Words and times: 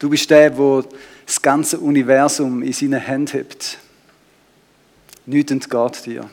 Du 0.00 0.08
bist 0.08 0.30
der, 0.30 0.48
der 0.48 0.84
das 1.26 1.42
ganze 1.42 1.78
Universum 1.78 2.62
in 2.62 2.72
seinen 2.72 2.98
Händen 2.98 3.32
hebt. 3.32 3.76
Nichts 5.26 5.52
entgeht 5.52 6.06
dir. 6.06 6.28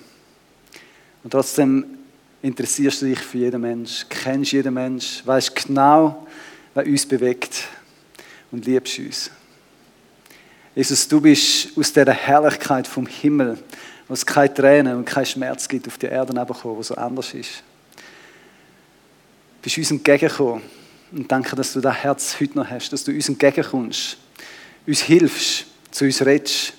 Und 1.21 1.31
trotzdem 1.31 1.85
interessierst 2.41 3.01
du 3.01 3.07
dich 3.07 3.19
für 3.19 3.39
jeden 3.39 3.59
Mensch, 3.59 4.05
kennst 4.09 4.53
jeden 4.53 4.73
Mensch, 4.73 5.21
weißt 5.25 5.53
genau, 5.53 6.25
was 6.73 6.87
uns 6.87 7.05
bewegt 7.05 7.67
und 8.51 8.65
liebst 8.65 8.99
uns. 8.99 9.31
Jesus, 10.73 11.05
du 11.05 11.19
bist 11.19 11.77
aus 11.77 11.91
dieser 11.91 12.13
Herrlichkeit 12.13 12.87
vom 12.87 13.05
Himmel, 13.05 13.59
wo 14.07 14.13
es 14.13 14.25
keine 14.25 14.53
Tränen 14.53 14.95
und 14.95 15.03
keinen 15.03 15.25
Schmerz 15.25 15.67
gibt, 15.67 15.89
auf 15.89 15.97
die 15.97 16.05
Erde 16.05 16.33
gekommen, 16.33 16.77
wo 16.77 16.83
so 16.83 16.95
anders 16.95 17.33
ist. 17.33 17.61
Du 17.95 19.63
bist 19.63 19.77
uns 19.77 19.91
entgegengekommen 19.91 20.61
und 21.11 21.31
danke, 21.31 21.55
dass 21.55 21.73
du 21.73 21.79
das 21.79 21.95
Herz 21.95 22.39
heute 22.39 22.57
noch 22.57 22.69
hast, 22.69 22.91
dass 22.91 23.03
du 23.03 23.11
uns 23.11 23.29
entgegenkommst, 23.29 24.17
uns 24.85 25.01
hilfst, 25.01 25.65
zu 25.91 26.05
uns 26.05 26.25
redest, 26.25 26.73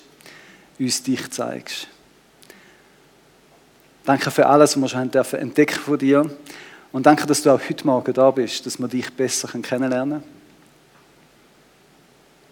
uns 0.77 1.01
dich 1.01 1.29
zeigst. 1.31 1.87
Danke 4.05 4.31
für 4.31 4.45
alles, 4.45 4.75
was 4.75 4.81
wir 4.81 4.89
schon 4.89 5.01
entdecken 5.01 5.53
dürfen 5.55 5.79
von 5.83 5.97
dir. 5.97 6.37
Und 6.91 7.05
danke, 7.05 7.27
dass 7.27 7.41
du 7.41 7.51
auch 7.51 7.61
heute 7.61 7.85
Morgen 7.85 8.13
da 8.13 8.31
bist, 8.31 8.65
dass 8.65 8.79
wir 8.79 8.87
dich 8.87 9.11
besser 9.13 9.47
kennenlernen 9.47 10.21
können. 10.21 10.39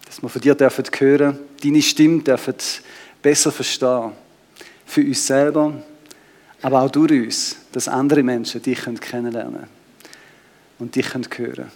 Dass 0.06 0.22
wir 0.22 0.30
von 0.30 0.42
dir 0.42 0.56
dürfen 0.56 0.86
hören, 1.00 1.40
deine 1.64 1.82
Stimme 1.82 2.22
dürfen 2.22 2.56
besser 3.22 3.52
verstehen. 3.52 4.12
Für 4.86 5.02
uns 5.02 5.26
selber, 5.26 5.74
aber 6.62 6.82
auch 6.82 6.92
durch 6.92 7.12
uns, 7.12 7.56
dass 7.72 7.88
andere 7.88 8.24
Menschen 8.24 8.62
dich 8.62 8.80
kennenlernen 8.80 9.54
können 9.54 9.77
und 10.80 10.96
dich 10.96 11.14
hören 11.14 11.30
können. 11.30 11.72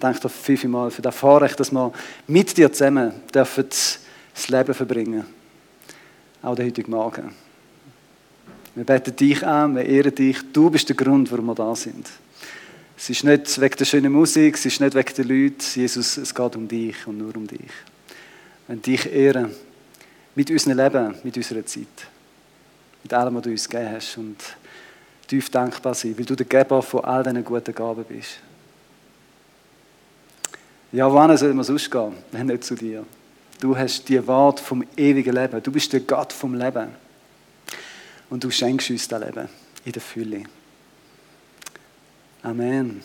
Danke 0.00 0.20
dir 0.20 0.28
vielmals 0.28 0.94
für 0.94 1.02
das 1.02 1.16
Vorrecht, 1.16 1.58
dass 1.58 1.72
wir 1.72 1.92
mit 2.26 2.56
dir 2.56 2.72
zusammen 2.72 3.12
dürfen 3.34 3.64
das 3.68 4.48
Leben 4.48 4.74
verbringen 4.74 5.24
Auch 6.42 6.54
den 6.54 6.66
heutigen 6.66 6.92
Morgen. 6.92 7.34
Wir 8.76 8.84
beten 8.84 9.16
dich 9.16 9.44
an, 9.44 9.74
wir 9.74 9.84
ehren 9.84 10.14
dich. 10.14 10.38
Du 10.52 10.70
bist 10.70 10.88
der 10.88 10.94
Grund, 10.94 11.32
warum 11.32 11.46
wir 11.46 11.54
da 11.56 11.74
sind. 11.74 12.08
Es 12.96 13.10
ist 13.10 13.24
nicht 13.24 13.60
wegen 13.60 13.76
der 13.76 13.84
schönen 13.84 14.12
Musik, 14.12 14.54
es 14.54 14.66
ist 14.66 14.80
nicht 14.80 14.94
wegen 14.94 15.14
der 15.16 15.24
Leute. 15.24 15.64
Jesus, 15.74 16.16
es 16.16 16.32
geht 16.32 16.56
um 16.56 16.68
dich 16.68 17.06
und 17.06 17.18
nur 17.18 17.34
um 17.34 17.46
dich. 17.46 17.70
Wir 18.68 18.76
dich 18.76 19.12
ehren. 19.12 19.50
Mit 20.36 20.50
unserem 20.50 20.76
Leben, 20.76 21.14
mit 21.24 21.36
unserer 21.36 21.66
Zeit. 21.66 21.86
Mit 23.02 23.12
allem, 23.12 23.34
was 23.34 23.42
du 23.42 23.50
uns 23.50 23.68
gegeben 23.68 23.90
hast. 23.92 24.16
Und 24.16 24.36
tief 25.28 25.50
dankbar 25.50 25.94
sein, 25.94 26.18
weil 26.18 26.24
du 26.24 26.34
der 26.34 26.46
Geber 26.46 26.82
von 26.82 27.04
all 27.04 27.22
diesen 27.22 27.44
guten 27.44 27.74
Gaben 27.74 28.04
bist. 28.04 28.38
Ja, 30.90 31.12
wann 31.12 31.36
soll 31.36 31.54
man 31.54 31.64
sonst 31.64 31.90
gehen, 31.90 32.14
wenn 32.32 32.46
nicht 32.46 32.64
zu 32.64 32.74
dir? 32.74 33.04
Du 33.60 33.76
hast 33.76 34.08
die 34.08 34.24
Wort 34.26 34.60
vom 34.60 34.84
ewigen 34.96 35.34
Leben. 35.34 35.62
Du 35.62 35.70
bist 35.70 35.92
der 35.92 36.00
Gott 36.00 36.32
vom 36.32 36.54
Leben. 36.54 36.88
Und 38.30 38.44
du 38.44 38.50
schenkst 38.50 38.90
uns 38.90 39.08
das 39.08 39.20
Leben 39.20 39.48
in 39.84 39.92
der 39.92 40.02
Fülle. 40.02 40.44
Amen. 42.42 43.02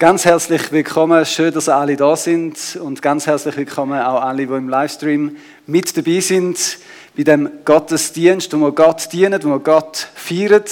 Ganz 0.00 0.24
herzlich 0.24 0.70
willkommen, 0.70 1.26
schön, 1.26 1.52
dass 1.52 1.68
alle 1.68 1.96
da 1.96 2.14
sind 2.14 2.78
und 2.80 3.02
ganz 3.02 3.26
herzlich 3.26 3.56
willkommen 3.56 4.00
auch 4.00 4.22
alle, 4.22 4.46
die 4.46 4.52
im 4.52 4.68
Livestream 4.68 5.36
mit 5.66 5.96
dabei 5.96 6.20
sind 6.20 6.78
bei 7.16 7.24
dem 7.24 7.50
Gottesdienst, 7.64 8.52
wo 8.52 8.58
wir 8.58 8.70
Gott 8.70 9.12
dienen, 9.12 9.42
wo 9.42 9.48
wir 9.48 9.58
Gott 9.58 10.06
feiern 10.14 10.62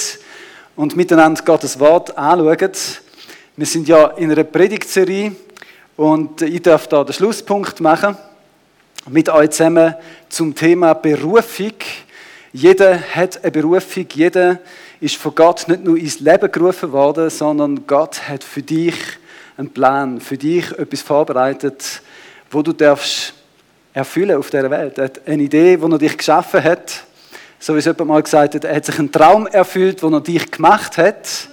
und 0.77 0.95
miteinander 0.95 1.43
Gottes 1.43 1.81
Wort 1.81 2.17
anschauen. 2.17 2.71
Wir 3.57 3.67
sind 3.67 3.89
ja 3.89 4.07
in 4.11 4.31
einer 4.31 4.45
Predigtserie 4.45 5.33
und 5.97 6.43
ich 6.43 6.63
darf 6.63 6.87
da 6.87 7.03
den 7.03 7.13
Schlusspunkt 7.13 7.81
machen 7.81 8.17
mit 9.09 9.29
euch 9.29 9.51
zusammen 9.51 9.97
zum 10.29 10.55
Thema 10.55 10.95
Berufung. 10.95 11.75
Jeder 12.53 13.01
hat 13.01 13.43
eine 13.43 13.51
Berufung, 13.51 14.07
jeder 14.15 14.61
ist 15.01 15.17
von 15.17 15.35
Gott 15.35 15.69
nicht 15.69 15.85
nur 15.85 15.97
ins 15.97 16.21
Leben 16.21 16.51
gerufen 16.51 16.93
worden, 16.93 17.31
sondern 17.31 17.87
Gott 17.87 18.29
hat 18.29 18.43
für 18.43 18.63
dich 18.63 18.95
einen 19.57 19.71
Plan, 19.71 20.21
für 20.21 20.37
dich 20.39 20.71
etwas 20.79 21.03
vorbereitet, 21.03 22.03
wo 22.51 22.63
du 22.63 22.73
darfst 22.73 23.35
erfüllen 23.93 24.37
auf 24.37 24.51
dieser 24.51 24.71
Welt. 24.71 24.99
Er 24.99 25.05
hat 25.05 25.27
eine 25.27 25.43
Idee, 25.43 25.77
die 25.77 25.91
er 25.91 25.99
dich 25.99 26.17
geschaffen 26.17 26.63
hat. 26.63 27.05
So 27.59 27.75
wie 27.75 27.79
es 27.79 27.87
jemand 27.87 28.09
mal 28.09 28.23
gesagt 28.23 28.55
hat, 28.55 28.65
er 28.65 28.77
hat 28.77 28.85
sich 28.85 28.99
einen 28.99 29.11
Traum 29.11 29.47
erfüllt, 29.47 30.03
den 30.03 30.13
er 30.13 30.21
dich 30.21 30.51
gemacht 30.51 30.99
hat. 30.99 31.49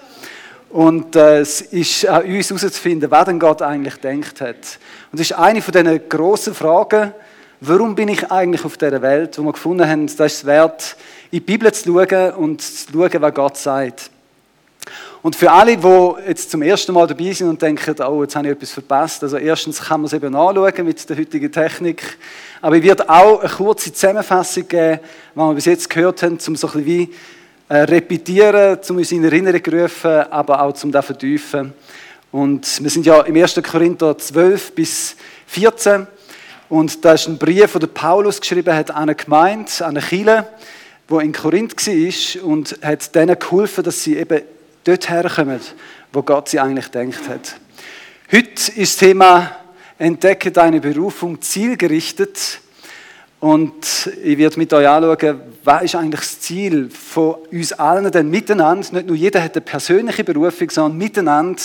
Und 0.70 1.16
äh, 1.16 1.40
es 1.40 1.62
ist 1.62 2.06
an 2.08 2.26
uns 2.26 2.50
herauszufinden, 2.50 3.10
was 3.12 3.26
denn 3.26 3.40
Gott 3.40 3.62
eigentlich 3.62 3.96
denkt 3.98 4.42
hat. 4.42 4.80
Und 5.12 5.20
es 5.20 5.32
ist 5.32 5.34
eine 5.34 5.62
von 5.62 5.72
diesen 5.72 6.10
grossen 6.10 6.54
Fragen, 6.54 7.14
warum 7.62 7.96
bin 7.96 8.10
ich 8.10 8.30
eigentlich 8.32 8.66
auf 8.66 8.78
dieser 8.78 9.02
Welt, 9.02 9.38
wo 9.38 9.44
wir 9.44 9.54
gefunden 9.54 9.88
haben, 9.88 10.08
das 10.08 10.34
ist 10.34 10.40
es 10.40 10.46
wert, 10.46 10.98
in 11.34 11.40
die 11.40 11.46
Bibel 11.46 11.74
zu 11.74 11.92
schauen 11.92 12.32
und 12.36 12.62
zu 12.62 12.92
schauen, 12.94 13.20
was 13.20 13.34
Gott 13.34 13.58
sagt. 13.58 14.12
Und 15.24 15.36
für 15.36 15.52
alle, 15.52 15.76
die 15.76 16.28
jetzt 16.28 16.52
zum 16.52 16.62
ersten 16.62 16.94
Mal 16.94 17.08
dabei 17.08 17.32
sind 17.32 17.50
und 17.50 17.60
denken, 17.60 17.96
oh, 18.04 18.22
jetzt 18.22 18.36
habe 18.36 18.50
ich 18.50 18.54
etwas 18.54 18.70
verpasst, 18.70 19.24
also 19.24 19.38
erstens 19.38 19.82
kann 19.82 20.02
man 20.02 20.06
es 20.06 20.14
eben 20.14 20.36
anschauen 20.36 20.86
mit 20.86 21.10
der 21.10 21.18
heutigen 21.18 21.52
Technik, 21.52 22.20
aber 22.62 22.76
ich 22.76 22.84
werde 22.84 23.10
auch 23.10 23.40
eine 23.40 23.50
kurze 23.50 23.92
Zusammenfassung 23.92 24.68
geben, 24.68 25.00
was 25.34 25.48
wir 25.48 25.54
bis 25.56 25.66
jetzt 25.66 25.90
gehört 25.90 26.22
haben, 26.22 26.38
um 26.48 26.56
so 26.56 26.68
ein 26.68 26.74
bisschen 26.74 26.86
wie 26.86 27.10
äh, 27.68 27.78
repetieren, 27.78 28.78
um 28.88 28.98
uns 28.98 29.12
in 29.12 29.24
Erinnerung 29.24 29.64
zu 29.64 29.72
rufen, 29.72 30.12
aber 30.30 30.62
auch 30.62 30.74
zum 30.74 30.92
das 30.92 31.04
vertiefen. 31.04 31.74
Und 32.32 32.84
wir 32.84 32.92
sind 32.92 33.08
ja 33.08 33.22
im 33.22 33.36
1. 33.36 33.60
Korinther 33.64 34.16
12 34.16 34.76
bis 34.76 35.16
14 35.48 36.06
und 36.70 37.04
da 37.04 37.14
ist 37.14 37.28
ein 37.28 37.40
Brief, 37.40 37.74
den 37.74 37.90
Paulus 37.92 38.40
geschrieben 38.40 38.76
hat 38.76 38.92
an 38.92 39.04
eine 39.04 39.16
Gemeinde, 39.16 39.72
an 39.80 39.98
eine 39.98 40.02
Kirche, 40.02 40.46
wo 41.14 41.20
in 41.20 41.32
Korinth 41.32 41.76
war 41.78 42.44
und 42.44 42.80
hat 42.82 43.14
denen 43.14 43.38
geholfen, 43.38 43.84
dass 43.84 44.04
sie 44.04 44.18
eben 44.18 44.42
dort 44.84 45.10
herkommen, 45.10 45.60
wo 46.12 46.24
Gott 46.24 46.50
sie 46.50 46.60
eigentlich 46.60 46.88
denkt 46.88 47.30
hat. 47.30 47.56
Heute 48.32 48.50
ist 48.50 48.78
das 48.78 48.98
Thema 48.98 49.56
Entdecke 50.00 50.52
deine 50.52 50.82
Berufung 50.82 51.40
zielgerichtet. 51.40 52.60
Und 53.40 54.10
ich 54.24 54.40
werde 54.40 54.58
mit 54.58 54.74
euch 54.74 54.88
anschauen, 54.88 55.42
was 55.64 55.84
ist 55.84 55.96
eigentlich 55.96 56.22
das 56.22 56.40
Ziel 56.40 56.90
von 56.90 57.36
uns 57.52 57.74
allen 57.74 58.12
denn 58.12 58.32
miteinander? 58.32 58.88
Nicht 58.94 59.06
nur 59.06 59.16
jeder 59.16 59.44
hat 59.44 59.56
eine 59.56 59.62
persönliche 59.62 60.24
Berufung, 60.24 60.72
sondern 60.72 60.98
miteinander 60.98 61.62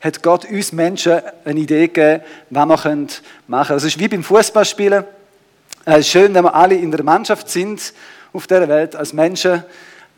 hat 0.00 0.22
Gott 0.22 0.44
uns 0.44 0.70
Menschen 0.70 1.20
eine 1.44 1.58
Idee 1.58 1.88
gegeben, 1.88 2.22
was 2.50 2.60
wir 2.60 2.66
machen 2.66 3.08
können. 3.48 3.70
Also 3.72 3.74
es 3.88 3.94
ist 3.94 3.98
wie 3.98 4.06
beim 4.06 4.22
Fußballspielen. 4.22 5.02
Es 5.86 6.00
ist 6.00 6.08
schön, 6.08 6.32
wenn 6.34 6.44
wir 6.44 6.54
alle 6.54 6.76
in 6.76 6.92
der 6.92 7.02
Mannschaft 7.02 7.50
sind 7.50 7.92
auf 8.32 8.46
dieser 8.46 8.68
Welt 8.68 8.96
als 8.96 9.12
Menschen. 9.12 9.62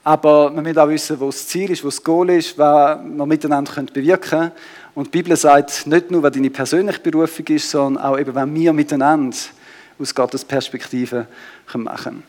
Aber 0.02 0.54
wir 0.54 0.60
müssen 0.60 0.78
auch 0.78 0.88
wissen, 0.88 1.18
wo 1.18 1.26
das 1.26 1.48
Ziel 1.48 1.70
ist, 1.70 1.82
wo 1.82 1.88
das 1.88 2.02
Goal 2.02 2.30
ist, 2.30 2.58
was 2.58 2.98
wir 3.02 3.26
miteinander 3.26 3.82
bewirken 3.92 4.30
können. 4.30 4.52
Und 4.94 5.06
die 5.06 5.10
Bibel 5.10 5.36
sagt 5.36 5.86
nicht 5.86 6.10
nur, 6.10 6.22
was 6.22 6.32
deine 6.32 6.50
persönliche 6.50 7.00
Berufung 7.00 7.46
ist, 7.48 7.70
sondern 7.70 8.04
auch 8.04 8.18
eben, 8.18 8.34
was 8.34 8.46
wir 8.46 8.72
miteinander 8.72 9.36
aus 9.98 10.14
Gottes 10.14 10.44
Perspektive 10.44 11.26
machen 11.74 12.04
können. 12.04 12.22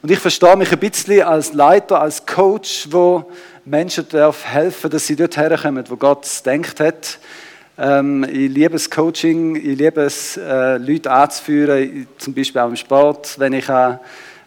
Und 0.00 0.10
ich 0.12 0.18
verstehe 0.18 0.54
mich 0.56 0.70
ein 0.70 0.78
bisschen 0.78 1.22
als 1.22 1.52
Leiter, 1.54 2.00
als 2.00 2.24
Coach, 2.24 2.86
wo 2.90 3.30
Menschen 3.64 4.06
darf 4.08 4.44
helfen, 4.44 4.90
dass 4.90 5.06
sie 5.06 5.16
dort 5.16 5.36
herkommen, 5.36 5.84
wo 5.88 5.96
Gott 5.96 6.24
es 6.24 6.42
denkt 6.42 6.78
hat. 6.78 7.18
Ähm, 7.76 8.24
ich 8.24 8.50
liebe 8.50 8.70
das 8.70 8.88
Coaching, 8.88 9.56
ich 9.56 9.76
liebe 9.76 10.02
es, 10.02 10.36
äh, 10.36 10.76
Leute 10.76 11.10
anzuführen, 11.10 12.06
zum 12.16 12.32
Beispiel 12.32 12.60
auch 12.60 12.68
im 12.68 12.76
Sport, 12.76 13.38
wenn 13.38 13.54
ich 13.54 13.68
an 13.68 13.98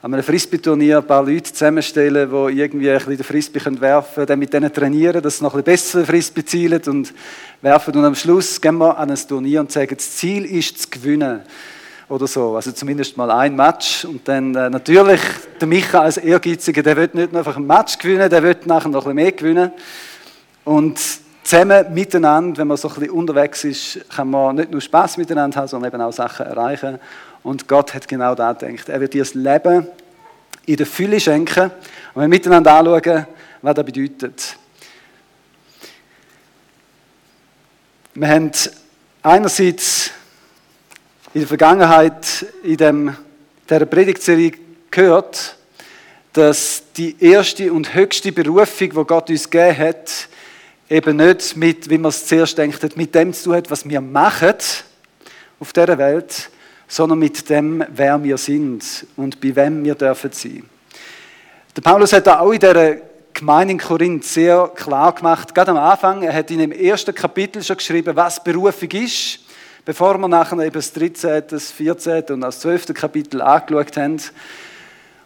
an 0.04 0.16
einem 0.16 0.24
Frisbee-Turnier 0.24 0.98
ein 0.98 1.06
paar 1.06 1.24
Leute 1.24 1.54
zusammenstellen, 1.54 2.28
die 2.28 2.60
irgendwie 2.60 2.90
ein 2.90 2.98
bisschen 2.98 3.18
den 3.18 3.24
Frisbee 3.24 3.62
werfen 3.80 4.16
können, 4.16 4.28
dann 4.28 4.40
mit 4.40 4.52
denen 4.52 4.74
trainieren, 4.74 5.22
dass 5.22 5.38
sie 5.38 5.44
noch 5.44 5.54
ein 5.54 5.64
bisschen 5.64 6.02
besser 6.02 6.06
Frisbee 6.06 6.44
zielen 6.44 6.82
und 6.88 7.14
werfen. 7.62 7.96
Und 7.96 8.06
am 8.06 8.16
Schluss 8.16 8.60
gehen 8.60 8.78
wir 8.78 8.98
an 8.98 9.12
ein 9.12 9.20
Turnier 9.28 9.60
und 9.60 9.72
sagen, 9.72 9.96
das 9.96 10.16
Ziel 10.16 10.46
ist 10.46 10.82
zu 10.82 10.90
gewinnen. 10.90 11.42
Oder 12.10 12.26
so. 12.26 12.56
Also 12.56 12.72
zumindest 12.72 13.16
mal 13.16 13.30
ein 13.30 13.56
Match. 13.56 14.04
Und 14.04 14.28
dann 14.28 14.56
äh, 14.56 14.72
natürlich 14.72 15.22
der 15.60 15.68
Micha 15.68 16.02
als 16.02 16.18
Ehrgeiziger, 16.18 16.82
der 16.82 16.98
will 16.98 17.10
nicht 17.14 17.32
nur 17.32 17.40
einfach 17.40 17.56
ein 17.56 17.68
Match 17.68 18.00
gewinnen, 18.00 18.28
der 18.28 18.42
will 18.42 18.58
nachher 18.66 18.90
noch 18.90 19.06
ein 19.06 19.16
bisschen 19.16 19.16
mehr 19.16 19.32
gewinnen. 19.32 19.72
Und 20.64 21.00
zusammen 21.44 21.94
miteinander, 21.94 22.58
wenn 22.58 22.68
man 22.68 22.78
so 22.78 22.88
ein 22.88 22.96
bisschen 22.96 23.12
unterwegs 23.12 23.64
ist, 23.64 24.00
kann 24.10 24.30
man 24.32 24.56
nicht 24.56 24.72
nur 24.72 24.82
Spaß 24.82 25.18
miteinander 25.18 25.60
haben, 25.60 25.68
sondern 25.68 25.94
eben 25.94 26.02
auch 26.02 26.12
Sachen 26.12 26.48
erreichen. 26.48 27.00
Und 27.44 27.68
Gott 27.68 27.94
hat 27.94 28.08
genau 28.08 28.36
das 28.36 28.60
gedacht. 28.60 28.90
Er 28.90 29.00
wird 29.00 29.14
dir 29.14 29.24
das 29.24 29.34
Leben 29.34 29.88
in 30.66 30.76
der 30.76 30.86
Fülle 30.86 31.20
schenken. 31.20 31.72
Und 32.14 32.22
wir 32.22 32.28
miteinander 32.28 32.74
anschauen, 32.74 33.26
was 33.62 33.76
das 33.76 33.86
bedeutet. 33.86 34.58
Wir 38.14 38.28
haben 38.28 38.52
einerseits 39.24 40.12
in 41.34 41.42
der 41.42 41.48
Vergangenheit 41.48 42.46
in 42.62 42.78
dem, 42.78 43.16
dieser 43.70 43.86
Predigtserie 43.86 44.52
gehört, 44.90 45.56
dass 46.34 46.84
die 46.98 47.16
erste 47.24 47.72
und 47.72 47.94
höchste 47.94 48.32
Berufung, 48.32 48.90
die 48.90 49.06
Gott 49.06 49.30
uns 49.30 49.50
gegeben 49.50 49.78
hat, 49.78 50.28
eben 50.90 51.18
nicht 51.18 51.56
mit, 51.56 51.90
wie 51.90 51.98
man 51.98 52.10
es 52.10 52.26
zuerst 52.26 52.58
denkt, 52.58 52.98
mit 52.98 53.16
dem 53.16 53.34
zu 53.34 53.46
tun 53.46 53.56
hat, 53.56 53.72
was 53.72 53.88
wir 53.88 54.02
machen 54.02 54.56
auf 55.60 55.72
dieser 55.72 55.98
Welt, 55.98 56.50
sondern 56.92 57.20
mit 57.20 57.50
dem, 57.50 57.86
wer 57.88 58.22
wir 58.22 58.38
sind 58.38 59.08
und 59.16 59.40
bei 59.40 59.56
wem 59.56 59.82
wir 59.86 59.96
dürfen 59.96 60.30
sein. 60.34 60.64
Der 61.74 61.82
Paulus 61.82 62.12
hat 62.12 62.28
da 62.28 62.42
auch 62.42 62.52
in 62.52 62.60
dieser 62.60 62.98
Gemeinde 63.34 63.72
in 63.72 63.80
Korinth 63.80 64.26
sehr 64.26 64.70
klar 64.76 65.16
gemacht, 65.16 65.56
gerade 65.56 65.72
am 65.72 65.78
Anfang, 65.78 66.22
er 66.22 66.34
hat 66.34 66.52
in 66.52 66.60
dem 66.60 66.74
ersten 66.74 67.16
Kapitel 67.16 67.64
schon 67.64 67.78
geschrieben, 67.78 68.14
was 68.18 68.44
Berufung 68.44 68.92
ist, 68.92 69.40
bevor 69.86 70.18
wir 70.18 70.28
nachher 70.28 70.60
eben 70.60 70.74
das 70.74 70.92
13., 70.92 71.44
das 71.48 71.72
14. 71.72 72.26
und 72.26 72.42
das 72.42 72.60
12. 72.60 72.94
Kapitel 72.94 73.42
angeschaut 73.42 73.96
haben. 73.96 74.22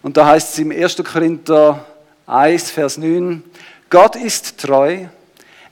Und 0.04 0.18
da 0.18 0.28
heißt 0.28 0.54
es 0.54 0.60
im 0.60 0.70
1. 0.70 0.98
Korinther 0.98 1.84
1, 2.28 2.70
Vers 2.70 3.00
9, 3.00 3.42
Gott 3.90 4.16
ist 4.16 4.60
treu, 4.60 5.06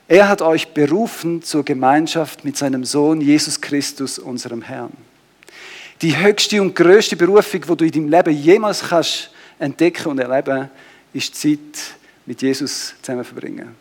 er 0.08 0.28
hat 0.28 0.42
euch 0.42 0.74
berufen 0.74 1.44
zur 1.44 1.64
Gemeinschaft 1.64 2.44
mit 2.44 2.56
seinem 2.56 2.84
Sohn 2.84 3.20
Jesus 3.20 3.60
Christus, 3.60 4.18
unserem 4.18 4.60
Herrn. 4.60 5.13
Die 6.04 6.14
höchste 6.14 6.60
und 6.60 6.76
größte 6.76 7.16
Berufung, 7.16 7.62
die 7.62 7.76
du 7.76 7.84
in 7.86 8.10
deinem 8.10 8.26
Leben 8.26 8.38
jemals 8.38 8.82
kannst 8.82 9.30
entdecken 9.58 10.08
und 10.08 10.18
erleben, 10.18 10.68
ist 11.14 11.34
Zeit 11.34 11.58
mit 12.26 12.42
Jesus 12.42 12.92
zusammen 13.00 13.24
verbringen. 13.24 13.74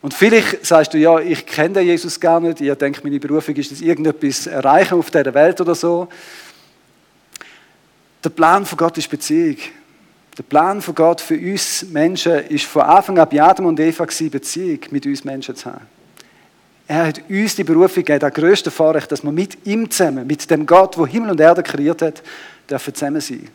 Und 0.00 0.14
vielleicht 0.14 0.64
sagst 0.64 0.94
du, 0.94 0.98
ja, 0.98 1.18
ich 1.18 1.44
kenne 1.44 1.74
den 1.74 1.86
Jesus 1.88 2.20
gar 2.20 2.38
nicht, 2.38 2.60
ich 2.60 2.72
denke, 2.74 3.00
meine 3.02 3.18
Berufung 3.18 3.56
ist 3.56 3.72
es, 3.72 3.80
irgendetwas 3.80 4.46
erreichen 4.46 4.94
auf 4.94 5.10
dieser 5.10 5.34
Welt 5.34 5.60
oder 5.60 5.74
so. 5.74 6.06
Der 8.22 8.30
Plan 8.30 8.64
von 8.64 8.78
Gott 8.78 8.96
ist 8.96 9.10
Beziehung. 9.10 9.56
Der 10.38 10.44
Plan 10.44 10.80
von 10.80 10.94
Gott 10.94 11.20
für 11.20 11.36
uns 11.36 11.82
Menschen 11.90 12.46
ist 12.46 12.66
von 12.66 12.82
Anfang 12.82 13.18
an 13.18 13.28
bei 13.28 13.42
Adam 13.42 13.66
und 13.66 13.80
Eva 13.80 14.04
Beziehung 14.04 14.78
mit 14.92 15.04
uns 15.04 15.24
Menschen 15.24 15.56
zu 15.56 15.66
haben. 15.66 15.99
Er 16.90 17.06
hat 17.06 17.20
uns 17.30 17.54
die 17.54 17.62
Berufung 17.62 18.02
gegeben, 18.02 18.18
das 18.18 18.34
größte 18.34 18.68
Vorrecht, 18.68 19.12
dass 19.12 19.22
wir 19.22 19.30
mit 19.30 19.64
ihm 19.64 19.88
zusammen, 19.88 20.26
mit 20.26 20.50
dem 20.50 20.66
Gott, 20.66 20.96
der 20.96 21.06
Himmel 21.06 21.30
und 21.30 21.40
Erde 21.40 21.62
kreiert 21.62 22.02
hat, 22.02 22.20
dürfen 22.68 22.92
zusammen 22.92 23.20
sein. 23.20 23.48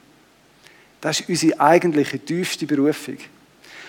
Das 1.02 1.20
ist 1.20 1.28
unsere 1.28 1.60
eigentliche, 1.60 2.18
tiefste 2.18 2.66
Berufung. 2.66 3.18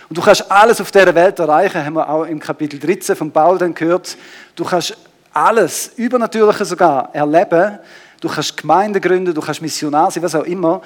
Und 0.08 0.18
du 0.18 0.20
kannst 0.20 0.50
alles 0.50 0.80
auf 0.80 0.90
dieser 0.90 1.14
Welt 1.14 1.38
erreichen, 1.38 1.84
haben 1.84 1.94
wir 1.94 2.08
auch 2.08 2.24
im 2.24 2.40
Kapitel 2.40 2.80
13 2.80 3.14
von 3.14 3.30
Paul 3.30 3.56
dann 3.56 3.72
gehört. 3.72 4.16
Du 4.56 4.64
kannst 4.64 4.96
alles, 5.32 5.92
Übernatürliche 5.94 6.64
sogar, 6.64 7.14
erleben. 7.14 7.78
Du 8.20 8.28
kannst 8.28 8.56
Gemeinden 8.56 9.00
gründen, 9.00 9.32
du 9.32 9.40
kannst 9.40 9.62
Missionar 9.62 10.10
sein, 10.10 10.24
was 10.24 10.34
auch 10.34 10.42
immer. 10.42 10.82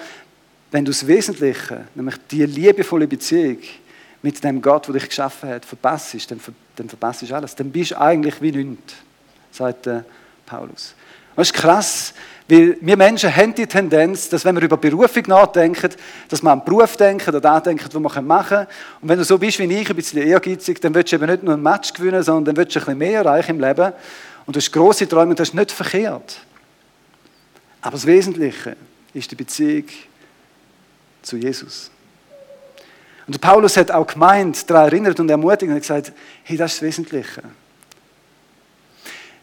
Wenn 0.71 0.85
du 0.85 0.91
das 0.91 1.07
Wesentliche, 1.07 1.87
nämlich 1.95 2.17
die 2.31 2.45
liebevolle 2.45 3.07
Beziehung 3.07 3.57
mit 4.21 4.45
dem 4.45 4.61
Gott, 4.61 4.87
der 4.87 4.97
dich 4.97 5.09
geschaffen 5.09 5.49
hat, 5.49 5.65
verpasst, 5.65 6.31
dann, 6.31 6.41
dann 6.81 6.89
verpasst 6.89 7.23
du 7.23 7.35
alles. 7.35 7.55
Dann 7.55 7.71
bist 7.71 7.93
du 7.93 8.01
eigentlich 8.01 8.41
wie 8.41 8.53
nichts, 8.53 8.95
sagt 9.53 9.89
Paulus. 10.47 10.95
Das 11.37 11.49
ist 11.49 11.55
krass, 11.55 12.15
weil 12.49 12.77
wir 12.81 12.97
Menschen 12.97 13.35
haben 13.35 13.55
die 13.55 13.67
Tendenz, 13.67 14.29
dass 14.29 14.45
wenn 14.45 14.57
wir 14.57 14.63
über 14.63 14.77
Berufung 14.77 15.23
nachdenken, 15.29 15.91
dass 16.29 16.43
wir 16.43 16.51
an 16.51 16.59
den 16.61 16.65
Beruf 16.65 16.97
denken 16.97 17.35
oder 17.35 17.53
an 17.53 17.63
denken, 17.63 17.85
was 17.87 17.95
wir 17.95 18.23
machen 18.23 18.49
können. 18.49 18.67
Und 19.01 19.09
wenn 19.09 19.19
du 19.19 19.25
so 19.25 19.39
bist 19.39 19.59
wie 19.61 19.73
ich, 19.73 19.89
ein 19.89 19.97
bisschen 19.97 20.21
ehrgeizig, 20.21 20.81
dann 20.81 20.95
willst 20.95 21.13
du 21.13 21.17
eben 21.17 21.27
nicht 21.27 21.43
nur 21.45 21.55
ein 21.55 21.63
Match 21.63 21.93
gewinnen, 21.93 22.23
sondern 22.23 22.47
dann 22.47 22.57
willst 22.57 22.75
du 22.75 22.81
ein 22.81 22.85
bisschen 22.85 22.99
mehr 22.99 23.21
erreichen 23.21 23.53
im 23.53 23.61
Leben. 23.61 23.93
Und 24.47 24.57
du 24.57 24.59
hast 24.59 24.73
grosse 24.73 25.09
Träume 25.09 25.31
und 25.31 25.39
das 25.39 25.51
ist 25.51 25.55
nicht 25.55 25.71
verkehrt. 25.71 26.41
Aber 27.83 27.93
das 27.93 28.05
Wesentliche 28.05 28.77
ist 29.15 29.31
die 29.31 29.37
Beziehung 29.37 29.85
zu 31.23 31.37
Jesus. 31.37 31.91
Und 33.31 33.41
Paulus 33.41 33.77
hat 33.77 33.93
auch 33.93 34.09
gemeint, 34.09 34.69
daran 34.69 34.87
erinnert 34.87 35.21
und 35.21 35.31
ermutigt 35.31 35.71
und 35.71 35.77
hat 35.77 35.83
gesagt, 35.83 36.13
hey, 36.43 36.57
das 36.57 36.73
ist 36.73 36.79
das 36.79 36.89
Wesentliche. 36.89 37.43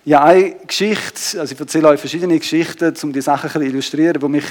Ja, 0.04 0.26
eine 0.26 0.56
Geschichte, 0.68 1.40
also 1.40 1.54
ich 1.54 1.58
erzähle 1.58 1.88
euch 1.88 2.00
verschiedene 2.02 2.38
Geschichten, 2.38 2.94
um 3.04 3.14
die 3.14 3.22
Sachen 3.22 3.50
zu 3.50 3.62
illustrieren, 3.62 4.20
die 4.20 4.28
mich 4.28 4.44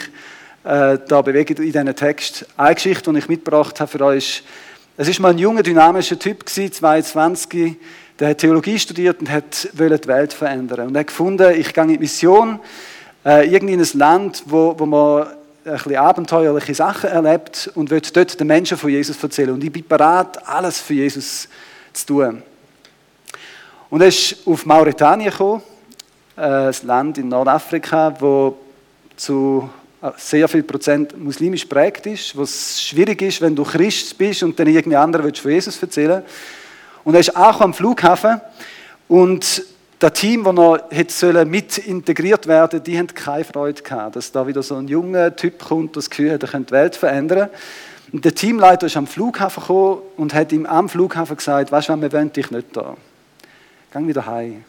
äh, 0.64 0.96
da 1.06 1.20
bewegen 1.20 1.54
in 1.58 1.64
diesem 1.64 1.94
Text. 1.94 2.46
Eine 2.56 2.76
Geschichte, 2.76 3.12
die 3.12 3.18
ich 3.18 3.28
mitgebracht 3.28 3.78
habe 3.78 3.90
für 3.90 4.00
euch, 4.06 4.42
es 4.96 5.06
ist 5.06 5.20
mal 5.20 5.32
ein 5.32 5.38
junger, 5.38 5.62
dynamischer 5.62 6.18
Typ 6.18 6.46
gewesen, 6.46 6.72
22, 6.72 7.76
der 8.18 8.30
hat 8.30 8.38
Theologie 8.38 8.78
studiert 8.78 9.20
und 9.20 9.30
hat 9.30 9.68
die 9.70 10.08
Welt 10.08 10.32
verändern. 10.32 10.86
Und 10.86 10.94
er 10.94 11.00
hat 11.00 11.08
gefunden, 11.08 11.52
ich 11.60 11.74
gehe 11.74 11.84
in 11.84 11.90
die 11.90 11.98
Mission, 11.98 12.58
äh, 13.22 13.46
irgendwie 13.46 13.74
in 13.74 13.82
ein 13.82 13.98
Land, 13.98 14.44
wo, 14.46 14.74
wo 14.78 14.86
man 14.86 15.26
ein 15.66 15.72
bisschen 15.72 15.96
abenteuerliche 15.96 16.74
Sachen 16.74 17.10
erlebt 17.10 17.70
und 17.74 17.90
will 17.90 18.00
dort 18.00 18.38
den 18.38 18.46
Menschen 18.46 18.78
von 18.78 18.88
Jesus 18.88 19.20
erzählen. 19.20 19.50
Und 19.50 19.64
ich 19.64 19.72
bin 19.72 19.86
bereit, 19.86 20.46
alles 20.46 20.80
für 20.80 20.94
Jesus 20.94 21.48
zu 21.92 22.06
tun. 22.06 22.42
Und 23.90 24.00
er 24.00 24.06
ist 24.06 24.46
auf 24.46 24.64
Mauretanien 24.64 25.30
gekommen, 25.30 25.62
ein 26.36 26.74
Land 26.82 27.18
in 27.18 27.28
Nordafrika, 27.28 28.14
wo 28.20 28.56
zu 29.16 29.68
sehr 30.16 30.46
viel 30.46 30.62
Prozent 30.62 31.18
muslimisch 31.18 31.64
prägt 31.64 32.06
ist, 32.06 32.36
wo 32.36 32.42
es 32.42 32.80
schwierig 32.82 33.22
ist, 33.22 33.40
wenn 33.40 33.56
du 33.56 33.64
Christ 33.64 34.16
bist 34.16 34.44
und 34.44 34.56
dann 34.58 34.68
irgendwie 34.68 34.96
andere 34.96 35.32
von 35.34 35.50
Jesus 35.50 35.82
erzählen 35.82 36.22
Und 37.02 37.14
er 37.14 37.20
ist 37.20 37.34
auch 37.34 37.60
am 37.60 37.74
Flughafen 37.74 38.40
und 39.08 39.64
das 39.98 40.12
Team, 40.12 40.44
das 40.44 40.54
noch 40.54 40.78
hätte 40.90 41.44
mit 41.44 41.78
integriert 41.78 42.46
werden 42.46 42.82
die 42.82 42.98
haben 42.98 43.06
keine 43.08 43.44
Freude 43.44 43.82
gehabt, 43.82 44.16
dass 44.16 44.30
da 44.30 44.46
wieder 44.46 44.62
so 44.62 44.76
ein 44.76 44.88
junger 44.88 45.34
Typ 45.34 45.58
kommt, 45.58 45.96
das 45.96 46.10
Gefühl 46.10 46.32
hat, 46.32 46.42
er 46.42 46.48
könnte 46.48 46.68
die 46.68 46.72
Welt 46.72 46.96
verändern. 46.96 47.48
Und 48.12 48.24
der 48.24 48.34
Teamleiter 48.34 48.86
ist 48.86 48.96
am 48.96 49.06
Flughafen 49.06 49.60
gekommen 49.60 50.02
und 50.16 50.34
hat 50.34 50.52
ihm 50.52 50.66
am 50.66 50.88
Flughafen 50.88 51.36
gesagt, 51.36 51.72
weißt 51.72 51.88
du, 51.88 52.00
wir 52.00 52.12
wollen 52.12 52.32
dich 52.32 52.50
nicht 52.50 52.76
da. 52.76 52.96
Gang 53.90 54.06
wieder 54.06 54.26
heim. 54.26 54.64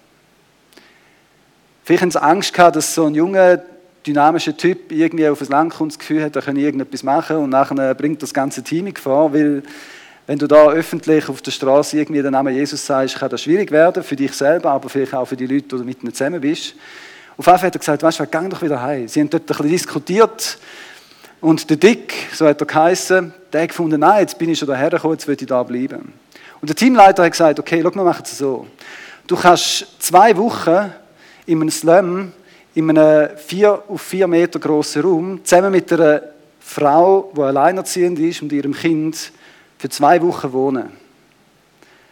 Vielleicht 1.84 2.02
haben 2.02 2.12
sie 2.12 2.22
Angst 2.22 2.54
gehabt, 2.54 2.76
dass 2.76 2.94
so 2.94 3.06
ein 3.06 3.16
junger, 3.16 3.62
dynamischer 4.06 4.56
Typ 4.56 4.92
irgendwie 4.92 5.28
auf 5.28 5.42
ein 5.42 5.48
Land 5.48 5.74
kommt, 5.74 5.94
das 5.94 6.00
Gefühl 6.00 6.24
hat, 6.24 6.36
er 6.36 6.42
könne 6.42 6.60
irgendetwas 6.60 7.04
machen 7.04 7.38
und 7.38 7.50
nachher 7.50 7.94
bringt 7.96 8.24
das 8.24 8.34
ganze 8.34 8.64
Team 8.64 8.88
in 8.88 8.94
Gefahr, 8.94 9.34
weil 9.34 9.64
wenn 10.28 10.38
du 10.38 10.46
da 10.46 10.70
öffentlich 10.70 11.30
auf 11.30 11.42
der 11.42 11.52
Straße 11.52 11.98
irgendwie 11.98 12.22
den 12.22 12.34
Namen 12.34 12.54
Jesus 12.54 12.86
sagst, 12.86 13.16
kann 13.16 13.30
das 13.30 13.42
schwierig 13.42 13.72
werden, 13.72 14.04
für 14.04 14.18
dich 14.18 14.34
selber, 14.34 14.72
aber 14.72 14.90
vielleicht 14.90 15.14
auch 15.14 15.26
für 15.26 15.38
die 15.38 15.48
Leute, 15.48 15.78
die 15.78 15.84
mit 15.84 16.04
ihnen 16.04 16.14
zusammen 16.14 16.42
bist. 16.42 16.76
Auf 17.38 17.46
Fall 17.46 17.62
hat 17.62 17.76
er 17.76 17.80
gesagt, 17.80 18.04
weißt 18.04 18.20
du, 18.20 18.28
gang 18.28 18.50
doch 18.50 18.62
wieder 18.62 18.82
heim. 18.82 19.08
Sie 19.08 19.22
haben 19.22 19.30
dort 19.30 19.44
ein 19.44 19.48
bisschen 19.48 19.70
diskutiert 19.70 20.60
und 21.40 21.70
der 21.70 21.78
Dick, 21.78 22.14
so 22.34 22.46
hat 22.46 22.60
er 22.60 22.68
geheißen, 22.68 23.34
der 23.54 23.62
hat 23.62 23.70
gefunden, 23.70 24.02
nein, 24.02 24.20
jetzt 24.20 24.38
bin 24.38 24.50
ich 24.50 24.60
schon 24.60 24.68
daher 24.68 24.90
gekommen, 24.90 25.14
jetzt 25.14 25.28
will 25.28 25.38
ich 25.40 25.48
da 25.48 25.64
bleiben. 25.64 26.12
Und 26.60 26.68
der 26.68 26.76
Teamleiter 26.76 27.24
hat 27.24 27.32
gesagt, 27.32 27.60
okay, 27.60 27.80
schau, 27.82 27.96
wir 27.96 28.04
machen 28.04 28.24
es 28.26 28.38
so. 28.38 28.68
Du 29.28 29.38
kannst 29.38 29.88
zwei 30.00 30.36
Wochen 30.36 30.92
in 31.46 31.62
einem 31.62 31.70
Slum, 31.70 32.34
in 32.76 32.90
einem 32.90 33.30
vier 33.38 33.82
auf 33.88 34.02
vier 34.02 34.28
Meter 34.28 34.60
großen 34.60 35.02
Raum, 35.02 35.40
zusammen 35.46 35.72
mit 35.72 35.94
einer 35.94 36.22
Frau, 36.60 37.32
die 37.34 37.42
alleinerziehend 37.42 38.20
ist 38.20 38.42
und 38.42 38.52
ihrem 38.52 38.74
Kind, 38.74 39.32
für 39.78 39.90
zwei 39.90 40.22
Wochen 40.22 40.52
wohnen. 40.54 40.92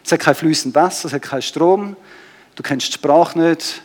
Es 0.04 0.12
hat 0.12 0.20
kein 0.20 0.34
fließendes 0.34 0.80
Wasser, 0.80 1.06
es 1.08 1.12
hat 1.12 1.22
keinen 1.22 1.42
Strom, 1.42 1.96
du 2.54 2.62
kennst 2.62 2.88
die 2.88 2.92
Sprache 2.92 3.38
nicht. 3.38 3.82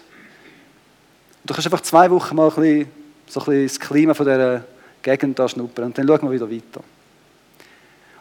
Du 1.43 1.53
kannst 1.53 1.65
einfach 1.65 1.81
zwei 1.81 2.11
Wochen 2.11 2.35
mal 2.35 2.49
ein 2.49 2.55
bisschen, 2.55 2.91
so 3.27 3.39
ein 3.39 3.45
bisschen 3.45 3.67
das 3.67 3.79
Klima 3.79 4.13
von 4.13 4.25
dieser 4.27 4.63
Gegend 5.01 5.39
da 5.39 5.49
schnuppern 5.49 5.85
und 5.85 5.97
dann 5.97 6.07
schauen 6.07 6.21
wir 6.21 6.31
wieder 6.31 6.49
weiter. 6.49 6.83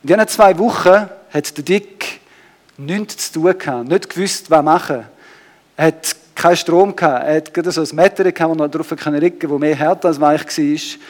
Und 0.02 0.10
in 0.10 0.16
diesen 0.16 0.28
zwei 0.28 0.58
Wochen 0.58 1.08
hat 1.30 1.56
der 1.56 1.64
Dick 1.64 2.20
nichts 2.78 3.30
zu 3.30 3.40
tun 3.40 3.58
gehabt, 3.58 3.88
nicht 3.88 4.08
gewusst, 4.08 4.50
was 4.50 4.64
machen. 4.64 5.04
Er 5.76 5.86
hat 5.88 6.16
keinen 6.34 6.56
Strom 6.56 6.96
gehabt, 6.96 7.26
er 7.26 7.36
hat 7.36 7.52
gerade 7.52 7.70
so 7.70 7.82
ein 7.82 7.96
Mettere 7.96 8.32
gehabt, 8.32 8.58
wo 8.58 8.62
er 8.62 8.68
drauf 8.70 8.90
ricken 8.90 9.12
konnte, 9.12 9.50
wo 9.50 9.58
mehr 9.58 9.76
härter 9.76 10.08
als 10.08 10.18
weich 10.18 10.46
war. 10.46 11.00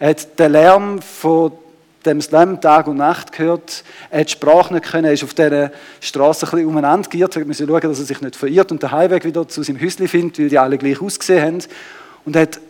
Er 0.00 0.10
hat 0.10 0.38
den 0.38 0.52
Lärm 0.52 1.00
von 1.00 1.52
dem 2.06 2.20
Slam 2.20 2.60
Tag 2.60 2.86
und 2.86 2.96
Nacht 2.96 3.32
gehört. 3.32 3.84
Er 4.10 4.20
hat 4.20 4.28
die 4.28 4.32
Sprache 4.32 4.72
nicht 4.72 4.86
können, 4.86 5.04
er 5.04 5.12
ist 5.12 5.24
auf 5.24 5.34
dieser 5.34 5.70
Straße 6.00 6.46
ein 6.46 6.50
bisschen 6.50 6.66
umeinander 6.66 7.08
geirrt. 7.08 7.36
Er 7.36 7.44
musste 7.44 7.66
schauen, 7.66 7.80
dass 7.80 7.98
er 7.98 8.04
sich 8.04 8.20
nicht 8.20 8.36
verirrt 8.36 8.72
und 8.72 8.82
den 8.82 8.90
Heimweg 8.90 9.24
wieder 9.24 9.46
zu 9.46 9.62
seinem 9.62 9.80
Häuschen 9.80 10.08
findet, 10.08 10.38
weil 10.38 10.48
die 10.48 10.58
alle 10.58 10.78
gleich 10.78 11.00
ausgesehen 11.00 11.44
haben. 11.44 11.58
Und 12.24 12.36
er 12.36 12.42
hat 12.42 12.60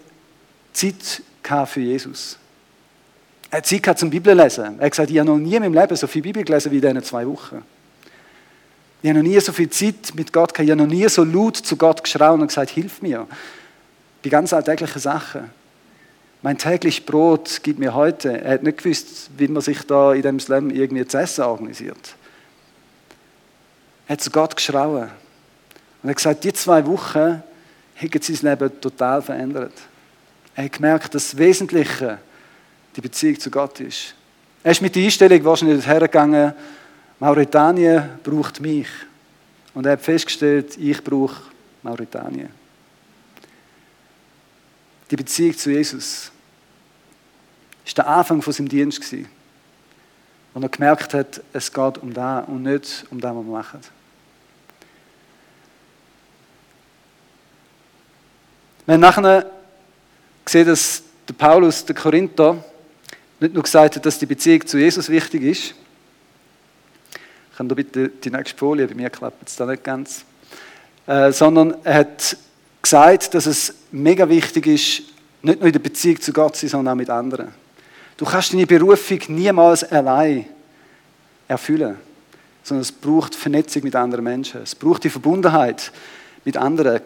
Zeit 0.72 1.22
für 1.66 1.80
Jesus. 1.80 2.38
Er 3.50 3.58
hat 3.58 3.66
Zeit 3.66 3.98
zum 3.98 4.10
Bibellesen. 4.10 4.78
Er 4.78 4.84
hat 4.84 4.92
gesagt, 4.92 5.10
ich 5.10 5.18
habe 5.18 5.28
noch 5.28 5.38
nie 5.38 5.56
in 5.56 5.62
meinem 5.62 5.74
Leben 5.74 5.96
so 5.96 6.06
viel 6.06 6.22
Bibel 6.22 6.44
gelesen 6.44 6.70
wie 6.70 6.76
in 6.76 6.82
diesen 6.82 7.02
zwei 7.02 7.26
Wochen. 7.26 7.62
Ich 9.02 9.08
habe 9.08 9.18
noch 9.18 9.28
nie 9.28 9.40
so 9.40 9.52
viel 9.52 9.70
Zeit 9.70 10.14
mit 10.14 10.32
Gott 10.32 10.54
gehabt. 10.54 10.68
Ich 10.68 10.70
habe 10.70 10.82
noch 10.82 10.88
nie 10.88 11.08
so 11.08 11.24
laut 11.24 11.56
zu 11.56 11.76
Gott 11.76 12.04
geschrauen 12.04 12.40
und 12.40 12.48
gesagt, 12.48 12.70
hilf 12.70 13.02
mir. 13.02 13.26
Die 14.22 14.30
ganz 14.30 14.52
alltäglichen 14.52 15.00
Sachen. 15.00 15.50
Mein 16.42 16.56
täglich 16.56 17.04
Brot 17.04 17.60
gibt 17.62 17.78
mir 17.78 17.94
heute. 17.94 18.40
Er 18.40 18.54
hat 18.54 18.62
nicht 18.62 18.78
gewusst, 18.78 19.30
wie 19.36 19.48
man 19.48 19.60
sich 19.60 19.82
da 19.82 20.14
in 20.14 20.22
dem 20.22 20.40
Slam 20.40 20.70
irgendwie 20.70 21.06
zu 21.06 21.18
essen 21.18 21.44
organisiert. 21.44 22.14
Er 24.06 24.14
hat 24.14 24.22
zu 24.22 24.30
Gott 24.30 24.56
geschrauen. 24.56 25.10
Und 26.02 26.08
er 26.08 26.10
hat 26.10 26.16
gesagt, 26.16 26.44
die 26.44 26.52
zwei 26.54 26.84
Wochen 26.86 27.42
haben 27.96 28.22
sein 28.22 28.50
Leben 28.50 28.80
total 28.80 29.20
verändert. 29.20 29.74
Er 30.54 30.64
hat 30.64 30.72
gemerkt, 30.72 31.14
dass 31.14 31.30
das 31.30 31.36
Wesentliche 31.36 32.18
die 32.96 33.00
Beziehung 33.02 33.38
zu 33.38 33.50
Gott 33.50 33.78
ist. 33.80 34.14
Er 34.64 34.72
ist 34.72 34.82
mit 34.82 34.96
der 34.96 35.04
Einstellung 35.04 35.44
wahrscheinlich 35.44 35.86
hergegangen, 35.86 36.54
Mauretanien 37.18 38.08
braucht 38.22 38.60
mich. 38.60 38.88
Und 39.74 39.84
er 39.84 39.92
hat 39.92 40.00
festgestellt, 40.00 40.76
ich 40.78 41.04
brauche 41.04 41.42
Mauretanien. 41.82 42.59
Die 45.10 45.16
Beziehung 45.16 45.56
zu 45.56 45.70
Jesus 45.70 46.30
war 47.84 48.04
der 48.04 48.06
Anfang 48.06 48.42
von 48.42 48.52
seinem 48.52 48.68
Dienst. 48.68 49.02
Und 50.54 50.62
er 50.62 50.68
gemerkt 50.68 51.14
hat, 51.14 51.42
es 51.52 51.72
geht 51.72 51.98
um 51.98 52.14
das 52.14 52.46
und 52.48 52.62
nicht 52.62 53.06
um 53.10 53.20
das, 53.20 53.34
was 53.34 53.44
wir 53.44 53.52
machen. 53.52 53.80
Wir 58.86 58.94
haben 58.94 59.00
nachher 59.00 59.50
gesehen, 60.44 60.66
dass 60.66 61.02
der 61.28 61.34
Paulus, 61.34 61.84
der 61.84 61.94
Korinther, 61.94 62.64
nicht 63.38 63.54
nur 63.54 63.62
gesagt 63.62 63.96
hat, 63.96 64.06
dass 64.06 64.18
die 64.18 64.26
Beziehung 64.26 64.66
zu 64.66 64.78
Jesus 64.78 65.08
wichtig 65.08 65.42
ist. 65.42 65.74
Kann 67.56 67.68
da 67.68 67.74
bitte 67.74 68.08
die 68.08 68.30
nächste 68.30 68.56
Folie, 68.56 68.86
bei 68.86 68.94
mir 68.94 69.10
klappt 69.10 69.48
es 69.48 69.56
da 69.56 69.66
nicht 69.66 69.84
ganz. 69.84 70.24
Äh, 71.06 71.32
sondern 71.32 71.74
er 71.84 71.94
hat 71.94 72.36
gesagt, 72.82 73.34
dass 73.34 73.46
es 73.46 73.74
mega 73.92 74.28
wichtig 74.28 74.66
ist, 74.66 75.02
nicht 75.42 75.58
nur 75.58 75.66
in 75.66 75.72
der 75.72 75.80
Beziehung 75.80 76.20
zu 76.20 76.32
Gott 76.32 76.56
zu 76.56 76.66
sein, 76.66 76.70
sondern 76.70 76.92
auch 76.92 76.98
mit 76.98 77.10
anderen. 77.10 77.48
Du 78.16 78.24
kannst 78.24 78.52
deine 78.52 78.66
Berufung 78.66 79.18
niemals 79.28 79.84
allein 79.84 80.46
erfüllen, 81.48 81.96
sondern 82.62 82.82
es 82.82 82.92
braucht 82.92 83.34
Vernetzung 83.34 83.82
mit 83.82 83.96
anderen 83.96 84.24
Menschen. 84.24 84.62
Es 84.62 84.74
braucht 84.74 85.04
die 85.04 85.10
Verbundenheit 85.10 85.90
mit 86.44 86.56
anderen. 86.56 87.00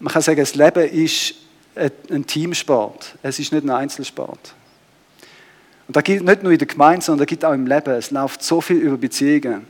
Man 0.00 0.12
kann 0.12 0.22
sagen, 0.22 0.40
das 0.40 0.54
Leben 0.54 0.88
ist 0.88 1.34
ein 1.76 2.26
Teamsport. 2.26 3.16
Es 3.22 3.38
ist 3.38 3.52
nicht 3.52 3.64
ein 3.64 3.70
Einzelsport. 3.70 4.54
Und 5.86 5.96
da 5.96 6.00
gilt 6.00 6.24
nicht 6.24 6.42
nur 6.42 6.52
in 6.52 6.58
der 6.58 6.66
Gemeinde, 6.66 7.04
sondern 7.04 7.26
da 7.26 7.28
gilt 7.28 7.44
auch 7.44 7.52
im 7.52 7.66
Leben. 7.66 7.90
Es 7.90 8.10
läuft 8.10 8.42
so 8.42 8.60
viel 8.60 8.78
über 8.78 8.96
Beziehungen. 8.96 9.66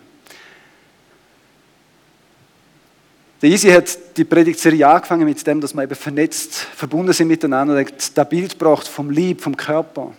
Der 3.44 3.50
Easy 3.50 3.68
hat 3.68 3.98
die 4.16 4.24
Predigtserie 4.24 4.88
angefangen 4.88 5.26
mit 5.26 5.46
dem, 5.46 5.60
dass 5.60 5.74
wir 5.74 5.82
eben 5.82 5.94
vernetzt, 5.94 6.54
verbunden 6.54 7.12
sind 7.12 7.28
miteinander. 7.28 7.74
Er 7.74 7.84
hat 7.84 8.16
das 8.16 8.28
Bild 8.30 8.58
gebracht 8.58 8.88
vom 8.88 9.10
Lieb, 9.10 9.42
vom 9.42 9.54
Körper. 9.54 10.14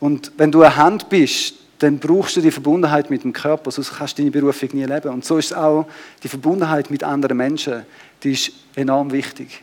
Und 0.00 0.32
wenn 0.36 0.50
du 0.50 0.60
eine 0.62 0.74
Hand 0.74 1.08
bist, 1.08 1.54
dann 1.78 2.00
brauchst 2.00 2.34
du 2.36 2.40
die 2.40 2.50
Verbundenheit 2.50 3.10
mit 3.10 3.22
dem 3.22 3.32
Körper, 3.32 3.70
sonst 3.70 3.96
kannst 3.96 4.18
du 4.18 4.22
deine 4.22 4.32
Berufung 4.32 4.70
nie 4.72 4.82
leben. 4.82 5.08
Und 5.08 5.24
so 5.24 5.38
ist 5.38 5.54
auch 5.54 5.86
die 6.20 6.26
Verbundenheit 6.26 6.90
mit 6.90 7.04
anderen 7.04 7.36
Menschen, 7.36 7.86
die 8.24 8.32
ist 8.32 8.50
enorm 8.74 9.12
wichtig. 9.12 9.62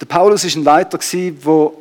Der 0.00 0.06
Paulus 0.06 0.44
ist 0.44 0.56
ein 0.56 0.64
Leiter, 0.64 0.96
der 0.96 1.72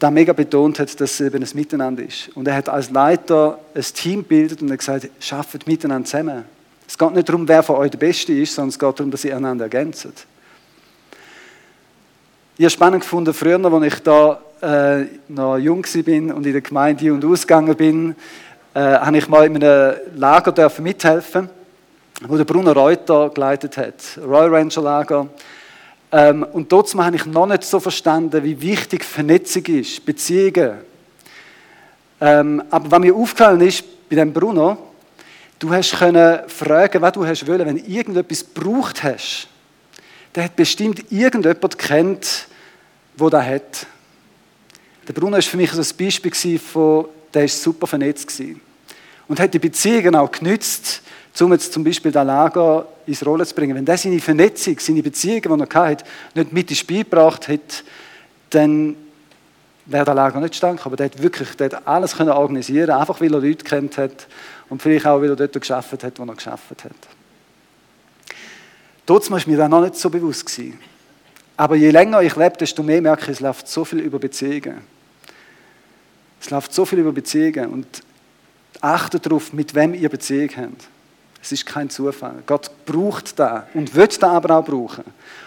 da 0.00 0.10
mega 0.10 0.32
betont 0.32 0.78
hat, 0.78 0.98
dass 0.98 1.12
es 1.12 1.20
eben 1.20 1.44
ein 1.44 1.48
Miteinander 1.54 2.02
ist. 2.02 2.30
Und 2.34 2.48
er 2.48 2.56
hat 2.56 2.68
als 2.68 2.90
Leiter 2.90 3.58
ein 3.74 3.82
Team 3.82 4.22
gebildet 4.22 4.62
und 4.62 4.70
hat 4.70 4.78
gesagt, 4.78 5.10
schafft 5.20 5.66
miteinander 5.66 6.06
zusammen. 6.06 6.44
Es 6.88 6.98
geht 6.98 7.14
nicht 7.14 7.28
darum, 7.28 7.46
wer 7.46 7.62
von 7.62 7.76
euch 7.76 7.90
der 7.90 7.98
Beste 7.98 8.32
ist, 8.32 8.54
sondern 8.54 8.70
es 8.70 8.78
geht 8.78 8.98
darum, 8.98 9.10
dass 9.10 9.24
ihr 9.24 9.36
einander 9.36 9.66
ergänzt. 9.66 10.08
Ich 12.56 12.64
habe 12.64 12.70
spannend 12.70 13.02
gefunden, 13.02 13.32
früher, 13.32 13.62
als 13.62 13.94
ich 13.94 14.02
da 14.02 14.40
äh, 14.62 15.06
noch 15.28 15.58
jung 15.58 15.84
war 15.84 16.36
und 16.36 16.46
in 16.46 16.52
der 16.52 16.60
Gemeinde 16.62 17.12
und 17.12 17.24
ausgegangen 17.24 17.76
bin, 17.76 18.16
äh, 18.74 18.80
habe 18.80 19.18
ich 19.18 19.28
mal 19.28 19.46
in 19.46 19.62
einem 19.62 19.96
Lager 20.16 20.70
mithelfen, 20.80 21.50
wo 22.26 22.36
der 22.36 22.44
Bruno 22.44 22.72
Reuter 22.72 23.30
geleitet 23.30 23.76
hat. 23.76 24.18
Royal 24.22 24.54
Ranger 24.54 24.82
Lager. 24.82 25.28
Ähm, 26.12 26.42
und 26.42 26.72
dort 26.72 26.92
habe 26.94 27.16
ich 27.16 27.26
noch 27.26 27.46
nicht 27.46 27.64
so 27.64 27.78
verstanden, 27.78 28.42
wie 28.42 28.60
wichtig 28.60 29.04
Vernetzung 29.04 29.64
ist, 29.66 30.04
Beziehungen. 30.04 30.78
Ähm, 32.20 32.62
aber 32.70 32.90
was 32.90 33.00
mir 33.00 33.14
aufgefallen 33.14 33.60
ist 33.60 33.84
bei 34.08 34.16
dem 34.16 34.32
Bruno, 34.32 34.76
du 35.58 35.72
hast 35.72 35.96
können 35.96 36.40
fragen, 36.48 37.00
was 37.00 37.12
du 37.12 37.24
hast 37.24 37.46
wollen, 37.46 37.66
wenn 37.66 37.76
du 37.76 37.84
irgendetwas 37.84 38.44
gebraucht 38.52 39.02
hast. 39.02 39.46
Der 40.34 40.44
hat 40.44 40.56
bestimmt 40.56 41.10
irgendjemand 41.10 41.78
kennt, 41.78 42.46
wo 43.16 43.30
der 43.30 43.46
hat. 43.46 43.86
Der 45.06 45.12
Bruno 45.12 45.36
ist 45.36 45.48
für 45.48 45.56
mich 45.56 45.70
so 45.72 45.80
ein 45.80 45.96
Beispiel 45.96 46.58
von, 46.58 47.06
der 47.32 47.44
ist 47.44 47.62
super 47.62 47.86
vernetzt 47.86 48.30
und 49.28 49.38
hat 49.38 49.54
die 49.54 49.58
Beziehungen 49.58 50.16
auch 50.16 50.30
genützt, 50.30 51.02
um 51.40 51.52
jetzt 51.52 51.72
zum 51.72 51.84
Beispiel 51.84 52.12
das 52.12 52.26
Lager 52.26 52.86
ins 53.06 53.24
Rollen 53.24 53.46
zu 53.46 53.54
bringen. 53.54 53.76
Wenn 53.76 53.84
der 53.84 53.96
seine 53.96 54.20
Vernetzung, 54.20 54.78
seine 54.78 55.02
Beziehungen, 55.02 55.58
die 55.58 55.74
er 55.74 55.88
hatte, 55.88 56.04
nicht 56.34 56.52
mit 56.52 56.70
ins 56.70 56.78
Spiel 56.78 57.04
gebracht 57.04 57.48
hätte, 57.48 57.76
dann 58.50 58.96
wäre 59.86 60.04
das 60.04 60.14
Lager 60.14 60.40
nicht 60.40 60.56
stand. 60.56 60.84
Aber 60.84 60.96
der 60.96 61.06
hat 61.06 61.22
wirklich 61.22 61.56
der 61.56 61.70
hat 61.70 61.86
alles 61.86 62.16
können 62.16 62.30
organisieren 62.30 62.90
einfach 62.90 63.20
weil 63.20 63.32
er 63.32 63.40
Leute 63.40 63.64
kennt 63.64 63.96
hat 63.96 64.26
und 64.68 64.82
vielleicht 64.82 65.06
auch, 65.06 65.20
weil 65.20 65.30
er 65.30 65.36
dort 65.36 65.52
geschafft 65.52 66.02
hat, 66.02 66.18
wo 66.18 66.24
er 66.24 66.34
geschafft 66.34 66.84
hat. 66.84 66.92
Trotzdem 69.06 69.34
war 69.34 69.42
mir 69.46 69.56
das 69.56 69.68
noch 69.68 69.80
nicht 69.80 69.96
so 69.96 70.10
bewusst. 70.10 70.46
Gewesen. 70.46 70.78
Aber 71.56 71.76
je 71.76 71.90
länger 71.90 72.22
ich 72.22 72.36
lebe, 72.36 72.56
desto 72.56 72.82
mehr 72.82 73.02
merke 73.02 73.24
ich, 73.24 73.30
es 73.32 73.40
läuft 73.40 73.68
so 73.68 73.84
viel 73.84 74.00
über 74.00 74.18
Beziehungen. 74.18 74.78
Es 76.40 76.48
läuft 76.48 76.72
so 76.72 76.86
viel 76.86 77.00
über 77.00 77.12
Beziehungen 77.12 77.70
und 77.70 77.86
achtet 78.80 79.26
darauf, 79.26 79.52
mit 79.52 79.74
wem 79.74 79.92
ihr 79.92 80.08
Beziehung 80.08 80.48
habt. 80.56 80.88
Es 81.42 81.52
ist 81.52 81.64
kein 81.64 81.88
Zufall. 81.88 82.42
Gott 82.46 82.70
braucht 82.84 83.38
da 83.38 83.66
und 83.74 83.94
wird 83.94 84.22
da 84.22 84.32
aber 84.32 84.56
auch 84.56 84.64
brauchen. 84.64 85.04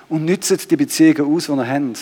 Und 0.10 0.26
nützt 0.26 0.70
die 0.70 0.76
Beziehungen 0.76 1.36
aus, 1.36 1.46
die 1.46 1.52
er 1.52 1.68
hat. 1.68 1.98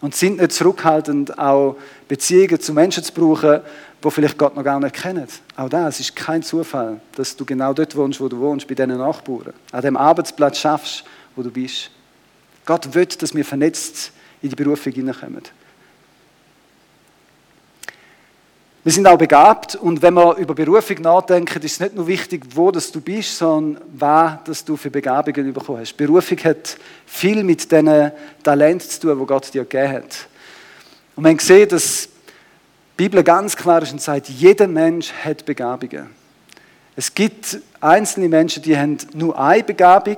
Und 0.00 0.14
sind 0.14 0.38
nicht 0.38 0.52
zurückhaltend, 0.52 1.38
auch 1.38 1.76
Beziehungen 2.06 2.60
zu 2.60 2.72
Menschen 2.72 3.02
zu 3.02 3.12
brauchen, 3.12 3.60
die 4.04 4.10
vielleicht 4.10 4.38
Gott 4.38 4.54
noch 4.54 4.62
gar 4.62 4.78
nicht 4.78 4.94
kennen. 4.94 5.26
Auch 5.56 5.68
das 5.68 5.98
ist 5.98 6.14
kein 6.14 6.42
Zufall, 6.42 7.00
dass 7.16 7.34
du 7.34 7.44
genau 7.44 7.72
dort 7.72 7.96
wohnst, 7.96 8.20
wo 8.20 8.28
du 8.28 8.38
wohnst, 8.38 8.68
bei 8.68 8.74
diesen 8.74 8.96
Nachbarn. 8.96 9.52
An 9.72 9.82
dem 9.82 9.96
Arbeitsplatz 9.96 10.58
schaffst, 10.58 11.04
wo 11.34 11.42
du 11.42 11.50
bist. 11.50 11.90
Gott 12.64 12.94
will, 12.94 13.06
dass 13.06 13.34
wir 13.34 13.44
vernetzt 13.44 14.12
in 14.40 14.50
die 14.50 14.56
Berufung 14.56 14.92
hineinkommen. 14.92 15.42
Wir 18.88 18.94
sind 18.94 19.06
auch 19.06 19.18
begabt 19.18 19.74
und 19.74 20.00
wenn 20.00 20.14
wir 20.14 20.36
über 20.36 20.54
Berufung 20.54 21.02
nachdenken, 21.02 21.62
ist 21.62 21.72
es 21.72 21.80
nicht 21.80 21.94
nur 21.94 22.06
wichtig, 22.06 22.46
wo 22.54 22.70
das 22.70 22.90
du 22.90 23.02
bist, 23.02 23.36
sondern 23.36 23.82
was 23.92 24.38
dass 24.44 24.64
du 24.64 24.78
für 24.78 24.88
Begabungen 24.90 25.52
bekommen 25.52 25.80
hast. 25.80 25.94
Berufung 25.94 26.38
hat 26.38 26.78
viel 27.04 27.44
mit 27.44 27.70
diesen 27.70 28.12
Talenten 28.42 28.88
zu 28.88 29.00
tun, 29.00 29.20
die 29.20 29.26
Gott 29.26 29.52
dir 29.52 29.64
gegeben 29.64 29.92
hat. 29.92 30.26
Und 31.16 31.22
man 31.22 31.38
sieht, 31.38 31.70
dass 31.72 32.04
die 32.06 32.08
Bibel 32.96 33.22
ganz 33.22 33.54
klar 33.54 33.82
ist 33.82 33.92
und 33.92 34.00
sagt, 34.00 34.30
jeder 34.30 34.66
Mensch 34.66 35.12
hat 35.22 35.44
Begabungen. 35.44 36.06
Es 36.96 37.14
gibt 37.14 37.58
einzelne 37.82 38.30
Menschen, 38.30 38.62
die 38.62 38.74
haben 38.74 38.96
nur 39.12 39.38
eine 39.38 39.64
Begabung. 39.64 40.16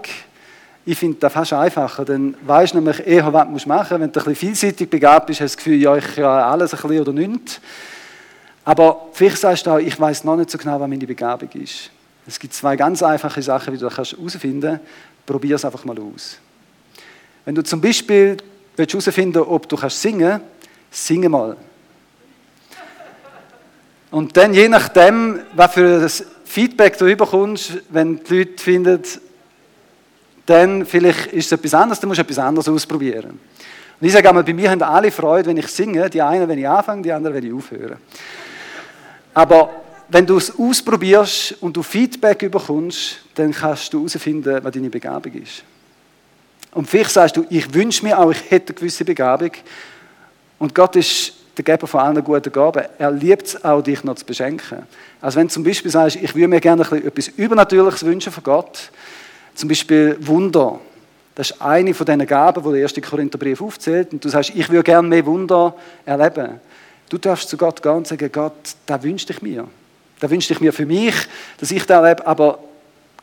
Ich 0.86 0.96
finde 0.96 1.18
das 1.18 1.32
fast 1.32 1.52
einfacher, 1.54 2.04
dann 2.04 2.36
weißt 2.46 2.74
du 2.74 2.78
nämlich 2.78 3.04
eher, 3.04 3.32
was 3.32 3.48
du 3.48 3.50
machen 3.50 3.50
musst. 3.50 3.90
Wenn 3.90 4.00
du 4.00 4.04
ein 4.04 4.12
bisschen 4.12 4.36
vielseitig 4.36 4.88
begabt 4.88 5.26
bist, 5.26 5.40
hast 5.40 5.54
du 5.54 5.56
das 5.56 5.64
Gefühl, 5.64 5.82
ja, 5.82 5.96
ich 5.96 6.14
kann 6.14 6.24
alles 6.24 6.72
ein 6.72 6.80
bisschen 6.80 7.00
oder 7.00 7.12
nichts. 7.12 7.60
Aber 8.70 9.08
vielleicht 9.14 9.38
sagst 9.38 9.66
du 9.66 9.72
auch, 9.72 9.78
ich 9.78 9.98
weiß 9.98 10.22
noch 10.22 10.36
nicht 10.36 10.48
so 10.48 10.56
genau, 10.56 10.78
was 10.78 10.88
meine 10.88 11.04
Begabung 11.04 11.48
ist. 11.54 11.90
Es 12.24 12.38
gibt 12.38 12.54
zwei 12.54 12.76
ganz 12.76 13.02
einfache 13.02 13.42
Sachen, 13.42 13.74
wie 13.74 13.78
du 13.78 13.88
das 13.88 14.12
herausfinden 14.12 14.60
kannst. 14.60 15.26
Probier 15.26 15.56
es 15.56 15.64
einfach 15.64 15.84
mal 15.84 15.98
aus. 15.98 16.38
Wenn 17.44 17.56
du 17.56 17.64
zum 17.64 17.80
Beispiel 17.80 18.36
herausfinden 18.76 19.42
ob 19.42 19.68
du 19.68 19.76
kannst 19.76 20.00
singen 20.00 20.40
singe 20.88 21.28
mal. 21.28 21.56
Und 24.12 24.36
dann, 24.36 24.54
je 24.54 24.68
nachdem, 24.68 25.40
was 25.52 25.74
für 25.74 26.04
ein 26.04 26.10
Feedback 26.44 26.96
du 26.96 27.16
bekommst, 27.16 27.72
wenn 27.88 28.22
die 28.22 28.38
Leute 28.38 28.62
finden, 28.62 29.02
dann 30.46 30.86
vielleicht 30.86 31.32
ist 31.32 31.46
es 31.46 31.52
etwas 31.58 31.74
anderes, 31.74 31.98
dann 31.98 32.06
musst 32.06 32.18
du 32.18 32.22
etwas 32.22 32.38
anderes 32.38 32.68
ausprobieren. 32.68 33.30
Und 34.00 34.06
ich 34.06 34.12
sage 34.12 34.28
einmal, 34.28 34.44
bei 34.44 34.54
mir 34.54 34.70
haben 34.70 34.80
alle 34.80 35.10
Freude, 35.10 35.48
wenn 35.48 35.56
ich 35.56 35.66
singe. 35.66 36.08
Die 36.08 36.22
einen, 36.22 36.48
wenn 36.48 36.58
ich 36.58 36.68
anfange, 36.68 37.02
die 37.02 37.10
anderen, 37.10 37.34
wenn 37.34 37.44
ich 37.44 37.52
aufhöre. 37.52 37.98
Aber 39.34 39.70
wenn 40.08 40.26
du 40.26 40.36
es 40.36 40.58
ausprobierst 40.58 41.56
und 41.60 41.76
du 41.76 41.82
Feedback 41.82 42.50
bekommst, 42.50 43.18
dann 43.34 43.52
kannst 43.52 43.92
du 43.92 43.98
herausfinden, 43.98 44.58
was 44.62 44.72
deine 44.72 44.90
Begabung 44.90 45.32
ist. 45.34 45.62
Und 46.72 46.88
vielleicht 46.88 47.10
sagst 47.10 47.36
du, 47.36 47.44
ich 47.48 47.72
wünsche 47.72 48.04
mir 48.04 48.18
auch, 48.18 48.30
ich 48.30 48.50
hätte 48.50 48.72
eine 48.72 48.78
gewisse 48.78 49.04
Begabung. 49.04 49.50
Und 50.58 50.74
Gott 50.74 50.96
ist 50.96 51.32
der 51.56 51.64
Geber 51.64 51.86
von 51.86 52.00
allen 52.00 52.22
guten 52.22 52.52
Gaben. 52.52 52.84
Er 52.98 53.10
liebt 53.10 53.46
es 53.46 53.64
auch, 53.64 53.82
dich 53.82 54.04
noch 54.04 54.14
zu 54.14 54.24
beschenken. 54.24 54.82
Also 55.20 55.38
wenn 55.38 55.48
du 55.48 55.52
zum 55.52 55.64
Beispiel 55.64 55.90
sagst, 55.90 56.16
ich 56.16 56.34
würde 56.34 56.48
mir 56.48 56.60
gerne 56.60 56.82
etwas 56.82 57.28
Übernatürliches 57.28 58.04
wünschen 58.04 58.32
von 58.32 58.42
Gott, 58.42 58.90
zum 59.54 59.68
Beispiel 59.68 60.16
Wunder. 60.20 60.78
Das 61.34 61.50
ist 61.50 61.60
eine 61.60 61.94
von 61.94 62.06
diesen 62.06 62.26
Gaben, 62.26 62.62
die 62.62 62.70
der 62.70 62.80
erste 62.80 63.00
Korintherbrief 63.00 63.60
aufzählt. 63.60 64.12
Und 64.12 64.24
du 64.24 64.28
sagst, 64.28 64.52
ich 64.54 64.68
würde 64.68 64.84
gerne 64.84 65.08
mehr 65.08 65.24
Wunder 65.26 65.74
erleben. 66.04 66.60
Du 67.10 67.18
darfst 67.18 67.48
zu 67.48 67.56
Gott 67.56 67.82
gehen 67.82 67.92
und 67.92 68.06
sagen, 68.06 68.30
Gott, 68.32 68.76
da 68.86 69.02
wünschte 69.02 69.32
ich 69.32 69.42
mir. 69.42 69.68
Da 70.20 70.30
wünschte 70.30 70.54
ich 70.54 70.60
mir 70.60 70.72
für 70.72 70.86
mich, 70.86 71.14
dass 71.58 71.70
ich 71.70 71.84
da 71.84 72.00
erlebe, 72.00 72.26
aber 72.26 72.60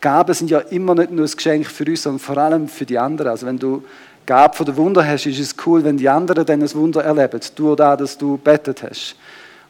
Gaben 0.01 0.33
sind 0.33 0.51
ja 0.51 0.59
immer 0.59 0.93
nicht 0.93 1.11
nur 1.11 1.25
ein 1.25 1.31
Geschenk 1.31 1.65
für 1.65 1.85
uns, 1.85 2.03
sondern 2.03 2.19
vor 2.19 2.37
allem 2.37 2.67
für 2.67 2.85
die 2.85 2.99
anderen. 2.99 3.31
Also 3.31 3.45
wenn 3.47 3.57
du 3.57 3.83
Gabe 4.25 4.55
von 4.55 4.65
der 4.65 4.75
Wunder 4.75 5.07
hast, 5.07 5.25
ist 5.25 5.39
es 5.39 5.55
cool, 5.65 5.83
wenn 5.83 5.97
die 5.97 6.09
anderen 6.09 6.45
dann 6.45 6.61
ein 6.61 6.73
Wunder 6.73 7.03
erleben, 7.03 7.39
durch 7.55 7.75
das, 7.77 7.97
dass 7.97 8.17
du 8.17 8.37
bettet 8.37 8.83
hast. 8.83 9.15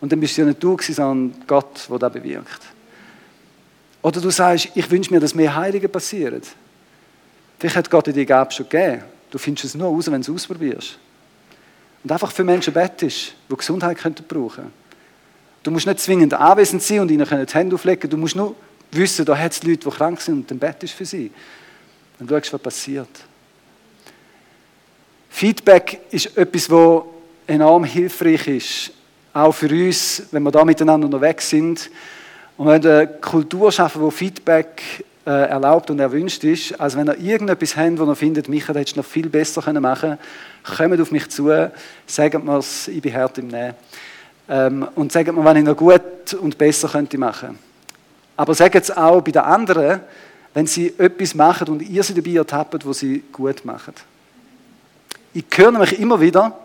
Und 0.02 0.12
dann 0.12 0.20
bist 0.20 0.36
du 0.36 0.42
ja 0.42 0.48
nicht 0.48 0.62
du 0.62 0.78
sondern 0.80 1.34
Gott, 1.46 1.88
der 1.90 2.00
das 2.00 2.14
bewirkt. 2.14 2.62
Oder 4.02 4.20
du 4.20 4.30
sagst, 4.30 4.70
ich 4.74 4.90
wünsche 4.90 5.14
mir, 5.14 5.20
dass 5.20 5.36
mehr 5.36 5.56
Heilige 5.56 5.88
passieren. 5.88 6.42
Vielleicht 7.60 7.76
hat 7.76 7.90
Gott 7.90 8.08
dir 8.08 8.14
die 8.14 8.26
Gabe 8.26 8.52
schon 8.52 8.68
gegeben. 8.68 9.04
Du 9.30 9.38
findest 9.38 9.66
es 9.66 9.76
nur 9.76 9.90
raus, 9.90 10.10
wenn 10.12 10.22
du 10.22 10.34
es 10.34 10.44
ausprobierst. 10.44 10.98
Und 12.08 12.14
einfach 12.14 12.32
für 12.32 12.46
Menschen 12.46 12.72
bettest, 12.72 13.34
die 13.52 13.58
Gesundheit 13.58 13.98
könnten 13.98 14.24
brauchen. 14.26 14.72
Du 15.62 15.72
musst 15.72 15.86
nicht 15.86 16.00
zwingend 16.00 16.34
anwesend 16.34 16.82
sein 16.82 17.02
und 17.02 17.12
ihnen 17.12 17.28
die 17.28 17.54
Hände 17.54 17.76
auflegen. 17.76 18.10
Du 18.10 18.16
musst 18.16 18.34
nur 18.34 18.56
wissen, 18.94 19.26
da 19.26 19.38
hat 19.38 19.52
es 19.52 19.62
Leute, 19.64 19.90
die 19.90 19.94
krank 19.94 20.22
sind 20.22 20.36
und 20.36 20.50
dann 20.50 20.58
bettest 20.58 20.94
für 20.94 21.04
sie. 21.04 21.30
Dann 22.18 22.30
schaust, 22.30 22.54
was 22.54 22.62
passiert. 22.62 23.10
Feedback 25.30 26.00
ist 26.10 26.38
etwas, 26.38 26.68
das 26.70 27.02
enorm 27.46 27.84
hilfreich 27.84 28.48
ist. 28.48 28.92
Auch 29.34 29.52
für 29.52 29.70
uns, 29.70 30.24
wenn 30.32 30.44
wir 30.44 30.52
da 30.52 30.64
miteinander 30.64 31.08
unterwegs 31.08 31.50
sind. 31.50 31.90
Und 32.56 32.68
wenn 32.68 32.88
eine 32.88 33.06
Kultur 33.06 33.70
schaffen, 33.70 34.02
wo 34.02 34.12
Feedback 34.12 35.04
äh, 35.26 35.50
erlaubt 35.50 35.90
und 35.90 36.00
erwünscht 36.00 36.46
ist, 36.46 36.80
als 36.80 36.96
wenn 36.96 37.08
ihr 37.08 37.20
irgendetwas 37.20 37.76
habt, 37.76 38.00
wo 38.00 38.06
ihr 38.06 38.16
findet, 38.16 38.48
Micha, 38.48 38.72
das 38.72 38.80
hättest 38.80 38.96
du 38.96 39.02
noch 39.02 39.06
viel 39.06 39.28
besser 39.28 39.62
machen 39.82 40.12
können, 40.12 40.20
kommt 40.76 41.00
auf 41.00 41.12
mich 41.12 41.30
zu, 41.30 41.50
sagt 42.06 42.44
mir 42.44 42.58
es, 42.58 42.88
ich 42.88 43.02
bin 43.02 43.14
hart 43.14 43.38
im 43.38 43.48
Nehmen. 43.48 43.76
Ähm, 44.50 44.88
und 44.96 45.12
sagt 45.12 45.32
mir, 45.32 45.44
was 45.44 45.58
ich 45.58 45.64
noch 45.64 45.78
gut 45.78 46.34
und 46.40 46.58
besser 46.58 46.88
könnte 46.88 47.18
machen. 47.18 47.58
Aber 48.36 48.54
sagt 48.54 48.76
es 48.76 48.96
auch 48.96 49.22
bei 49.22 49.32
den 49.32 49.42
anderen, 49.42 50.02
wenn 50.54 50.68
sie 50.68 50.94
etwas 50.98 51.36
machen 51.36 51.68
und 51.68 51.82
ihr 51.82 52.04
sie 52.04 52.14
dabei 52.14 52.32
ertappt, 52.38 52.86
wo 52.86 52.94
sie 52.94 53.24
gut 53.32 53.66
machen. 53.66 53.94
Ich 55.34 55.46
höre 55.56 55.72
nämlich 55.72 56.00
immer 56.00 56.20
wieder, 56.20 56.58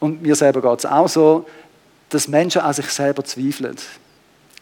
und 0.00 0.22
mir 0.22 0.34
selber 0.34 0.60
geht 0.60 0.80
es 0.80 0.86
auch 0.86 1.08
so, 1.08 1.46
dass 2.08 2.28
Menschen 2.28 2.60
an 2.60 2.74
sich 2.74 2.86
selber 2.86 3.24
zweifeln. 3.24 3.76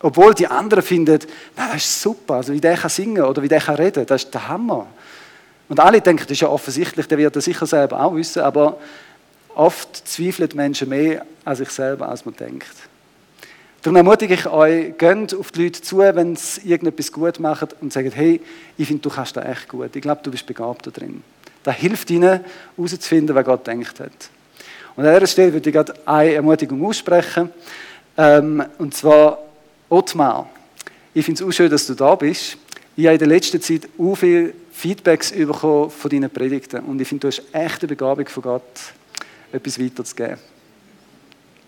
Obwohl 0.01 0.35
die 0.35 0.47
anderen 0.47 0.83
finden, 0.83 1.21
das 1.55 1.77
ist 1.77 2.03
super, 2.03 2.35
also 2.35 2.53
wie 2.53 2.61
der 2.61 2.77
kann 2.77 2.91
singen 2.91 3.23
oder 3.23 3.43
wie 3.43 3.49
der 3.49 3.61
kann 3.61 3.77
reden, 3.77 4.05
das 4.05 4.25
ist 4.25 4.35
der 4.35 4.49
Hammer. 4.49 4.87
Und 5.73 5.81
alle 5.81 6.03
denken, 6.03 6.25
das 6.25 6.33
ist 6.33 6.41
ja 6.41 6.49
offensichtlich, 6.49 7.07
der 7.07 7.17
wird 7.17 7.35
das 7.35 7.47
sicher 7.47 7.65
selber 7.65 7.99
auch 8.05 8.15
wissen, 8.15 8.43
aber 8.43 8.77
oft 9.55 10.07
zweifeln 10.07 10.51
Menschen 10.55 10.91
mehr 10.91 11.25
an 11.47 11.57
sich 11.57 11.71
selber, 11.71 12.11
als 12.11 12.27
man 12.27 12.37
denkt. 12.37 12.69
Darum 13.81 13.97
ermutige 13.97 14.35
ich 14.35 14.47
euch, 14.47 14.99
geht 14.99 15.35
auf 15.35 15.51
die 15.51 15.63
Leute 15.63 15.81
zu, 15.81 15.97
wenn 15.97 16.37
sie 16.37 16.69
irgendetwas 16.69 17.11
gut 17.11 17.41
machen 17.41 17.69
und 17.81 17.91
sagen, 17.91 18.13
hey, 18.15 18.39
ich 18.77 18.87
finde, 18.87 19.01
du 19.01 19.09
kannst 19.09 19.35
das 19.35 19.47
echt 19.47 19.67
gut. 19.69 19.97
Ich 19.97 20.03
glaube, 20.03 20.21
du 20.23 20.31
bist 20.31 20.45
begabt 20.45 20.87
da 20.89 20.91
drin. 20.91 21.23
Das 21.63 21.77
hilft 21.77 22.11
ihnen, 22.11 22.41
herauszufinden, 22.77 23.35
was 23.35 23.45
Gott 23.47 23.67
denkt 23.67 23.99
hat. 23.99 24.13
Und 24.95 25.07
an 25.07 25.15
dieser 25.15 25.27
Stelle 25.27 25.55
würde 25.55 25.71
ich 25.71 25.75
gerade 25.75 25.95
eine 26.05 26.35
Ermutigung 26.35 26.85
aussprechen. 26.85 27.49
Ähm, 28.19 28.63
und 28.77 28.95
zwar, 28.95 29.39
Ottmar, 29.89 30.51
ich 31.15 31.25
finde 31.25 31.43
es 31.43 31.49
auch 31.49 31.51
schön, 31.51 31.71
dass 31.71 31.87
du 31.87 31.95
da 31.95 32.15
bist. 32.15 32.59
Ich 32.95 33.07
habe 33.07 33.15
in 33.15 33.21
der 33.21 33.29
letzten 33.29 33.63
Zeit 33.63 33.89
auch 33.99 34.15
viele 34.17 34.53
Feedbacks 34.73 35.33
bekommen 35.33 35.91
von 35.91 36.11
deinen 36.11 36.31
Predigten. 36.31 36.81
Und 36.85 37.01
ich 37.01 37.07
finde, 37.07 37.21
du 37.21 37.29
hast 37.29 37.43
echt 37.53 37.83
eine 37.83 37.89
Begabung 37.89 38.27
von 38.27 38.43
Gott, 38.43 38.81
etwas 39.53 39.79
weiterzugeben. 39.79 40.39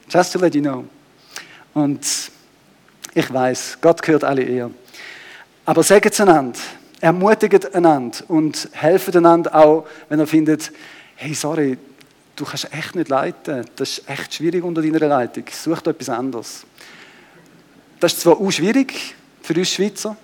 Just 0.09 0.33
to 0.33 0.39
let 0.39 0.55
you 0.55 0.63
know. 0.63 0.85
Und 1.75 2.05
ich 3.15 3.33
weiß, 3.33 3.79
Gott 3.81 4.03
gehört 4.03 4.25
alle 4.25 4.43
Ehre. 4.43 4.71
Aber 5.65 5.83
sagt 5.83 6.21
einander, 6.21 6.59
ermutigt 7.01 7.75
einander 7.75 8.19
und 8.29 8.69
helft 8.73 9.15
einander 9.15 9.55
auch, 9.55 9.87
wenn 10.09 10.19
ihr 10.19 10.27
findet, 10.27 10.73
hey, 11.17 11.35
sorry, 11.35 11.79
du 12.37 12.45
kannst 12.45 12.73
echt 12.73 12.95
nicht 12.95 13.09
leiten. 13.09 13.65
Das 13.77 13.99
ist 13.99 14.09
echt 14.09 14.35
schwierig 14.35 14.65
unter 14.65 14.83
deiner 14.83 14.99
Leitung. 15.07 15.45
Such 15.51 15.81
dir 15.83 15.91
etwas 15.91 16.09
anderes. 16.09 16.65
Das 18.01 18.13
ist 18.13 18.21
zwar 18.21 18.41
auch 18.41 18.51
schwierig 18.51 19.15
für 19.43 19.55
uns 19.55 19.71
Schweizer, 19.71 20.17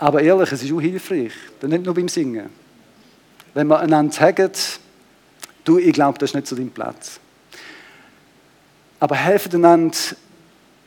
aber 0.00 0.22
ehrlich, 0.22 0.50
es 0.50 0.62
ist 0.62 0.72
auch 0.72 0.80
hilfreich. 0.80 1.32
Nicht 1.60 1.84
nur 1.84 1.94
beim 1.94 2.08
Singen. 2.08 2.48
Wenn 3.52 3.66
wir 3.66 3.78
einander 3.80 4.12
sagen, 4.14 4.50
du, 5.62 5.76
ich 5.76 5.92
glaube, 5.92 6.18
das 6.18 6.30
ist 6.30 6.34
nicht 6.34 6.46
so 6.46 6.56
dein 6.56 6.70
Platz. 6.70 7.20
Aber 8.98 9.14
helfen 9.14 9.56
einander, 9.56 9.96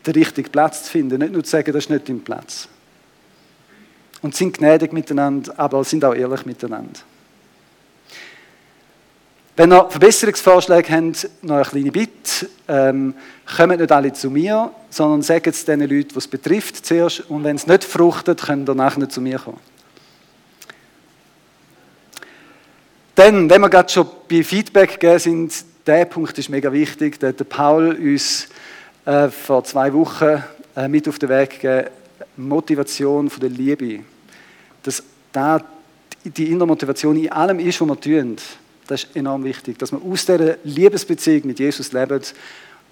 den 0.05 0.13
richtigen 0.13 0.51
Platz 0.51 0.85
zu 0.85 0.91
finden. 0.91 1.19
Nicht 1.19 1.31
nur 1.31 1.43
zu 1.43 1.51
sagen, 1.51 1.71
das 1.71 1.83
ist 1.83 1.89
nicht 1.91 2.09
dein 2.09 2.21
Platz. 2.21 2.67
Und 4.23 4.35
sind 4.35 4.57
gnädig 4.57 4.91
miteinander, 4.93 5.53
aber 5.59 5.83
sind 5.83 6.03
auch 6.03 6.15
ehrlich 6.15 6.45
miteinander. 6.47 6.99
Wenn 9.55 9.71
ihr 9.71 9.87
Verbesserungsvorschläge 9.87 10.91
habt, 10.91 11.29
noch 11.43 11.55
eine 11.55 11.65
kleine 11.65 11.91
Bitte. 11.91 12.49
Ähm, 12.67 13.13
kommt 13.55 13.79
nicht 13.79 13.91
alle 13.91 14.11
zu 14.11 14.31
mir, 14.31 14.71
sondern 14.89 15.21
sagt 15.21 15.47
es 15.47 15.63
den 15.63 15.81
Leuten, 15.81 16.09
die 16.09 16.17
es 16.17 16.27
betrifft, 16.27 16.83
zuerst. 16.83 17.29
Und 17.29 17.43
wenn 17.43 17.55
es 17.55 17.67
nicht 17.67 17.83
fruchtet, 17.83 18.41
könnt 18.41 18.67
ihr 18.67 18.73
nachher 18.73 18.99
nicht 18.99 19.11
zu 19.11 19.21
mir 19.21 19.37
kommen. 19.37 19.59
Dann, 23.13 23.47
wenn 23.47 23.61
wir 23.61 23.69
gerade 23.69 23.89
schon 23.89 24.07
bei 24.27 24.43
Feedback 24.43 24.99
gegeben 24.99 25.19
sind, 25.19 25.65
der 25.85 26.05
Punkt 26.05 26.35
ist 26.39 26.49
mega 26.49 26.71
wichtig. 26.71 27.19
Da 27.19 27.27
hat 27.27 27.47
Paul 27.47 27.93
uns 27.93 28.47
äh, 29.05 29.29
vor 29.29 29.63
zwei 29.65 29.93
Wochen 29.93 30.43
äh, 30.75 30.87
mit 30.87 31.07
auf 31.07 31.19
den 31.19 31.29
Weg 31.29 31.59
gegeben, 31.59 31.89
Motivation 32.37 33.29
von 33.29 33.39
der 33.39 33.51
Liebe. 33.51 33.99
Dass 34.81 35.03
da 35.31 35.61
die 36.23 36.49
innere 36.49 36.65
Motivation 36.65 37.17
in 37.17 37.31
allem 37.31 37.59
ist, 37.59 37.79
was 37.81 37.87
wir 37.87 38.01
tun. 38.01 38.37
Das 38.93 39.06
ist 39.06 39.15
enorm 39.15 39.43
wichtig, 39.43 39.79
dass 39.79 39.91
wir 39.91 39.99
aus 40.03 40.23
dieser 40.23 40.58
Liebesbeziehung 40.63 41.47
mit 41.47 41.58
Jesus 41.58 41.93
leben 41.93 42.21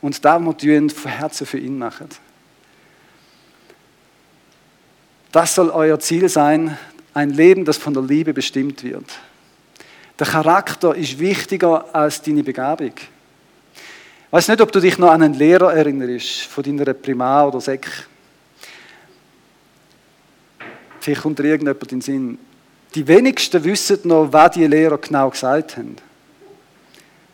und 0.02 0.26
da, 0.26 0.44
was 0.44 0.64
wir 0.64 0.80
tun, 0.80 0.90
von 0.90 1.12
Herzen 1.12 1.46
für 1.46 1.60
ihn 1.60 1.78
machen. 1.78 2.10
Das 5.32 5.54
soll 5.54 5.70
euer 5.70 6.00
Ziel 6.00 6.28
sein, 6.28 6.76
ein 7.14 7.30
Leben, 7.30 7.66
das 7.66 7.78
von 7.78 7.94
der 7.94 8.02
Liebe 8.02 8.34
bestimmt 8.34 8.84
wird. 8.84 9.06
Der 10.18 10.26
Charakter 10.26 10.96
ist 10.96 11.20
wichtiger 11.20 11.94
als 11.94 12.20
deine 12.20 12.42
Begabung. 12.42 12.94
Ich 12.96 14.32
weiß 14.32 14.48
nicht, 14.48 14.62
ob 14.62 14.72
du 14.72 14.80
dich 14.80 14.98
noch 14.98 15.12
an 15.12 15.22
einen 15.22 15.36
Lehrer 15.36 15.72
erinnerst, 15.72 16.46
von 16.46 16.64
deiner 16.64 16.96
Primar- 16.96 17.48
oder 17.48 17.62
Sek. 17.62 17.88
Vielleicht 21.00 21.22
kommt 21.22 21.38
dir 21.38 21.44
irgendjemand 21.44 21.84
in 21.84 21.90
den 21.90 22.02
Sinn. 22.02 22.40
Die 22.94 23.08
wenigsten 23.08 23.64
wissen 23.64 24.00
noch, 24.04 24.32
was 24.32 24.52
die 24.52 24.68
Lehrer 24.68 24.98
genau 24.98 25.30
gesagt 25.30 25.78
haben. 25.78 25.96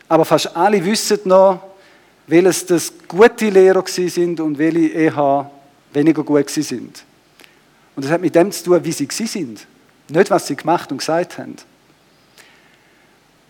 Aber 0.07 0.23
fast 0.23 0.55
alle 0.55 0.83
wissen 0.83 1.19
noch, 1.25 1.61
welches 2.27 2.65
das 2.65 2.93
gute 3.07 3.49
Lehrer 3.49 3.83
sind 3.87 4.39
und 4.39 4.57
welche 4.57 4.87
eher 4.89 5.49
weniger 5.93 6.23
gut 6.23 6.49
sind. 6.49 7.03
Und 7.95 8.05
das 8.05 8.11
hat 8.11 8.21
mit 8.21 8.35
dem 8.35 8.51
zu 8.51 8.65
tun, 8.65 8.83
wie 8.83 8.91
sie 8.91 9.07
sind. 9.09 9.65
Nicht, 10.09 10.29
was 10.29 10.47
sie 10.47 10.55
gemacht 10.55 10.91
und 10.91 10.99
gesagt 10.99 11.37
haben. 11.37 11.55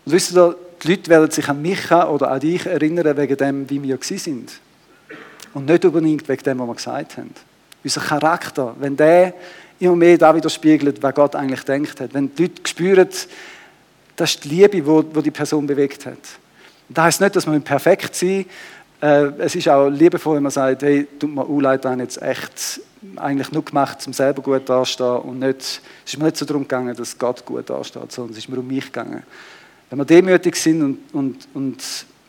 Und 0.06 0.14
wisst 0.14 0.36
ihr, 0.36 0.56
die 0.82 0.88
Leute 0.90 1.10
werden 1.10 1.32
sich 1.32 1.48
an 1.50 1.62
mich 1.62 1.92
oder 1.92 2.32
an 2.32 2.40
dich 2.40 2.66
erinnern, 2.66 3.18
wegen 3.18 3.38
dem, 3.38 3.70
wie 3.70 3.84
wir 3.84 3.98
sind. 4.02 4.60
Und 5.54 5.66
nicht 5.66 5.84
unbedingt 5.84 6.28
wegen 6.30 6.44
dem, 6.44 6.60
was 6.60 6.68
wir 6.68 6.76
gesagt 6.76 7.18
haben. 7.18 7.34
Unser 7.84 8.02
Charakter, 8.02 8.76
wenn 8.80 8.96
der 8.96 9.34
immer 9.80 9.96
mehr 9.96 10.18
da 10.18 10.36
widerspiegelt, 10.36 11.02
was 11.02 11.16
Gott 11.16 11.36
eigentlich 11.36 11.64
denkt 11.64 12.00
hat. 12.00 12.14
Wenn 12.14 12.34
die 12.36 12.44
Leute 12.44 12.62
spüren, 12.66 13.10
das 14.16 14.32
ist 14.32 14.44
die 14.44 14.50
Liebe, 14.50 15.04
die 15.16 15.22
die 15.22 15.32
Person 15.32 15.68
bewegt 15.68 16.06
hat. 16.06 16.18
Das 16.90 17.04
heißt 17.06 17.22
nicht, 17.22 17.36
dass 17.36 17.46
man 17.46 17.62
perfekt 17.62 18.16
sein 18.16 18.46
äh, 19.02 19.26
Es 19.38 19.56
ist 19.56 19.68
auch 19.70 19.90
liebevoll, 19.90 20.38
wenn 20.38 20.44
man 20.44 20.52
sagt, 20.52 20.82
hey, 20.82 21.08
tut 21.20 21.34
mir 21.34 21.46
Leute 21.46 21.90
haben 21.90 22.00
jetzt 22.00 22.22
echt 22.22 22.82
eigentlich 23.16 23.52
nur 23.52 23.64
gemacht, 23.64 24.00
um 24.08 24.14
selber 24.14 24.42
gut 24.42 24.68
dastehen 24.68 25.18
und 25.18 25.40
nicht, 25.40 25.60
es 25.60 25.82
ist 26.14 26.18
mir 26.18 26.26
nicht 26.26 26.38
so 26.38 26.46
darum 26.46 26.64
gegangen, 26.64 26.96
dass 26.96 27.18
Gott 27.18 27.46
gut 27.46 27.70
dasteht, 27.70 28.12
sondern 28.12 28.32
es 28.32 28.40
ist 28.40 28.50
mir 28.50 28.58
um 28.58 28.68
mich 28.68 28.86
gegangen. 28.86 29.24
Wenn 29.90 30.00
wir 30.00 30.06
demütig 30.06 30.56
sind 30.56 30.82
und, 30.82 31.00
und, 31.14 31.48
und 31.54 31.84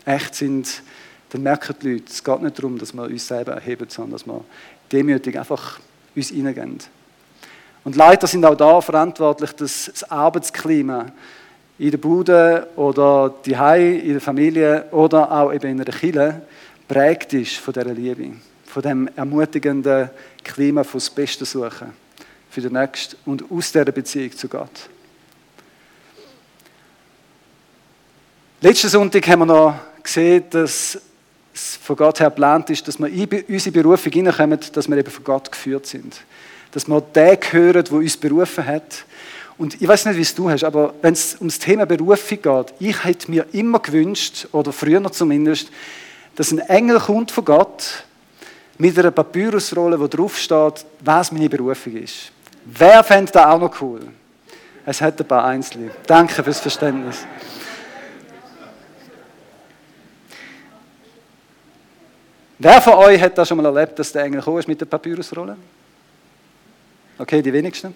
echt 0.05 0.35
sind, 0.35 0.83
dann 1.31 1.43
merken 1.43 1.75
die 1.83 1.93
Leute, 1.95 2.05
es 2.09 2.23
geht 2.23 2.43
nicht 2.43 2.59
darum, 2.59 2.79
dass 2.79 2.93
wir 2.93 3.05
uns 3.05 3.27
selber 3.27 3.53
erheben, 3.53 3.87
sondern 3.89 4.13
dass 4.13 4.27
wir 4.27 4.45
demütig 4.93 5.39
einfach 5.39 5.81
uns 6.15 6.29
hineingehen. 6.29 6.79
Und 7.85 7.97
Leiter 7.97 8.27
sind 8.27 8.45
auch 8.45 8.55
da 8.55 8.81
verantwortlich, 8.81 9.53
dass 9.53 9.87
das 9.87 10.11
Arbeitsklima 10.11 11.07
in 11.79 11.91
der 11.91 11.99
Bude 11.99 12.69
oder 12.77 13.35
die 13.45 13.53
in 13.53 14.13
der 14.13 14.21
Familie 14.21 14.87
oder 14.91 15.31
auch 15.31 15.53
eben 15.53 15.71
in 15.79 15.85
der 15.85 15.95
Kirche 15.95 16.43
prägt 16.87 17.33
ist 17.35 17.57
von 17.57 17.73
dieser 17.73 17.95
Liebe, 17.95 18.33
von 18.67 18.83
dem 18.83 19.09
ermutigenden 19.17 20.11
Klima 20.43 20.83
fürs 20.83 21.11
Beste 21.11 21.45
suchen 21.45 21.93
für 22.51 22.61
den 22.63 22.73
Nächsten 22.73 23.17
und 23.27 23.51
aus 23.51 23.71
dieser 23.71 23.85
Beziehung 23.93 24.33
zu 24.33 24.49
Gott. 24.49 24.89
Letzten 28.61 28.89
Sonntag 28.89 29.29
haben 29.29 29.41
wir 29.41 29.47
noch 29.47 29.75
gesehen, 30.03 30.45
dass 30.51 30.99
es 31.55 31.77
von 31.77 31.95
Gott 31.95 32.19
her 32.21 32.31
geplant 32.31 32.71
ist, 32.71 32.89
dass 32.89 32.99
wir 32.99 33.07
in 33.07 33.45
unsere 33.49 33.73
Berufung 33.73 34.11
hineinkommen, 34.11 34.59
dass 34.73 34.89
wir 34.89 34.97
eben 34.97 35.11
von 35.11 35.23
Gott 35.23 35.53
geführt 35.53 35.87
sind. 35.87 36.21
Dass 36.73 36.87
wir 36.87 37.01
den 37.01 37.39
hören, 37.51 37.85
der 37.85 37.93
uns 37.93 38.17
berufen 38.17 38.67
hat. 38.67 39.05
Und 39.57 39.81
ich 39.81 39.89
weiß 39.89 40.07
nicht, 40.07 40.17
wie 40.17 40.23
es 40.23 40.35
du 40.35 40.49
hast, 40.49 40.63
aber 40.63 40.95
wenn 41.03 41.15
es 41.15 41.35
um 41.37 41.49
das 41.49 41.59
Thema 41.59 41.85
Berufung 41.85 42.41
geht, 42.41 42.75
ich 42.79 43.05
hätte 43.05 43.31
mir 43.31 43.47
immer 43.53 43.81
gewünscht, 43.81 44.47
oder 44.53 44.73
früher 44.73 45.03
zumindest, 45.11 45.71
dass 46.37 46.53
ein 46.53 46.61
Engel 46.61 47.01
kommt 47.01 47.33
von 47.33 47.45
Gott 47.45 48.05
mit 48.79 48.97
einer 48.97 49.11
Papyrusrolle, 49.11 49.99
wo 49.99 50.07
drauf 50.07 50.39
steht, 50.39 50.87
was 51.01 51.33
meine 51.33 51.49
Berufung 51.49 51.97
ist. 51.97 52.31
Wer 52.65 53.03
fände 53.03 53.33
das 53.33 53.45
auch 53.45 53.59
noch 53.59 53.81
cool? 53.81 54.01
Es 54.87 55.01
hat 55.01 55.21
ein 55.21 55.27
paar 55.27 55.45
Einzelne. 55.45 55.91
Danke 56.07 56.43
fürs 56.43 56.61
Verständnis. 56.61 57.27
Wer 62.61 62.81
von 62.81 62.95
euch 62.95 63.21
hat 63.21 63.37
das 63.37 63.49
schon 63.49 63.57
mal 63.57 63.67
erlebt, 63.67 63.99
dass 63.99 64.13
der 64.13 64.25
Engel 64.25 64.41
gekommen 64.41 64.65
mit 64.67 64.81
der 64.81 64.87
Papyrusrolle? 64.87 65.57
Okay, 67.19 67.43
die 67.43 67.53
wenigsten. 67.53 67.93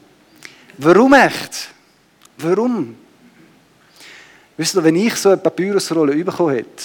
Warum 0.78 1.12
echt? 1.14 1.68
Warum? 2.38 2.96
Wisst 4.56 4.74
ihr, 4.74 4.82
wenn 4.82 4.96
ich 4.96 5.14
so 5.14 5.30
eine 5.30 5.38
Papyrusrolle 5.38 6.24
bekommen 6.24 6.56
hätte, 6.56 6.84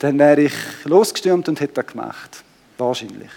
dann 0.00 0.18
wäre 0.18 0.42
ich 0.42 0.54
losgestürmt 0.84 1.48
und 1.48 1.60
hätte 1.60 1.74
das 1.74 1.86
gemacht. 1.86 2.42
Wahrscheinlich. 2.76 3.30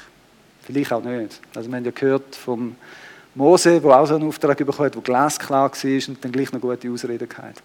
Vielleicht 0.64 0.92
auch 0.94 1.04
nicht. 1.04 1.40
Also 1.56 1.70
wir 1.70 1.78
haben 1.78 1.86
ja 1.86 1.92
gehört 1.92 2.36
vom 2.36 2.76
Mose, 3.36 3.80
der 3.80 3.92
auch 3.92 4.06
so 4.06 4.16
einen 4.16 4.28
Auftrag 4.28 4.58
bekommen 4.58 4.88
hat, 4.88 4.96
der 4.96 5.02
glasklar 5.02 5.72
war 5.72 6.08
und 6.08 6.24
dann 6.24 6.32
gleich 6.32 6.52
noch 6.52 6.62
gute 6.62 6.90
Ausreden 6.90 7.28
hatte. 7.38 7.62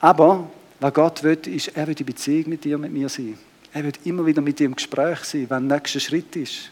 Aber 0.00 0.50
was 0.80 0.94
Gott 0.94 1.22
will, 1.22 1.38
ist, 1.46 1.68
er 1.68 1.86
will 1.86 1.94
die 1.94 2.04
Beziehung 2.04 2.50
mit 2.50 2.64
dir 2.64 2.76
mit 2.78 2.92
mir 2.92 3.08
sein. 3.08 3.38
Er 3.72 3.84
wird 3.84 4.00
immer 4.04 4.24
wieder 4.24 4.42
mit 4.42 4.58
dir 4.58 4.66
im 4.66 4.76
Gespräch 4.76 5.20
sein, 5.20 5.46
wenn 5.48 5.68
der 5.68 5.78
nächste 5.78 6.00
Schritt 6.00 6.34
ist. 6.36 6.70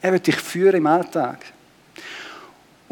Er 0.00 0.12
wird 0.12 0.26
dich 0.26 0.36
führen 0.36 0.76
im 0.76 0.86
Alltag. 0.86 1.53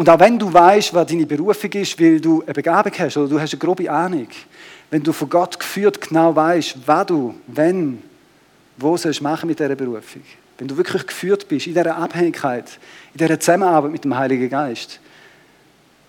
Und 0.02 0.08
auch 0.08 0.18
wenn 0.18 0.36
du 0.36 0.52
weißt, 0.52 0.92
was 0.94 1.06
deine 1.06 1.24
Berufung 1.24 1.70
ist, 1.74 2.00
weil 2.00 2.20
du 2.20 2.42
eine 2.42 2.52
Begabung 2.52 2.92
hast 2.98 3.16
oder 3.16 3.28
du 3.28 3.40
hast 3.40 3.52
eine 3.52 3.60
grobe 3.60 3.88
Ahnung, 3.88 4.26
wenn 4.90 5.00
du 5.00 5.12
von 5.12 5.28
Gott 5.28 5.56
geführt 5.56 6.00
genau 6.00 6.34
weißt, 6.34 6.76
was 6.84 7.06
du, 7.06 7.36
wenn, 7.46 8.02
wo 8.78 8.96
sollst 8.96 9.20
du 9.20 9.22
machen 9.22 9.46
mit 9.46 9.60
dieser 9.60 9.76
Berufung, 9.76 10.22
wenn 10.58 10.66
du 10.66 10.76
wirklich 10.76 11.06
geführt 11.06 11.46
bist 11.46 11.68
in 11.68 11.74
dieser 11.74 11.94
Abhängigkeit, 11.94 12.68
in 13.14 13.18
dieser 13.18 13.38
Zusammenarbeit 13.38 13.92
mit 13.92 14.02
dem 14.02 14.16
Heiligen 14.16 14.48
Geist, 14.48 14.98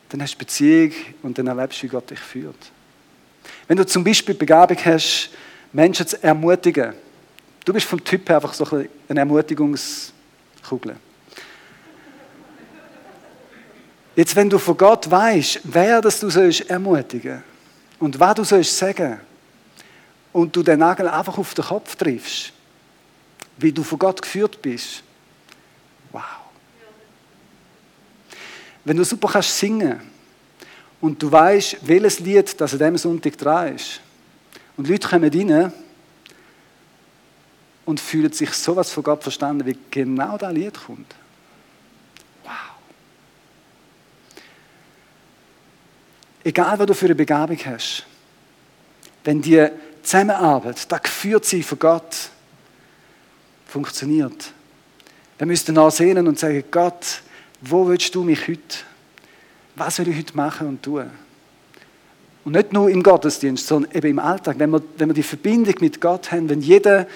dann 0.09 0.23
hast 0.23 0.33
du 0.33 0.39
Beziehung 0.39 0.91
und 1.21 1.37
dann 1.37 1.45
erlebst 1.45 1.77
du, 1.77 1.83
wie 1.83 1.89
Gott 1.89 2.09
dich 2.09 2.19
führt. 2.19 2.71
Wenn 3.67 3.77
du 3.77 3.85
zum 3.85 4.03
Beispiel 4.03 4.33
Begabung 4.33 4.77
hast, 4.85 5.29
Menschen 5.71 6.07
zu 6.07 6.23
ermutigen, 6.23 6.93
du 7.63 7.71
bist 7.71 7.85
vom 7.85 8.03
Typ 8.03 8.27
her 8.27 8.37
einfach 8.37 8.55
so 8.55 8.65
eine 8.65 9.19
Ermutigungskugel. 9.19 10.95
Jetzt, 14.15 14.35
wenn 14.35 14.49
du 14.49 14.59
von 14.59 14.77
Gott 14.77 15.09
weißt, 15.09 15.61
wer 15.63 16.01
das 16.01 16.19
du 16.19 16.29
sollst 16.29 16.69
ermutigen 16.69 17.43
und 17.99 18.19
was 18.19 18.35
du 18.35 18.43
sollst 18.43 18.77
sagen 18.77 19.19
und 20.31 20.55
du 20.55 20.61
den 20.61 20.79
Nagel 20.79 21.07
einfach 21.07 21.37
auf 21.37 21.53
den 21.53 21.65
Kopf 21.65 21.95
triffst, 21.95 22.53
wie 23.57 23.71
du 23.71 23.83
von 23.83 23.97
Gott 23.97 24.21
geführt 24.21 24.61
bist, 24.61 25.03
wow. 26.11 26.21
Wenn 28.85 28.97
du 28.97 29.05
super 29.05 29.29
kannst 29.31 29.57
singen 29.57 29.99
und 31.01 31.21
du 31.21 31.31
weißt, 31.31 31.77
welches 31.81 32.19
Lied 32.19 32.59
das 32.59 32.73
an 32.73 32.79
diesem 32.79 32.97
Sonntag 32.97 33.37
dran 33.37 33.75
ist 33.75 33.99
und 34.77 34.87
Leute 34.87 35.07
kommen 35.07 35.31
rein 35.31 35.73
und 37.85 37.99
fühlen 37.99 38.31
sich 38.31 38.51
sowas 38.51 38.91
von 38.91 39.03
Gott 39.03 39.23
verstanden, 39.23 39.65
wie 39.65 39.77
genau 39.89 40.37
das 40.37 40.53
Lied 40.53 40.73
kommt. 40.85 41.15
Egal, 46.43 46.77
was 46.77 46.87
du 46.87 46.93
für 46.93 47.05
eine 47.05 47.15
Begabung 47.15 47.57
hast, 47.65 48.05
wenn 49.23 49.41
die 49.41 49.65
Zusammenarbeit, 50.01 50.91
das 50.91 51.03
geführt 51.03 51.45
sein 51.45 51.63
von 51.63 51.79
Gott, 51.79 52.29
funktioniert, 53.65 54.51
dann 55.37 55.47
müsst 55.47 55.69
ihr 55.69 55.73
nachsehen 55.73 56.27
und 56.27 56.37
sagen, 56.37 56.63
Gott, 56.69 57.21
wo 57.61 57.87
willst 57.87 58.13
du 58.13 58.23
mich 58.23 58.47
heute? 58.47 58.77
Was 59.75 59.97
will 59.99 60.09
ich 60.09 60.17
heute 60.17 60.35
machen 60.35 60.67
und 60.67 60.83
tun? 60.83 61.09
Und 62.45 62.51
nicht 62.51 62.73
nur 62.73 62.89
im 62.89 63.01
Gottesdienst, 63.01 63.65
sondern 63.65 63.91
eben 63.93 64.07
im 64.07 64.19
Alltag. 64.19 64.59
Wenn 64.59 64.69
wir, 64.69 64.81
wenn 64.97 65.09
wir 65.09 65.13
die 65.13 65.23
Verbindung 65.23 65.75
mit 65.79 66.01
Gott 66.01 66.31
haben, 66.31 66.49
wenn 66.49 66.61
jeder 66.61 67.07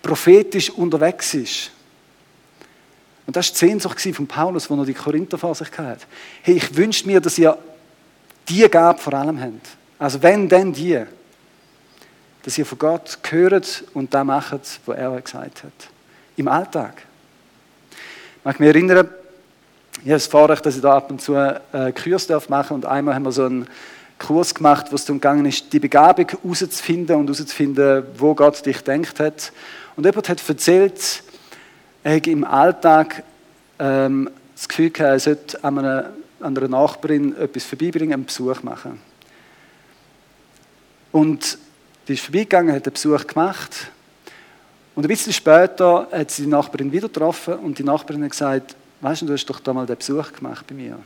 prophetisch 0.00 0.70
unterwegs 0.70 1.34
ist. 1.34 1.72
Und 3.26 3.36
das 3.36 3.48
war 3.48 3.52
die 3.52 3.58
Sehnsucht 3.58 4.00
von 4.14 4.26
Paulus, 4.26 4.70
wo 4.70 4.76
er 4.76 4.86
die 4.86 4.94
Korinther 4.94 5.38
vor 5.38 5.54
sich 5.54 5.70
hatte. 5.76 6.06
Hey, 6.42 6.54
ich 6.54 6.76
wünsche 6.76 7.06
mir, 7.06 7.20
dass 7.20 7.36
ihr 7.36 7.58
die 8.48 8.68
Gabe 8.68 8.98
vor 8.98 9.14
allem 9.14 9.40
habt. 9.40 9.68
Also 9.98 10.22
wenn, 10.22 10.48
dann 10.48 10.72
die. 10.72 11.04
Dass 12.42 12.56
ihr 12.56 12.64
von 12.64 12.78
Gott 12.78 13.18
gehört 13.22 13.84
und 13.92 14.14
das 14.14 14.24
macht, 14.24 14.80
was 14.86 14.96
er 14.96 15.20
gesagt 15.20 15.64
hat. 15.64 15.72
Im 16.36 16.48
Alltag. 16.48 17.02
Ich 17.90 18.44
mag 18.44 18.58
mich 18.58 18.68
erinnern, 18.68 19.08
ich 19.92 20.06
habe 20.06 20.10
das 20.14 20.26
Vorrecht, 20.26 20.64
dass 20.64 20.76
ich 20.76 20.80
da 20.80 20.96
ab 20.96 21.10
und 21.10 21.20
zu 21.20 21.34
äh, 21.34 21.92
Kurs 21.92 22.28
machen 22.48 22.76
und 22.76 22.86
einmal 22.86 23.14
haben 23.14 23.24
wir 23.24 23.32
so 23.32 23.44
einen 23.44 23.66
Kurs 24.18 24.54
gemacht, 24.54 24.86
wo 24.90 24.94
es 24.94 25.04
darum 25.04 25.20
gegangen 25.20 25.44
ist, 25.46 25.72
die 25.72 25.78
Begabung 25.78 26.26
herauszufinden 26.28 27.16
und 27.16 27.26
herauszufinden, 27.26 28.04
wo 28.16 28.34
Gott 28.34 28.64
dich 28.64 28.80
denkt 28.82 29.20
hat. 29.20 29.52
Und 29.96 30.06
jemand 30.06 30.28
hat 30.28 30.48
erzählt, 30.48 31.22
er 32.02 32.12
hätte 32.12 32.30
im 32.30 32.44
Alltag 32.44 33.22
ähm, 33.78 34.30
das 34.54 34.68
Gefühl 34.68 34.90
gehabt, 34.90 35.10
er 35.10 35.20
sollte 35.20 35.64
an 35.64 35.78
einem 35.78 36.04
an 36.40 36.56
einer 36.56 36.68
Nachbarin 36.68 37.36
etwas 37.36 37.64
vorbeibringen, 37.64 38.14
einen 38.14 38.24
Besuch 38.24 38.62
machen. 38.62 39.00
Und 41.12 41.58
die 42.08 42.14
ist 42.14 42.22
vorbeigegangen, 42.22 42.74
hat 42.74 42.86
einen 42.86 42.92
Besuch 42.92 43.26
gemacht. 43.26 43.90
Und 44.94 45.04
ein 45.04 45.08
bisschen 45.08 45.32
später 45.32 46.08
hat 46.10 46.30
sie 46.30 46.42
die 46.42 46.48
Nachbarin 46.48 46.90
wieder 46.92 47.08
getroffen 47.08 47.54
und 47.54 47.78
die 47.78 47.84
Nachbarin 47.84 48.24
hat 48.24 48.30
gesagt, 48.30 48.76
weißt 49.00 49.22
du, 49.22 49.26
du 49.26 49.32
hast 49.32 49.46
doch 49.46 49.60
da 49.60 49.72
mal 49.72 49.86
den 49.86 49.96
Besuch 49.96 50.32
gemacht 50.32 50.66
bei 50.66 50.74
mir. 50.74 50.98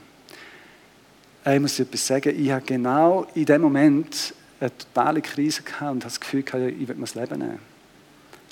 Ich 1.46 1.60
muss 1.60 1.76
dir 1.76 1.82
etwas 1.82 2.06
sagen, 2.06 2.34
ich 2.42 2.50
habe 2.50 2.64
genau 2.64 3.26
in 3.34 3.44
dem 3.44 3.60
Moment 3.60 4.34
eine 4.58 4.76
totale 4.76 5.20
Krise 5.20 5.62
gehabt 5.62 5.82
und 5.82 6.02
habe 6.02 6.04
das 6.04 6.18
Gefühl 6.18 6.42
gehabt, 6.42 6.64
ich 6.64 6.88
will 6.88 6.94
mir 6.94 7.02
das 7.02 7.14
Leben 7.14 7.38
nehmen. 7.38 7.58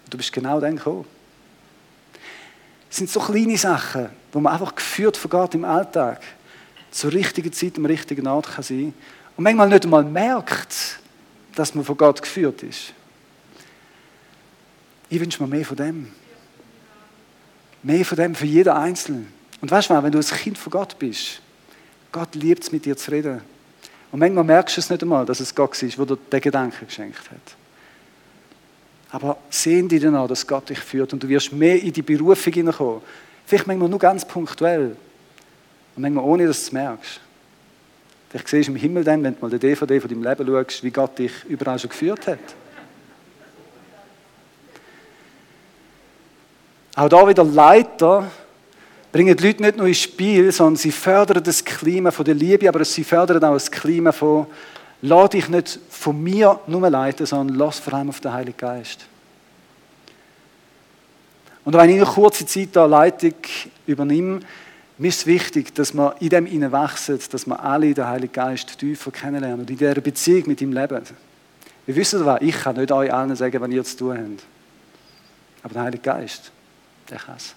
Und 0.04 0.12
du 0.12 0.16
bist 0.18 0.32
genau 0.32 0.60
dann 0.60 0.76
gekommen. 0.76 1.06
Es 2.90 2.98
sind 2.98 3.08
so 3.08 3.20
kleine 3.20 3.56
Sachen, 3.56 4.10
wo 4.30 4.40
man 4.40 4.52
einfach 4.52 4.74
geführt 4.74 5.16
von 5.16 5.30
Gott 5.30 5.54
im 5.54 5.64
Alltag 5.64 6.20
zur 6.92 7.12
richtigen 7.12 7.52
Zeit 7.52 7.76
am 7.78 7.86
richtigen 7.86 8.26
Ort 8.28 8.54
kann 8.54 8.62
sein 8.62 8.94
und 9.36 9.44
manchmal 9.44 9.68
nicht 9.68 9.84
einmal 9.84 10.04
merkt, 10.04 11.00
dass 11.54 11.74
man 11.74 11.84
von 11.84 11.96
Gott 11.96 12.22
geführt 12.22 12.62
ist. 12.62 12.92
Ich 15.08 15.20
wünsche 15.20 15.42
mir 15.42 15.48
mehr 15.48 15.64
von 15.64 15.76
dem. 15.76 16.12
Mehr 17.82 18.04
von 18.04 18.16
dem 18.16 18.34
für 18.34 18.46
jeden 18.46 18.72
Einzelnen. 18.72 19.32
Und 19.60 19.70
weißt 19.70 19.90
du, 19.90 20.02
wenn 20.02 20.12
du 20.12 20.18
ein 20.18 20.24
Kind 20.24 20.56
von 20.56 20.70
Gott 20.70 20.98
bist, 20.98 21.40
Gott 22.12 22.34
liebt 22.34 22.62
es, 22.62 22.72
mit 22.72 22.84
dir 22.84 22.96
zu 22.96 23.10
reden. 23.10 23.40
Und 24.10 24.20
manchmal 24.20 24.44
merkst 24.44 24.76
du 24.76 24.80
es 24.80 24.90
nicht 24.90 25.02
einmal, 25.02 25.24
dass 25.24 25.40
es 25.40 25.54
Gott 25.54 25.82
ist, 25.82 25.98
der 25.98 26.06
dir 26.06 26.16
den 26.16 26.40
Gedanken 26.40 26.86
geschenkt 26.86 27.30
hat. 27.30 27.56
Aber 29.10 29.38
sehen 29.50 29.88
die 29.88 29.98
dann 29.98 30.16
auch, 30.16 30.28
dass 30.28 30.46
Gott 30.46 30.68
dich 30.68 30.78
führt 30.78 31.12
und 31.12 31.22
du 31.22 31.28
wirst 31.28 31.52
mehr 31.52 31.82
in 31.82 31.92
die 31.92 32.02
Berufung 32.02 32.52
hineinkommen. 32.52 33.02
Vielleicht 33.46 33.66
manchmal 33.66 33.88
nur 33.88 33.98
ganz 33.98 34.26
punktuell. 34.26 34.96
Und 35.94 36.02
manchmal 36.02 36.24
ohne, 36.24 36.46
dass 36.46 36.58
du 36.60 36.66
es 36.66 36.72
merkst. 36.72 37.20
Vielleicht 38.30 38.48
siehst 38.48 38.68
du 38.68 38.72
im 38.72 38.78
Himmel 38.78 39.04
dann, 39.04 39.22
wenn 39.22 39.34
du 39.34 39.40
mal 39.40 39.50
die 39.50 39.58
DVD 39.58 40.00
von 40.00 40.08
deinem 40.08 40.22
Leben 40.22 40.46
schaust, 40.46 40.82
wie 40.82 40.90
Gott 40.90 41.18
dich 41.18 41.32
überall 41.44 41.78
schon 41.78 41.90
geführt 41.90 42.26
hat. 42.26 42.38
Auch 46.94 47.08
da 47.08 47.28
wieder 47.28 47.44
Leiter 47.44 48.30
bringen 49.12 49.36
die 49.36 49.46
Leute 49.46 49.62
nicht 49.62 49.76
nur 49.76 49.86
ins 49.86 49.98
Spiel, 49.98 50.50
sondern 50.50 50.76
sie 50.76 50.92
fördern 50.92 51.42
das 51.42 51.64
Klima 51.64 52.10
von 52.10 52.24
der 52.24 52.34
Liebe, 52.34 52.68
aber 52.68 52.84
sie 52.84 53.04
fördern 53.04 53.44
auch 53.44 53.52
das 53.52 53.70
Klima 53.70 54.12
von, 54.12 54.46
lass 55.02 55.30
dich 55.30 55.48
nicht 55.48 55.78
von 55.90 56.22
mir 56.22 56.58
nur 56.66 56.88
leiten, 56.88 57.26
sondern 57.26 57.58
lass 57.58 57.78
vor 57.78 57.94
allem 57.94 58.08
auf 58.08 58.20
den 58.20 58.32
Heiligen 58.32 58.56
Geist. 58.56 59.06
Und 61.64 61.74
wenn 61.74 61.90
ich 61.90 61.96
eine 61.96 62.06
kurze 62.06 62.46
Zeit 62.46 62.70
da 62.72 62.86
Leitung 62.86 63.34
übernehme, 63.86 64.40
mir 64.98 65.08
ist 65.08 65.26
wichtig, 65.26 65.74
dass 65.74 65.94
wir 65.94 66.14
in 66.20 66.28
dem 66.28 66.46
hineinwachsen, 66.46 67.18
dass 67.30 67.46
wir 67.46 67.58
alle 67.58 67.94
den 67.94 68.06
Heiligen 68.06 68.32
Geist 68.32 68.78
tiefer 68.78 69.10
kennenlernen 69.10 69.60
und 69.60 69.70
in 69.70 69.78
dieser 69.78 70.00
Beziehung 70.00 70.44
mit 70.46 70.60
ihm 70.60 70.72
leben. 70.72 71.02
Wir 71.86 71.96
wissen 71.96 72.24
was, 72.24 72.40
ich 72.42 72.54
kann 72.54 72.76
nicht 72.76 72.92
euch 72.92 73.12
allen 73.12 73.34
sagen, 73.34 73.60
was 73.60 73.70
ihr 73.70 73.84
zu 73.84 73.96
tun 73.96 74.18
habt. 74.18 74.44
Aber 75.62 75.74
der 75.74 75.82
Heilige 75.82 76.02
Geist, 76.02 76.52
der 77.10 77.18
kann 77.18 77.36
es. 77.36 77.54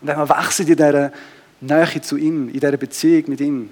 Und 0.00 0.08
wenn 0.08 0.18
wir 0.18 0.28
wachsen 0.28 0.66
in 0.66 0.76
dieser 0.76 1.12
Nähe 1.60 2.00
zu 2.02 2.16
ihm, 2.16 2.48
in 2.48 2.54
dieser 2.54 2.76
Beziehung 2.76 3.24
mit 3.28 3.40
ihm, 3.40 3.70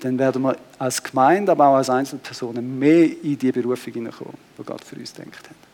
dann 0.00 0.18
werden 0.18 0.42
wir 0.42 0.56
als 0.78 1.02
Gemeinde, 1.02 1.52
aber 1.52 1.68
auch 1.68 1.76
als 1.76 1.90
Einzelpersonen 1.90 2.78
mehr 2.78 3.04
in 3.22 3.38
die 3.38 3.52
Berufung 3.52 3.92
hineinkommen, 3.92 4.34
die 4.58 4.62
Gott 4.62 4.84
für 4.84 4.96
uns 4.96 5.12
denkt 5.12 5.48
hat. 5.48 5.69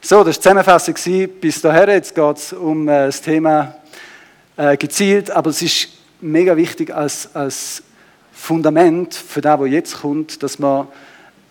So, 0.00 0.22
das 0.22 0.26
war 0.26 0.32
die 0.32 0.40
Zusammenfassung 0.40 1.28
bis 1.40 1.60
dahin. 1.60 1.90
Jetzt 1.90 2.14
geht 2.14 2.36
es 2.36 2.52
um 2.52 2.88
äh, 2.88 3.06
das 3.06 3.20
Thema 3.20 3.74
äh, 4.56 4.76
gezielt, 4.76 5.28
aber 5.32 5.50
es 5.50 5.60
ist 5.60 5.88
mega 6.20 6.56
wichtig 6.56 6.94
als, 6.94 7.34
als 7.34 7.82
Fundament 8.32 9.12
für 9.12 9.40
das, 9.40 9.58
was 9.58 9.68
jetzt 9.68 10.00
kommt, 10.00 10.40
dass 10.44 10.60
wir 10.60 10.86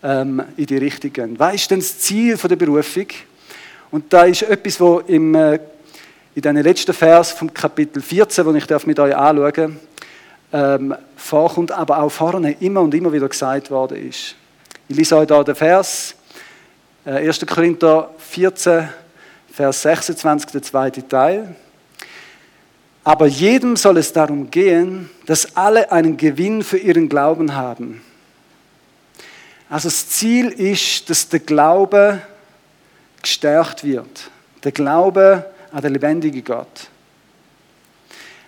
ähm, 0.02 0.42
in 0.56 0.64
die 0.64 0.78
Richtung 0.78 1.12
gehen. 1.12 1.38
Was 1.38 1.56
ist 1.56 1.70
denn 1.70 1.80
das 1.80 1.98
Ziel 1.98 2.38
der 2.38 2.56
Berufung? 2.56 3.06
Und 3.90 4.10
da 4.10 4.22
ist 4.22 4.42
etwas, 4.42 4.80
wo 4.80 5.00
im, 5.00 5.34
äh, 5.34 5.60
in 6.34 6.40
den 6.40 6.56
letzten 6.56 6.94
Vers 6.94 7.32
vom 7.32 7.52
Kapitel 7.52 8.00
14, 8.00 8.46
wo 8.46 8.54
ich 8.54 8.86
mit 8.86 8.98
euch 8.98 9.14
anschauen 9.14 9.78
ähm, 10.54 10.94
vorkommt, 11.16 11.70
aber 11.70 11.98
auch 11.98 12.10
vorne 12.10 12.56
immer 12.60 12.80
und 12.80 12.94
immer 12.94 13.12
wieder 13.12 13.28
gesagt 13.28 13.70
worden 13.70 14.08
ist. 14.08 14.34
Ich 14.88 14.96
lese 14.96 15.18
euch 15.18 15.26
da 15.26 15.44
den 15.44 15.54
Vers, 15.54 16.14
1. 17.16 17.46
Korinther 17.46 18.10
14, 18.18 18.86
Vers 19.50 19.80
26, 19.80 20.50
der 20.50 20.62
zweite 20.62 21.08
Teil. 21.08 21.56
Aber 23.02 23.26
jedem 23.26 23.76
soll 23.76 23.96
es 23.96 24.12
darum 24.12 24.50
gehen, 24.50 25.08
dass 25.24 25.56
alle 25.56 25.90
einen 25.90 26.18
Gewinn 26.18 26.62
für 26.62 26.76
ihren 26.76 27.08
Glauben 27.08 27.54
haben. 27.54 28.02
Also 29.70 29.88
das 29.88 30.06
Ziel 30.10 30.48
ist, 30.48 31.08
dass 31.08 31.26
der 31.30 31.40
Glaube 31.40 32.20
gestärkt 33.22 33.84
wird. 33.84 34.30
Der 34.62 34.72
Glaube 34.72 35.46
an 35.72 35.80
den 35.80 35.94
lebendigen 35.94 36.44
Gott. 36.44 36.88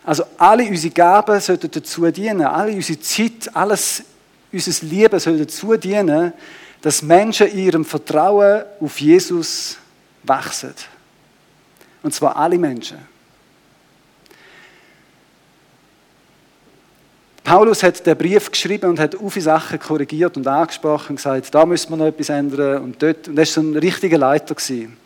Also 0.04 0.24
alle 0.36 0.64
unsere 0.64 0.92
Gaben 0.92 1.40
sollten 1.40 1.70
dazu 1.70 2.10
dienen, 2.10 2.42
alle 2.42 2.72
unsere 2.72 3.00
Zeit, 3.00 3.50
alles 3.54 4.04
unser 4.52 4.84
Leben 4.86 5.18
soll 5.18 5.38
dazu 5.38 5.78
dienen, 5.78 6.34
dass 6.82 7.02
Menschen 7.02 7.48
in 7.48 7.58
ihrem 7.58 7.84
Vertrauen 7.84 8.64
auf 8.80 9.00
Jesus 9.00 9.76
wachsen. 10.22 10.74
Und 12.02 12.14
zwar 12.14 12.36
alle 12.36 12.58
Menschen. 12.58 12.98
Paulus 17.44 17.82
hat 17.82 18.06
den 18.06 18.16
Brief 18.16 18.50
geschrieben 18.50 18.90
und 18.90 19.00
hat 19.00 19.16
viele 19.28 19.42
Sachen 19.42 19.78
korrigiert 19.78 20.36
und 20.36 20.46
angesprochen 20.46 21.10
und 21.10 21.16
gesagt, 21.16 21.52
da 21.52 21.66
müssen 21.66 21.90
wir 21.90 21.96
noch 21.96 22.06
etwas 22.06 22.28
ändern 22.28 22.82
und 22.82 23.02
dort. 23.02 23.26
Und 23.28 23.34
er 23.34 23.38
war 23.38 23.46
so 23.46 23.60
ein 23.60 23.76
richtiger 23.76 24.18
Leiter. 24.18 24.54
Gewesen. 24.54 24.96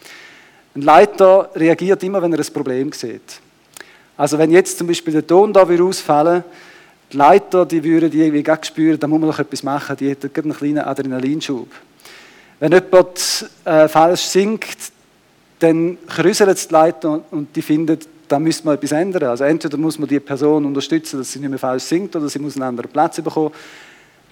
Ein 0.74 0.82
Leiter 0.82 1.50
reagiert 1.54 2.02
immer, 2.02 2.20
wenn 2.20 2.32
er 2.32 2.40
ein 2.40 2.52
Problem 2.52 2.92
sieht. 2.92 3.40
Also 4.16 4.38
wenn 4.38 4.50
jetzt 4.50 4.76
zum 4.76 4.86
Beispiel 4.86 5.14
der 5.14 5.26
Ton 5.26 5.52
da 5.52 5.62
ausfallen 5.62 6.44
würde, 6.44 6.44
die 7.12 7.16
Leiter, 7.16 7.66
die 7.66 7.82
würden 7.82 8.12
irgendwie 8.12 8.44
spüren, 8.62 8.98
da 8.98 9.06
muss 9.06 9.20
man 9.20 9.30
doch 9.30 9.38
etwas 9.38 9.62
machen, 9.62 9.96
die 9.96 10.10
hätten 10.10 10.30
einen 10.34 10.56
kleinen 10.56 10.78
Adrenalinschub. 10.78 11.68
Wenn 12.60 12.72
jemand 12.72 13.50
äh, 13.64 13.88
falsch 13.88 14.22
singt, 14.22 14.66
dann 15.58 15.98
krüselt 16.08 16.70
die 16.70 16.72
Leiter 16.72 17.20
und 17.30 17.54
die 17.54 17.62
finden, 17.62 17.98
da 18.28 18.38
müsste 18.38 18.66
man 18.66 18.76
etwas 18.76 18.92
ändern. 18.92 19.24
Also 19.24 19.44
entweder 19.44 19.76
muss 19.76 19.98
man 19.98 20.08
die 20.08 20.20
Person 20.20 20.64
unterstützen, 20.64 21.18
dass 21.18 21.32
sie 21.32 21.38
nicht 21.38 21.50
mehr 21.50 21.58
falsch 21.58 21.84
singt, 21.84 22.14
oder 22.16 22.28
sie 22.28 22.38
muss 22.38 22.54
einen 22.54 22.64
anderen 22.64 22.90
Platz 22.90 23.20
bekommen. 23.20 23.52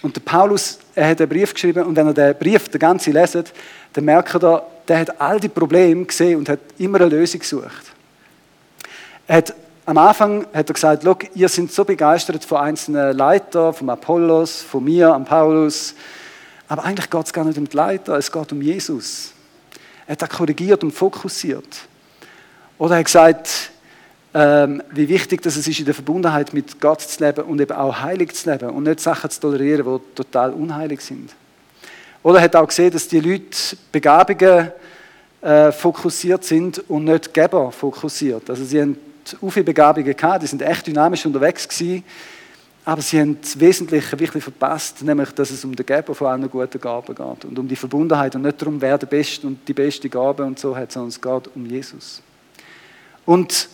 Und 0.03 0.17
der 0.17 0.21
Paulus, 0.21 0.79
er 0.95 1.11
hat 1.11 1.21
einen 1.21 1.29
Brief 1.29 1.55
geschrieben 1.55 1.85
und 1.85 1.95
wenn 1.95 2.07
er 2.09 2.15
den 2.15 2.35
Brief, 2.37 2.69
den 2.69 2.79
ganzen 2.81 3.13
leset, 3.13 3.53
dann 3.93 4.05
merkt 4.05 4.43
er, 4.43 4.67
der 4.89 4.99
hat 4.99 5.21
all 5.21 5.39
die 5.39 5.49
Probleme 5.49 6.05
gesehen 6.05 6.39
und 6.39 6.49
hat 6.49 6.59
immer 6.79 7.01
eine 7.01 7.11
Lösung 7.11 7.41
gesucht. 7.41 7.93
Er 9.29 9.37
hat, 9.37 9.55
am 9.85 9.99
Anfang 9.99 10.47
hat 10.53 10.71
er 10.71 10.75
gesagt, 10.75 11.05
ihr 11.35 11.49
seid 11.49 11.73
so 11.73 11.85
begeistert 11.85 12.45
von 12.45 12.59
einzelnen 12.59 13.17
Leitern, 13.17 13.75
vom 13.75 13.91
Apollos, 13.91 14.63
von 14.63 14.85
mir, 14.85 15.13
am 15.13 15.25
Paulus, 15.25 15.95
aber 16.69 16.85
eigentlich 16.85 17.11
geht 17.11 17.27
es 17.27 17.33
gar 17.33 17.45
nicht 17.45 17.59
um 17.59 17.69
die 17.69 17.77
Leiter, 17.77 18.17
es 18.17 18.31
geht 18.31 18.53
um 18.53 18.63
Jesus. 18.63 19.33
Er 20.07 20.13
hat 20.13 20.23
das 20.23 20.31
korrigiert 20.31 20.83
und 20.83 20.93
fokussiert. 20.93 21.67
Oder 22.79 22.95
er 22.95 22.99
hat 23.01 23.07
gesagt, 23.07 23.71
ähm, 24.35 24.83
wie 24.91 25.09
wichtig 25.09 25.43
dass 25.43 25.57
es 25.57 25.69
ist, 25.69 25.81
in 25.81 25.85
der 25.85 25.95
Verbundenheit 25.95 26.55
mit 26.55 26.81
Gott 26.81 27.03
zu 27.03 27.23
leben 27.23 27.45
und 27.45 27.61
eben 27.61 27.77
auch 27.77 28.01
heilig 28.01 28.35
zu 28.35 28.51
leben 28.51 28.71
und 28.71 28.85
nicht 28.85 29.01
Sachen 29.01 29.29
zu 29.29 29.41
tolerieren, 29.41 29.85
die 29.85 30.15
total 30.15 30.53
unheilig 30.53 31.03
sind. 31.03 31.35
Oder 32.23 32.39
er 32.39 32.45
hat 32.45 32.57
auch 32.57 32.67
gesehen, 32.67 32.93
dass 32.93 33.09
die 33.09 33.21
Leute 33.21 33.77
Begabungen 33.91 34.71
äh, 35.43 35.73
fokussiert 35.73 36.45
sind 36.45 36.79
und 36.89 37.05
nicht 37.05 37.35
Geber 37.35 37.71
fokussiert. 37.73 38.49
Also 38.49 38.65
sie 38.65 38.81
haben 38.81 38.97
auch 39.41 39.51
viele 39.51 39.65
Begabungen 39.65 40.17
gehabt, 40.17 40.43
die 40.43 40.47
sind 40.47 40.63
echt 40.63 40.87
dynamisch 40.87 41.25
unterwegs 41.27 41.69
gewesen, 41.69 42.05
aber 42.85 43.01
sie 43.01 43.21
haben 43.21 43.41
das 43.41 43.59
Wesentliche 43.61 44.19
wirklich 44.19 44.43
verpasst, 44.43 45.03
nämlich, 45.03 45.31
dass 45.33 45.51
es 45.51 45.65
um 45.65 45.75
den 45.75 45.87
Geber 45.87 46.15
von 46.15 46.27
allen 46.27 46.51
guten 46.51 46.81
Gaben 46.81 47.15
geht 47.15 47.45
und 47.45 47.59
um 47.59 47.69
die 47.69 47.77
Verbundenheit 47.77 48.35
und 48.35 48.43
nicht 48.43 48.61
darum, 48.61 48.81
wer 48.81 48.99
der 48.99 49.07
Beste 49.07 49.47
und 49.47 49.67
die 49.69 49.73
beste 49.73 50.09
Gabe 50.09 50.43
und 50.43 50.59
so 50.59 50.77
hat, 50.77 50.91
sondern 50.91 51.11
es 51.11 51.21
geht 51.21 51.51
um 51.55 51.65
Jesus. 51.65 52.21
Und 53.25 53.69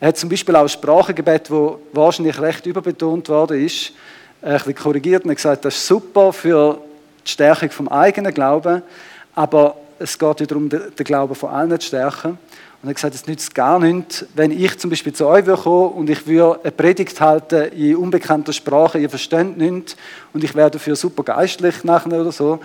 er 0.00 0.08
hat 0.08 0.16
zum 0.16 0.28
Beispiel 0.28 0.56
auch 0.56 0.62
ein 0.62 0.68
Sprachengebet, 0.68 1.50
das 1.50 1.72
wahrscheinlich 1.92 2.40
recht 2.40 2.66
überbetont 2.66 3.28
worden 3.28 3.64
ist, 3.64 3.92
ein 4.42 4.54
bisschen 4.54 4.74
korrigiert 4.74 5.24
und 5.24 5.34
gesagt, 5.34 5.64
das 5.64 5.76
ist 5.76 5.86
super 5.86 6.32
für 6.32 6.80
die 7.24 7.30
Stärkung 7.30 7.70
vom 7.70 7.88
eigenen 7.88 8.34
Glauben, 8.34 8.82
aber 9.34 9.76
es 10.00 10.18
geht 10.18 10.40
ja 10.40 10.46
darum, 10.46 10.68
den 10.68 11.04
Glauben 11.04 11.34
von 11.34 11.50
allen 11.50 11.78
zu 11.78 11.86
stärken. 11.86 12.30
Und 12.30 12.88
er 12.88 12.88
hat 12.88 12.96
gesagt, 12.96 13.14
es 13.14 13.26
nützt 13.26 13.54
gar 13.54 13.78
nichts, 13.78 14.24
wenn 14.34 14.50
ich 14.50 14.78
zum 14.78 14.88
Beispiel 14.88 15.12
zu 15.12 15.26
euch 15.26 15.44
komme 15.44 15.88
und 15.88 16.08
ich 16.08 16.26
würde 16.26 16.60
eine 16.62 16.72
Predigt 16.72 17.20
halten 17.20 17.70
in 17.72 17.96
unbekannter 17.96 18.54
Sprache, 18.54 18.98
ihr 18.98 19.10
versteht 19.10 19.58
nichts 19.58 19.96
und 20.32 20.42
ich 20.42 20.54
wäre 20.54 20.70
dafür 20.70 20.96
super 20.96 21.22
geistlich 21.22 21.84
nachher 21.84 22.20
oder 22.20 22.32
so. 22.32 22.58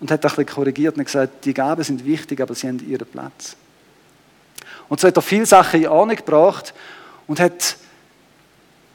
Und 0.00 0.10
hat 0.10 0.24
ein 0.24 0.28
bisschen 0.28 0.46
korrigiert 0.46 0.96
und 0.96 1.04
gesagt, 1.04 1.44
die 1.44 1.54
Gaben 1.54 1.84
sind 1.84 2.04
wichtig, 2.04 2.40
aber 2.40 2.54
sie 2.54 2.66
haben 2.66 2.80
ihren 2.88 3.06
Platz. 3.06 3.54
Und 4.88 4.98
so 4.98 5.06
hat 5.06 5.16
er 5.16 5.22
viele 5.22 5.46
Sachen 5.46 5.82
in 5.82 5.88
Ordnung 5.88 6.16
gebracht 6.16 6.74
und 7.28 7.38
hat 7.38 7.76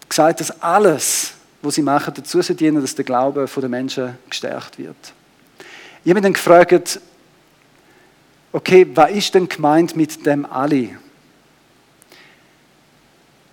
gesagt, 0.10 0.41
dass 0.41 0.62
alles, 0.62 1.34
was 1.62 1.75
sie 1.75 1.84
machen, 1.84 2.13
dazu 2.15 2.41
dienen, 2.41 2.81
dass 2.81 2.95
der 2.95 3.05
Glaube 3.05 3.47
der 3.55 3.69
Menschen 3.69 4.17
gestärkt 4.29 4.77
wird. 4.77 4.95
Ich 6.03 6.10
habe 6.10 6.15
mich 6.15 6.23
dann 6.23 6.34
gefragt, 6.34 6.99
okay, 8.55 8.87
was 8.93 9.11
ist 9.11 9.35
denn 9.35 9.49
gemeint 9.49 9.97
mit 9.97 10.25
dem 10.25 10.45
Ali? 10.45 10.95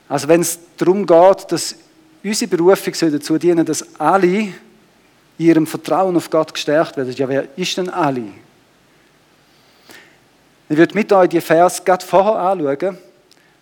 Also 0.08 0.28
wenn 0.28 0.42
es 0.42 0.60
darum 0.76 1.04
geht, 1.04 1.50
dass 1.50 1.74
unsere 2.22 2.48
Berufung 2.48 2.94
dazu 3.10 3.36
dienen 3.36 3.66
dass 3.66 3.98
alle 3.98 4.52
ihrem 5.38 5.66
Vertrauen 5.66 6.16
auf 6.16 6.30
Gott 6.30 6.54
gestärkt 6.54 6.96
werden. 6.96 7.12
Ja, 7.14 7.28
wer 7.28 7.48
ist 7.58 7.76
denn 7.76 7.90
Ali? 7.90 8.30
Ich 10.68 10.76
würde 10.76 10.94
mit 10.94 11.12
euch 11.12 11.30
die 11.30 11.40
Vers 11.40 11.84
gerade 11.84 12.06
vorher 12.06 12.36
anschauen, 12.36 12.96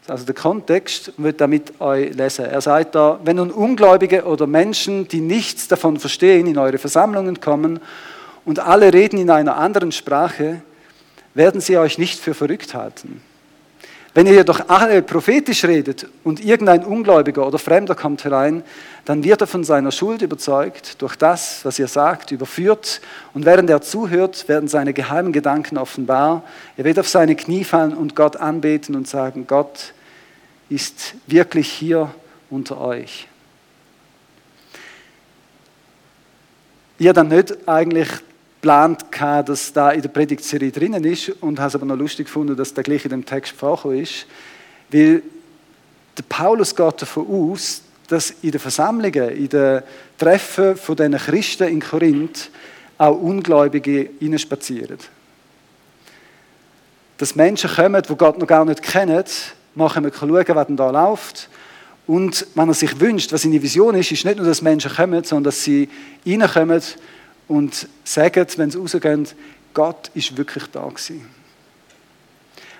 also 0.07 0.26
den 0.26 0.35
Kontext, 0.35 1.09
und 1.16 1.24
würde 1.24 1.38
damit 1.38 1.81
euch 1.81 2.12
lesen. 2.14 2.44
Er 2.44 2.61
sagt 2.61 2.94
da, 2.94 3.18
wenn 3.24 3.37
nun 3.37 3.50
Ungläubige 3.50 4.24
oder 4.24 4.46
Menschen, 4.46 5.09
die 5.09 5.20
nichts 5.20 5.68
davon 5.68 5.98
verstehen, 5.98 6.46
in 6.46 6.59
eure 6.59 6.76
Versammlungen 6.76 7.40
kommen 7.40 7.81
und 8.44 8.59
alle 8.59 8.92
reden 8.92 9.18
in 9.18 9.31
einer 9.31 9.57
anderen 9.57 9.92
Sprache, 9.92 10.62
werden 11.35 11.61
sie 11.61 11.79
euch 11.79 11.99
nicht 11.99 12.21
für 12.21 12.35
verrückt 12.35 12.75
halten. 12.75 13.23
Wenn 14.12 14.27
ihr 14.27 14.35
jedoch 14.35 14.66
prophetisch 15.07 15.64
redet 15.64 16.09
und 16.25 16.45
irgendein 16.45 16.85
Ungläubiger 16.85 17.47
oder 17.47 17.61
Fremder 17.61 17.95
kommt 17.95 18.25
herein, 18.25 18.64
dann 19.05 19.23
wird 19.23 19.40
er 19.40 19.47
von 19.47 19.62
seiner 19.62 19.93
Schuld 19.93 20.23
überzeugt, 20.23 21.01
durch 21.01 21.14
das, 21.14 21.64
was 21.64 21.79
ihr 21.79 21.87
sagt, 21.87 22.33
überführt. 22.33 23.01
Und 23.35 23.45
während 23.45 23.71
er 23.71 23.83
zuhört, 23.83 24.49
werden 24.49 24.69
seine 24.69 24.93
geheimen 24.93 25.33
Gedanken 25.33 25.79
offenbar. 25.79 26.43
Er 26.77 26.85
wird 26.85 26.99
auf 26.99 27.09
seine 27.09 27.37
Knie 27.37 27.62
fallen 27.62 27.95
und 27.95 28.16
Gott 28.16 28.37
anbeten 28.37 28.97
und 28.97 29.07
sagen, 29.07 29.47
Gott 29.47 29.93
ist 30.69 31.14
wirklich 31.29 31.71
hier 31.71 32.12
unter 32.51 32.81
euch. 32.81 33.29
Ihr 36.99 37.12
dann 37.12 37.29
nicht 37.29 37.69
eigentlich 37.69 38.09
geplant, 38.61 39.07
dass 39.46 39.73
da 39.73 39.90
in 39.90 40.03
der 40.03 40.11
Predigtserie 40.11 40.70
drinnen 40.70 41.03
ist 41.05 41.31
und 41.40 41.59
habe 41.59 41.68
es 41.68 41.75
aber 41.75 41.87
noch 41.87 41.96
lustig 41.96 42.27
gefunden, 42.27 42.57
dass 42.57 42.75
der 42.75 42.85
gleich 42.85 43.05
in 43.05 43.11
dem 43.11 43.25
Text 43.25 43.53
vorgekommen 43.53 44.01
ist, 44.01 44.27
weil 44.90 45.23
der 46.16 46.23
Paulus 46.29 46.77
geht 46.77 47.03
davon 47.03 47.27
aus, 47.27 47.83
dass 48.09 48.31
in 48.42 48.51
den 48.51 48.61
Versammlungen, 48.61 49.31
in 49.31 49.49
den 49.49 49.83
Treffen 50.18 50.77
von 50.77 50.96
diesen 50.96 51.16
Christen 51.16 51.68
in 51.68 51.81
Korinth 51.81 52.51
auch 52.99 53.18
Ungläubige 53.18 54.11
hineinspazieren. 54.18 54.99
Dass 57.16 57.37
Menschen 57.37 57.70
kommen, 57.70 58.03
die 58.03 58.14
Gott 58.14 58.38
noch 58.38 58.46
gar 58.46 58.64
nicht 58.64 58.83
kennen, 58.83 59.25
machen 59.75 60.11
schauen, 60.12 60.35
was 60.49 60.66
denn 60.66 60.77
da 60.77 60.90
läuft. 60.90 61.49
Und 62.07 62.46
wenn 62.55 62.68
er 62.68 62.75
sich 62.75 62.99
wünscht, 62.99 63.33
was 63.33 63.42
seine 63.42 63.62
Vision 63.62 63.94
ist, 63.94 64.11
ist 64.11 64.25
nicht 64.25 64.37
nur, 64.37 64.46
dass 64.46 64.61
Menschen 64.61 64.90
kommen, 64.90 65.23
sondern 65.23 65.44
dass 65.44 65.62
sie 65.62 65.88
reinkommen 66.27 66.83
und 67.51 67.89
sagen, 68.05 68.47
wenn 68.57 68.71
sie 68.71 68.79
rausgehen, 68.79 69.27
Gott 69.75 70.13
ist 70.15 70.37
wirklich 70.37 70.65
da 70.69 70.87
gewesen. 70.87 71.29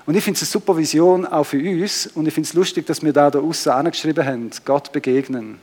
Und 0.07 0.15
ich 0.15 0.23
finde 0.23 0.37
es 0.37 0.43
eine 0.43 0.51
super 0.51 0.77
Vision 0.77 1.27
auch 1.27 1.43
für 1.43 1.59
uns 1.59 2.07
und 2.15 2.27
ich 2.29 2.33
finde 2.33 2.49
es 2.49 2.55
lustig, 2.55 2.87
dass 2.87 3.03
wir 3.03 3.13
da 3.13 3.31
da 3.33 3.41
außen 3.41 3.73
angeschrieben 3.73 4.25
haben, 4.25 4.51
Gott 4.65 4.93
begegnen. 4.93 5.59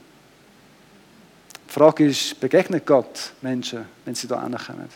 Die 1.68 1.72
Frage 1.72 2.06
ist, 2.06 2.38
begegnet 2.38 2.84
Gott 2.84 3.32
Menschen, 3.40 3.86
wenn 4.04 4.14
sie 4.14 4.26
da 4.26 4.36
ankommen? 4.36 4.88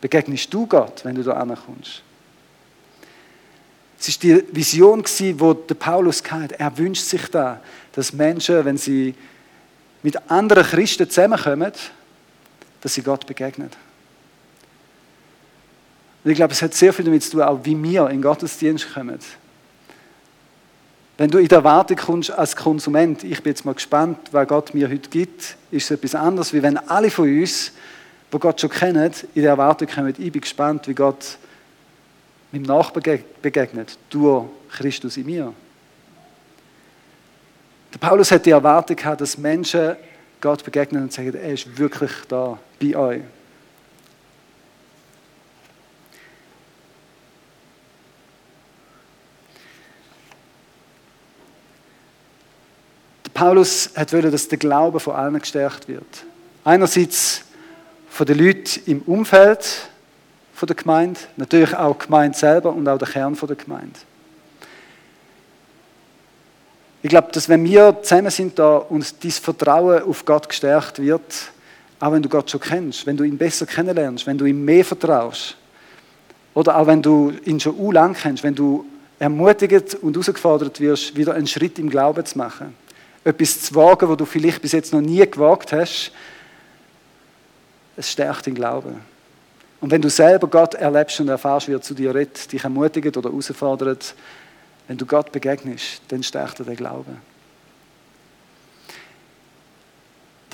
Begegnest 0.00 0.52
du 0.52 0.66
Gott, 0.66 1.04
wenn 1.04 1.14
du 1.14 1.22
da 1.22 1.32
ankommst? 1.34 2.02
Es 4.00 4.08
war 4.08 4.14
die 4.22 4.44
Vision, 4.52 5.04
die 5.18 5.34
der 5.34 5.74
Paulus 5.74 6.22
hatte. 6.30 6.58
Er 6.58 6.76
wünscht 6.78 7.04
sich 7.04 7.26
da, 7.28 7.60
dass 7.92 8.14
Menschen, 8.14 8.64
wenn 8.64 8.78
sie 8.78 9.14
mit 10.02 10.30
anderen 10.30 10.64
Christen 10.64 11.08
zusammenkommen, 11.08 11.72
dass 12.84 12.94
sie 12.94 13.02
Gott 13.02 13.26
begegnen. 13.26 13.70
Und 16.22 16.30
ich 16.30 16.36
glaube, 16.36 16.52
es 16.52 16.60
hat 16.60 16.74
sehr 16.74 16.92
viel 16.92 17.04
damit 17.04 17.22
zu 17.22 17.32
tun, 17.32 17.40
auch 17.40 17.60
wie 17.64 17.82
wir 17.82 18.10
in 18.10 18.20
Gottesdienst 18.20 18.92
kommen. 18.92 19.18
Wenn 21.16 21.30
du 21.30 21.38
in 21.38 21.48
der 21.48 21.58
Erwartung 21.58 21.96
kommst 21.96 22.30
als 22.30 22.54
Konsument, 22.54 23.24
ich 23.24 23.42
bin 23.42 23.52
jetzt 23.52 23.64
mal 23.64 23.74
gespannt, 23.74 24.18
was 24.32 24.48
Gott 24.48 24.74
mir 24.74 24.90
heute 24.90 25.08
gibt, 25.08 25.56
ist 25.70 25.84
es 25.84 25.90
etwas 25.92 26.14
anderes, 26.14 26.52
wie 26.52 26.62
wenn 26.62 26.76
alle 26.76 27.10
von 27.10 27.26
uns, 27.26 27.72
die 28.30 28.38
Gott 28.38 28.60
schon 28.60 28.70
kennen, 28.70 29.12
in 29.34 29.42
der 29.42 29.52
Erwartung 29.52 29.88
kommen, 29.88 30.14
ich 30.18 30.32
bin 30.32 30.40
gespannt, 30.42 30.86
wie 30.86 30.94
Gott 30.94 31.38
meinem 32.52 32.64
Nachbarn 32.64 33.24
begegnet, 33.40 33.98
durch 34.10 34.44
Christus 34.70 35.16
in 35.16 35.26
mir. 35.26 35.54
Der 37.94 37.98
Paulus 37.98 38.30
hat 38.30 38.44
die 38.44 38.50
Erwartung 38.50 38.96
gehabt, 38.96 39.22
dass 39.22 39.38
Menschen 39.38 39.96
Gott 40.44 40.62
begegnen 40.62 41.04
und 41.04 41.12
sagen, 41.12 41.32
er 41.34 41.54
ist 41.54 41.78
wirklich 41.78 42.12
da 42.28 42.58
bei 42.92 42.96
euch. 42.96 43.22
Paulus 53.34 53.90
hat 53.96 54.12
wollen, 54.12 54.30
dass 54.30 54.48
der 54.48 54.58
Glaube 54.58 55.00
von 55.00 55.14
allen 55.16 55.38
gestärkt 55.38 55.88
wird. 55.88 56.24
Einerseits 56.62 57.42
von 58.08 58.26
den 58.26 58.38
Leuten 58.38 58.80
im 58.86 59.02
Umfeld 59.02 59.88
der 60.62 60.76
Gemeinde, 60.76 61.20
natürlich 61.36 61.76
auch 61.76 61.98
die 61.98 62.06
Gemeinde 62.06 62.38
selber 62.38 62.72
und 62.72 62.88
auch 62.88 62.96
der 62.96 63.08
Kern 63.08 63.36
der 63.36 63.56
Gemeinde. 63.56 63.98
Ich 67.02 67.10
glaube, 67.10 67.30
dass 67.32 67.50
wenn 67.50 67.62
wir 67.64 68.00
zusammen 68.00 68.30
sind 68.30 68.58
da 68.58 68.76
und 68.76 69.22
dein 69.22 69.30
Vertrauen 69.30 70.02
auf 70.04 70.24
Gott 70.24 70.48
gestärkt 70.48 71.02
wird, 71.02 71.52
auch 72.00 72.12
wenn 72.12 72.22
du 72.22 72.28
Gott 72.28 72.50
schon 72.50 72.60
kennst, 72.60 73.06
wenn 73.06 73.16
du 73.16 73.24
ihn 73.24 73.38
besser 73.38 73.66
kennenlernst, 73.66 74.26
wenn 74.26 74.38
du 74.38 74.44
ihm 74.44 74.64
mehr 74.64 74.84
vertraust, 74.84 75.56
oder 76.54 76.76
auch 76.76 76.86
wenn 76.86 77.02
du 77.02 77.32
ihn 77.44 77.58
schon 77.58 77.78
u 77.78 77.90
lang 77.90 78.14
kennst, 78.14 78.44
wenn 78.44 78.54
du 78.54 78.84
ermutigt 79.18 79.94
und 79.96 80.14
herausgefordert 80.14 80.80
wirst, 80.80 81.16
wieder 81.16 81.34
einen 81.34 81.46
Schritt 81.46 81.78
im 81.78 81.90
Glauben 81.90 82.24
zu 82.24 82.38
machen 82.38 82.74
etwas 83.24 83.62
zu 83.62 83.74
wagen, 83.74 84.08
wo 84.08 84.14
du 84.14 84.26
vielleicht 84.26 84.60
bis 84.60 84.72
jetzt 84.72 84.92
noch 84.92 85.00
nie 85.00 85.24
gewagt 85.28 85.72
hast, 85.72 86.12
es 87.96 88.10
stärkt 88.10 88.46
den 88.46 88.54
Glauben. 88.54 89.00
Und 89.80 89.90
wenn 89.90 90.02
du 90.02 90.10
selber 90.10 90.46
Gott 90.46 90.74
erlebst 90.74 91.20
und 91.20 91.28
erfährst, 91.28 91.68
wie 91.68 91.72
er 91.72 91.82
zu 91.82 91.94
dir 91.94 92.14
redet, 92.14 92.52
dich 92.52 92.62
ermutigt 92.62 93.16
oder 93.16 93.30
herausfordert, 93.30 94.14
wenn 94.88 94.98
du 94.98 95.06
Gott 95.06 95.32
begegnest, 95.32 96.02
dann 96.08 96.22
stärkt 96.22 96.60
er 96.60 96.66
den 96.66 96.76
Glauben. 96.76 97.16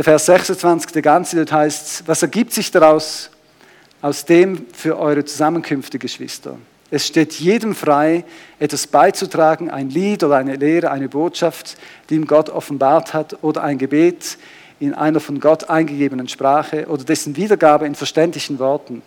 Der 0.01 0.05
Vers 0.05 0.25
26, 0.25 0.93
der 0.93 1.03
ganze, 1.03 1.37
dort 1.37 1.53
heißt, 1.53 2.05
was 2.07 2.23
ergibt 2.23 2.55
sich 2.55 2.71
daraus 2.71 3.29
aus 4.01 4.25
dem 4.25 4.65
für 4.73 4.99
eure 4.99 5.27
Zusammenkünfte, 5.27 5.99
Geschwister? 5.99 6.57
Es 6.91 7.07
steht 7.07 7.35
jedem 7.35 7.75
frei, 7.75 8.25
etwas 8.59 8.87
beizutragen, 8.87 9.69
ein 9.69 9.91
Lied 9.91 10.25
oder 10.25 10.37
eine 10.37 10.57
Lehre, 10.57 10.91
eine 10.91 11.11
Botschaft, 11.11 11.77
die 12.09 12.15
ihm 12.15 12.27
Gott 12.27 12.49
offenbart 12.49 13.13
hat, 13.13 13.45
oder 13.45 13.63
ein 13.63 13.77
Gebet 13.77 14.39
in 14.79 14.95
einer 14.95 15.21
von 15.21 15.39
Gott 15.39 15.69
eingegebenen 15.69 16.29
Sprache 16.29 16.87
oder 16.87 17.05
dessen 17.05 17.37
Wiedergabe 17.37 17.85
in 17.85 17.95
verständlichen 17.95 18.59
Worten. 18.59 19.03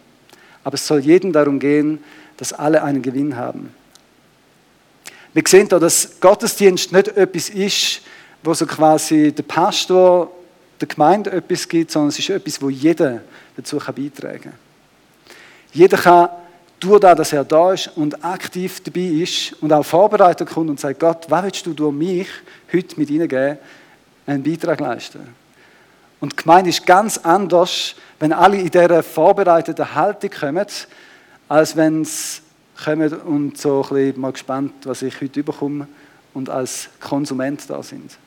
Aber 0.64 0.76
es 0.76 0.86
soll 0.86 1.00
jedem 1.00 1.34
darum 1.34 1.58
gehen, 1.58 2.04
dass 2.38 2.54
alle 2.54 2.84
einen 2.84 3.02
Gewinn 3.02 3.36
haben. 3.36 3.74
Wir 5.34 5.42
sehen 5.48 5.68
da, 5.70 5.80
dass 5.80 6.20
Gottesdienst 6.20 6.92
nicht 6.92 7.08
etwas 7.08 7.50
ist, 7.50 8.02
wo 8.44 8.54
so 8.54 8.68
quasi 8.68 9.32
der 9.32 9.42
Pastor 9.42 10.32
der 10.84 10.96
Gemeinde 10.96 11.32
etwas 11.32 11.68
gibt, 11.68 11.92
sondern 11.92 12.10
es 12.10 12.20
ist 12.20 12.30
etwas, 12.30 12.62
wo 12.62 12.70
jeder 12.70 13.22
dazu 13.56 13.78
beitragen 13.78 14.42
kann. 14.42 14.54
Jeder 15.72 15.98
kann 15.98 16.30
durch 16.80 17.00
das, 17.00 17.18
dass 17.18 17.34
er 17.34 17.46
da 17.46 17.72
ist 17.72 17.90
und 17.96 18.24
aktiv 18.24 18.82
dabei 18.84 19.02
ist 19.02 19.54
und 19.62 19.72
auch 19.72 19.86
vorbereitet 19.86 20.50
kommt 20.50 20.70
und 20.70 20.80
sagt, 20.80 21.00
Gott, 21.00 21.26
was 21.30 21.44
willst 21.44 21.66
du 21.66 21.74
durch 21.74 21.94
mich 21.94 22.28
heute 22.74 23.00
mit 23.00 23.08
hineingeben, 23.08 23.58
einen 24.28 24.44
Beitrag 24.44 24.82
leisten? 24.82 25.22
Und 26.20 26.34
die 26.34 26.44
Gemeinde 26.44 26.70
ist 26.70 26.86
ganz 26.86 27.18
anders, 27.18 27.96
wenn 28.20 28.34
alle 28.34 28.58
in 28.58 28.70
dieser 28.70 29.04
vorbereiteten 29.04 29.96
Haltung 29.96 30.32
kommen, 30.32 30.66
als 31.48 31.76
wenn 31.78 32.04
sie 32.04 32.42
kommen 32.84 33.14
und 33.14 33.58
so 33.58 33.84
ein 33.84 33.90
bisschen 33.90 34.22
mal 34.22 34.32
gespannt, 34.34 34.74
was 34.84 35.02
ich 35.02 35.22
heute 35.22 35.40
überkomme 35.40 35.88
und 36.34 36.50
als 36.50 36.90
Konsument 37.00 37.70
da 37.70 37.82
sind. 37.82 38.18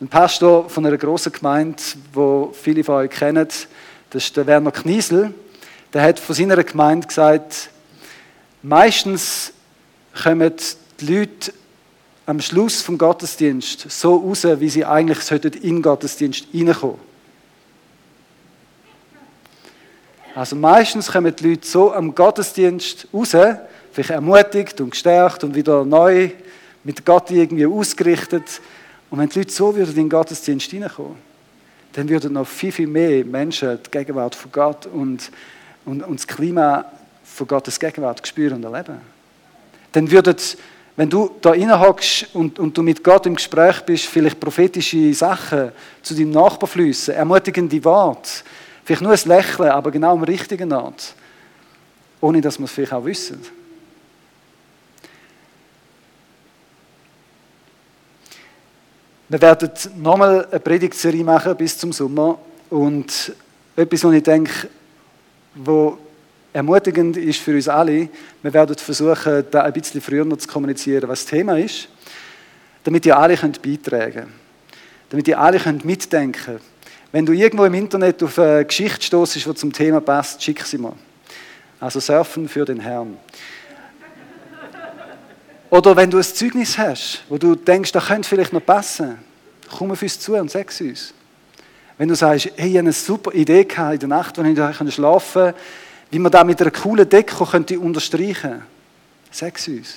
Ein 0.00 0.08
Pastor 0.08 0.68
von 0.70 0.86
einer 0.86 0.96
großen 0.96 1.32
Gemeinde, 1.32 1.82
wo 2.12 2.52
viele 2.52 2.84
von 2.84 2.96
euch 2.96 3.10
kennen, 3.10 3.48
das 4.10 4.24
ist 4.24 4.36
der 4.36 4.46
Werner 4.46 4.70
Kniesel 4.70 5.34
der 5.92 6.02
hat 6.02 6.18
von 6.18 6.34
seiner 6.34 6.62
Gemeinde 6.62 7.06
gesagt, 7.06 7.70
meistens 8.62 9.52
kommen 10.22 10.52
die 11.00 11.06
Leute 11.06 11.52
am 12.26 12.40
Schluss 12.40 12.82
vom 12.82 12.98
Gottesdienst 12.98 13.90
so 13.90 14.16
raus, 14.16 14.44
wie 14.44 14.68
sie 14.68 14.84
eigentlich 14.84 15.30
in 15.30 15.76
den 15.76 15.82
Gottesdienst 15.82 16.46
reinkommen. 16.52 16.98
Also 20.34 20.56
meistens 20.56 21.10
kommen 21.10 21.34
die 21.34 21.48
Leute 21.48 21.66
so 21.66 21.92
am 21.92 22.14
Gottesdienst 22.14 23.08
raus, 23.12 23.34
vielleicht 23.92 24.10
ermutigt 24.10 24.80
und 24.80 24.90
gestärkt 24.90 25.42
und 25.42 25.54
wieder 25.54 25.84
neu 25.84 26.30
mit 26.84 27.04
Gott 27.04 27.30
irgendwie 27.30 27.66
ausgerichtet. 27.66 28.60
Und 29.10 29.18
wenn 29.18 29.28
die 29.28 29.38
Leute 29.38 29.52
so 29.52 29.74
würden 29.74 29.90
in 29.90 29.96
den 29.96 30.10
Gottesdienst 30.10 30.70
hineinkommen, 30.70 31.16
dann 31.92 32.08
würden 32.08 32.34
noch 32.34 32.46
viel, 32.46 32.72
viel 32.72 32.86
mehr 32.86 33.24
Menschen 33.24 33.78
die 33.84 33.90
Gegenwart 33.90 34.34
von 34.34 34.52
Gott 34.52 34.86
und 34.86 35.30
und, 35.88 36.02
und 36.02 36.20
das 36.20 36.26
Klima 36.26 36.84
von 37.24 37.46
Gottes 37.46 37.80
Gegenwart 37.80 38.26
spüren 38.26 38.64
und 38.64 38.72
erleben. 38.72 39.00
Dann 39.92 40.10
würdet, 40.10 40.58
wenn 40.96 41.08
du 41.08 41.30
da 41.40 41.54
hockst 41.80 42.26
und, 42.34 42.58
und 42.58 42.76
du 42.76 42.82
mit 42.82 43.02
Gott 43.02 43.26
im 43.26 43.36
Gespräch 43.36 43.80
bist, 43.82 44.06
vielleicht 44.06 44.38
prophetische 44.38 45.12
Sachen 45.14 45.72
zu 46.02 46.14
deinem 46.14 46.30
Nachbarn 46.30 46.70
fließen, 46.70 47.14
ermutigende 47.14 47.82
Worte, 47.84 48.30
vielleicht 48.84 49.02
nur 49.02 49.12
ein 49.12 49.18
Lächeln, 49.24 49.70
aber 49.70 49.90
genau 49.90 50.12
am 50.12 50.24
richtigen 50.24 50.72
Ort, 50.72 51.14
ohne 52.20 52.40
dass 52.40 52.58
wir 52.58 52.64
es 52.64 52.72
vielleicht 52.72 52.92
auch 52.92 53.04
wissen. 53.04 53.40
Wir 59.30 59.42
werden 59.42 59.70
nochmal 59.96 60.46
eine 60.50 60.58
Predigtserie 60.58 61.22
machen 61.22 61.54
bis 61.54 61.76
zum 61.76 61.92
Sommer 61.92 62.38
und 62.70 63.34
etwas, 63.76 64.04
was 64.04 64.14
ich 64.14 64.22
denke, 64.22 64.68
wo 65.54 65.98
ermutigend 66.50 67.18
ist 67.18 67.40
für 67.40 67.54
uns 67.54 67.68
alle. 67.68 68.08
Wir 68.40 68.54
werden 68.54 68.74
versuchen, 68.74 69.44
da 69.50 69.64
ein 69.64 69.72
bisschen 69.74 70.00
früher 70.00 70.24
noch 70.24 70.38
zu 70.38 70.48
kommunizieren, 70.48 71.10
was 71.10 71.24
das 71.24 71.30
Thema 71.30 71.58
ist, 71.58 71.88
damit 72.84 73.04
ihr 73.04 73.18
alle 73.18 73.36
könnt 73.36 73.60
beitragen 73.60 74.12
könnt. 74.14 74.28
Damit 75.10 75.28
ihr 75.28 75.38
alle 75.38 75.58
könnt 75.58 75.84
mitdenken 75.84 76.32
könnt. 76.32 76.62
Wenn 77.12 77.26
du 77.26 77.34
irgendwo 77.34 77.66
im 77.66 77.74
Internet 77.74 78.22
auf 78.22 78.38
eine 78.38 78.64
Geschichte 78.64 79.02
stoßt, 79.02 79.34
die 79.34 79.54
zum 79.54 79.74
Thema 79.74 80.00
passt, 80.00 80.42
schick 80.42 80.64
sie 80.64 80.78
mal. 80.78 80.94
Also 81.80 82.00
Surfen 82.00 82.48
für 82.48 82.64
den 82.64 82.80
Herrn. 82.80 83.18
Oder 85.70 85.96
wenn 85.96 86.10
du 86.10 86.16
ein 86.16 86.22
Zeugnis 86.22 86.78
hast, 86.78 87.22
wo 87.28 87.36
du 87.36 87.54
denkst, 87.54 87.92
das 87.92 88.06
könnte 88.06 88.28
vielleicht 88.28 88.52
noch 88.52 88.64
passen, 88.64 89.18
komm 89.70 89.90
auf 89.90 90.02
uns 90.02 90.18
zu 90.18 90.34
und 90.34 90.50
sag 90.50 90.70
es 90.70 90.80
uns. 90.80 91.14
Wenn 91.98 92.08
du 92.08 92.14
sagst, 92.14 92.50
hey, 92.56 92.68
ich 92.68 92.74
habe 92.74 92.78
eine 92.80 92.92
super 92.92 93.34
Idee 93.34 93.64
gehabt 93.64 93.94
in 93.94 94.00
der 94.00 94.08
Nacht, 94.08 94.38
wenn 94.38 94.46
ich 94.46 94.94
schlafen 94.94 95.42
konnte, 95.42 95.58
wie 96.10 96.18
man 96.18 96.32
da 96.32 96.44
mit 96.44 96.60
einer 96.60 96.70
coolen 96.70 97.08
Deko 97.08 97.44
könnte 97.44 97.78
unterstreichen 97.78 98.62
sag 99.30 99.58
es 99.58 99.68
uns. 99.68 99.94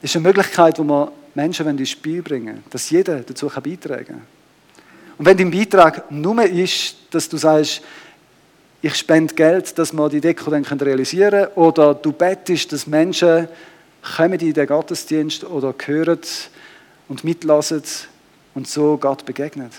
Das 0.00 0.10
ist 0.10 0.16
eine 0.16 0.22
Möglichkeit, 0.28 0.78
wo 0.78 0.84
wir 0.84 1.12
Menschen 1.34 1.66
ins 1.68 1.90
Spiel 1.90 2.22
bringen 2.22 2.46
wollen, 2.46 2.64
dass 2.70 2.88
jeder 2.90 3.20
dazu 3.20 3.48
beitragen 3.48 4.06
kann. 4.06 4.22
Und 5.18 5.26
wenn 5.26 5.36
dein 5.36 5.50
Beitrag 5.50 6.10
nur 6.10 6.42
ist, 6.44 6.96
dass 7.10 7.28
du 7.28 7.36
sagst, 7.36 7.82
ich 8.82 8.94
spende 8.94 9.34
Geld, 9.34 9.78
dass 9.78 9.92
wir 9.92 10.08
die 10.08 10.20
Deko 10.20 10.50
dann 10.50 10.64
realisieren 10.64 11.30
können, 11.30 11.52
oder 11.54 11.94
du 11.94 12.12
bettest, 12.12 12.72
dass 12.72 12.86
Menschen 12.86 13.48
kommen 14.16 14.40
in 14.40 14.54
den 14.54 14.66
Gottesdienst 14.66 15.44
oder 15.44 15.74
hören 15.86 16.20
und 17.08 17.24
mitlassen, 17.24 17.82
und 18.54 18.66
so 18.66 18.96
Gott 18.96 19.24
begegnet, 19.24 19.72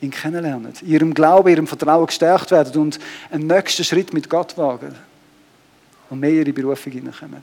ihn 0.00 0.10
kennenlernen, 0.10 0.72
ihrem 0.82 1.14
Glauben, 1.14 1.48
ihrem 1.48 1.66
Vertrauen 1.66 2.06
gestärkt 2.06 2.50
werden 2.50 2.82
und 2.82 2.98
einen 3.30 3.46
nächsten 3.46 3.84
Schritt 3.84 4.12
mit 4.12 4.28
Gott 4.28 4.56
wagen 4.58 4.94
und 6.10 6.20
mehr 6.20 6.30
in 6.30 6.38
ihre 6.38 6.52
Berufung 6.52 6.92
hineinkommen. 6.92 7.42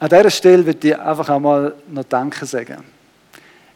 An 0.00 0.08
dieser 0.08 0.30
Stelle 0.30 0.64
würde 0.64 0.88
ich 0.88 0.98
einfach 0.98 1.28
einmal 1.28 1.74
noch 1.88 2.04
Danke 2.04 2.46
sagen. 2.46 2.84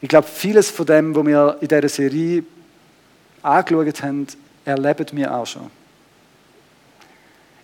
Ich 0.01 0.09
glaube, 0.09 0.27
vieles 0.27 0.71
von 0.71 0.87
dem, 0.87 1.15
was 1.15 1.27
wir 1.27 1.57
in 1.61 1.69
dieser 1.69 1.89
Serie 1.89 2.45
angeschaut 3.43 4.03
haben, 4.03 4.27
erleben 4.65 5.07
wir 5.13 5.35
auch 5.35 5.47
schon. 5.47 5.69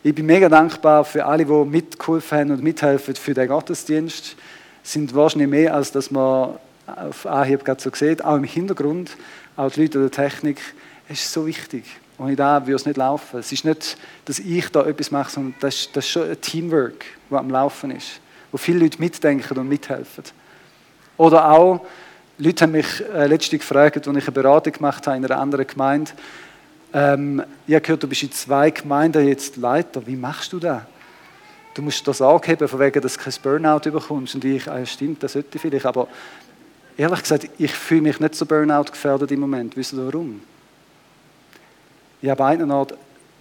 Ich 0.02 0.14
bin 0.14 0.26
mega 0.26 0.48
dankbar 0.48 1.04
für 1.04 1.24
alle, 1.24 1.44
die 1.44 1.52
mitgeholfen 1.52 2.38
haben 2.38 2.50
und 2.50 2.62
mithelfen 2.62 3.14
für 3.14 3.34
den 3.34 3.48
Gottesdienst. 3.48 4.36
Es 4.82 4.92
sind 4.92 5.14
wahrscheinlich 5.14 5.48
mehr, 5.48 5.74
als 5.74 5.92
dass 5.92 6.10
wir 6.10 6.58
auf 6.86 7.26
Anhieb 7.26 7.64
gerade 7.64 7.80
so 7.80 7.90
sieht, 7.92 8.24
auch 8.24 8.36
im 8.36 8.44
Hintergrund, 8.44 9.16
auch 9.56 9.70
die 9.70 9.82
Leute 9.82 10.00
der 10.00 10.10
Technik, 10.10 10.60
es 11.08 11.20
ist 11.20 11.32
so 11.32 11.46
wichtig. 11.46 11.84
Ohne 12.18 12.34
da 12.34 12.60
würde 12.62 12.74
es 12.74 12.86
nicht 12.86 12.96
laufen. 12.96 13.38
Es 13.38 13.52
ist 13.52 13.64
nicht, 13.64 13.96
dass 14.24 14.38
ich 14.38 14.68
da 14.70 14.84
etwas 14.84 15.10
mache, 15.10 15.30
sondern 15.30 15.54
das 15.60 15.74
ist, 15.74 15.96
das 15.96 16.04
ist 16.04 16.10
schon 16.10 16.28
ein 16.28 16.40
Teamwork, 16.40 17.04
das 17.30 17.38
am 17.38 17.50
Laufen 17.50 17.90
ist, 17.92 18.20
wo 18.50 18.58
viele 18.58 18.80
Leute 18.80 18.98
mitdenken 19.00 19.58
und 19.58 19.68
mithelfen. 19.68 20.24
Oder 21.16 21.50
auch, 21.50 21.84
Leute 22.38 22.64
haben 22.64 22.72
mich 22.72 23.04
äh, 23.12 23.26
letztens 23.26 23.60
gefragt, 23.60 23.96
als 23.96 24.06
ich 24.06 24.24
eine 24.24 24.32
Beratung 24.32 24.72
gemacht 24.72 25.06
habe 25.06 25.16
in 25.16 25.24
einer 25.24 25.38
anderen 25.38 25.66
Gemeinde, 25.66 26.12
ähm, 26.92 27.42
ich 27.66 27.74
habe 27.74 27.82
gehört, 27.82 28.02
du 28.02 28.08
bist 28.08 28.22
in 28.22 28.32
zwei 28.32 28.70
Gemeinden 28.70 29.26
jetzt 29.26 29.56
Leiter. 29.56 30.06
Wie 30.06 30.16
machst 30.16 30.52
du 30.52 30.58
das? 30.58 30.82
Du 31.74 31.82
musst 31.82 32.06
das 32.08 32.22
angeben, 32.22 32.66
von 32.66 32.80
wegen, 32.80 33.00
dass 33.00 33.14
du 33.14 33.20
kein 33.20 33.34
Burnout 33.42 33.90
bekommst. 33.90 34.34
Und 34.34 34.44
ich, 34.44 34.68
ah, 34.68 34.84
stimmt, 34.86 35.22
das 35.22 35.34
sollte 35.34 35.50
ich 35.54 35.60
vielleicht. 35.60 35.86
Aber 35.86 36.08
ehrlich 36.96 37.22
gesagt, 37.22 37.48
ich 37.58 37.72
fühle 37.72 38.02
mich 38.02 38.20
nicht 38.20 38.34
so 38.34 38.46
Burnout 38.46 38.84
gefährdet 38.90 39.30
im 39.30 39.40
Moment. 39.40 39.76
Wisst 39.76 39.92
ihr 39.92 40.06
warum? 40.06 40.40
Ich 42.20 42.30
habe 42.30 42.44
einen 42.44 42.70
Ort 42.70 42.94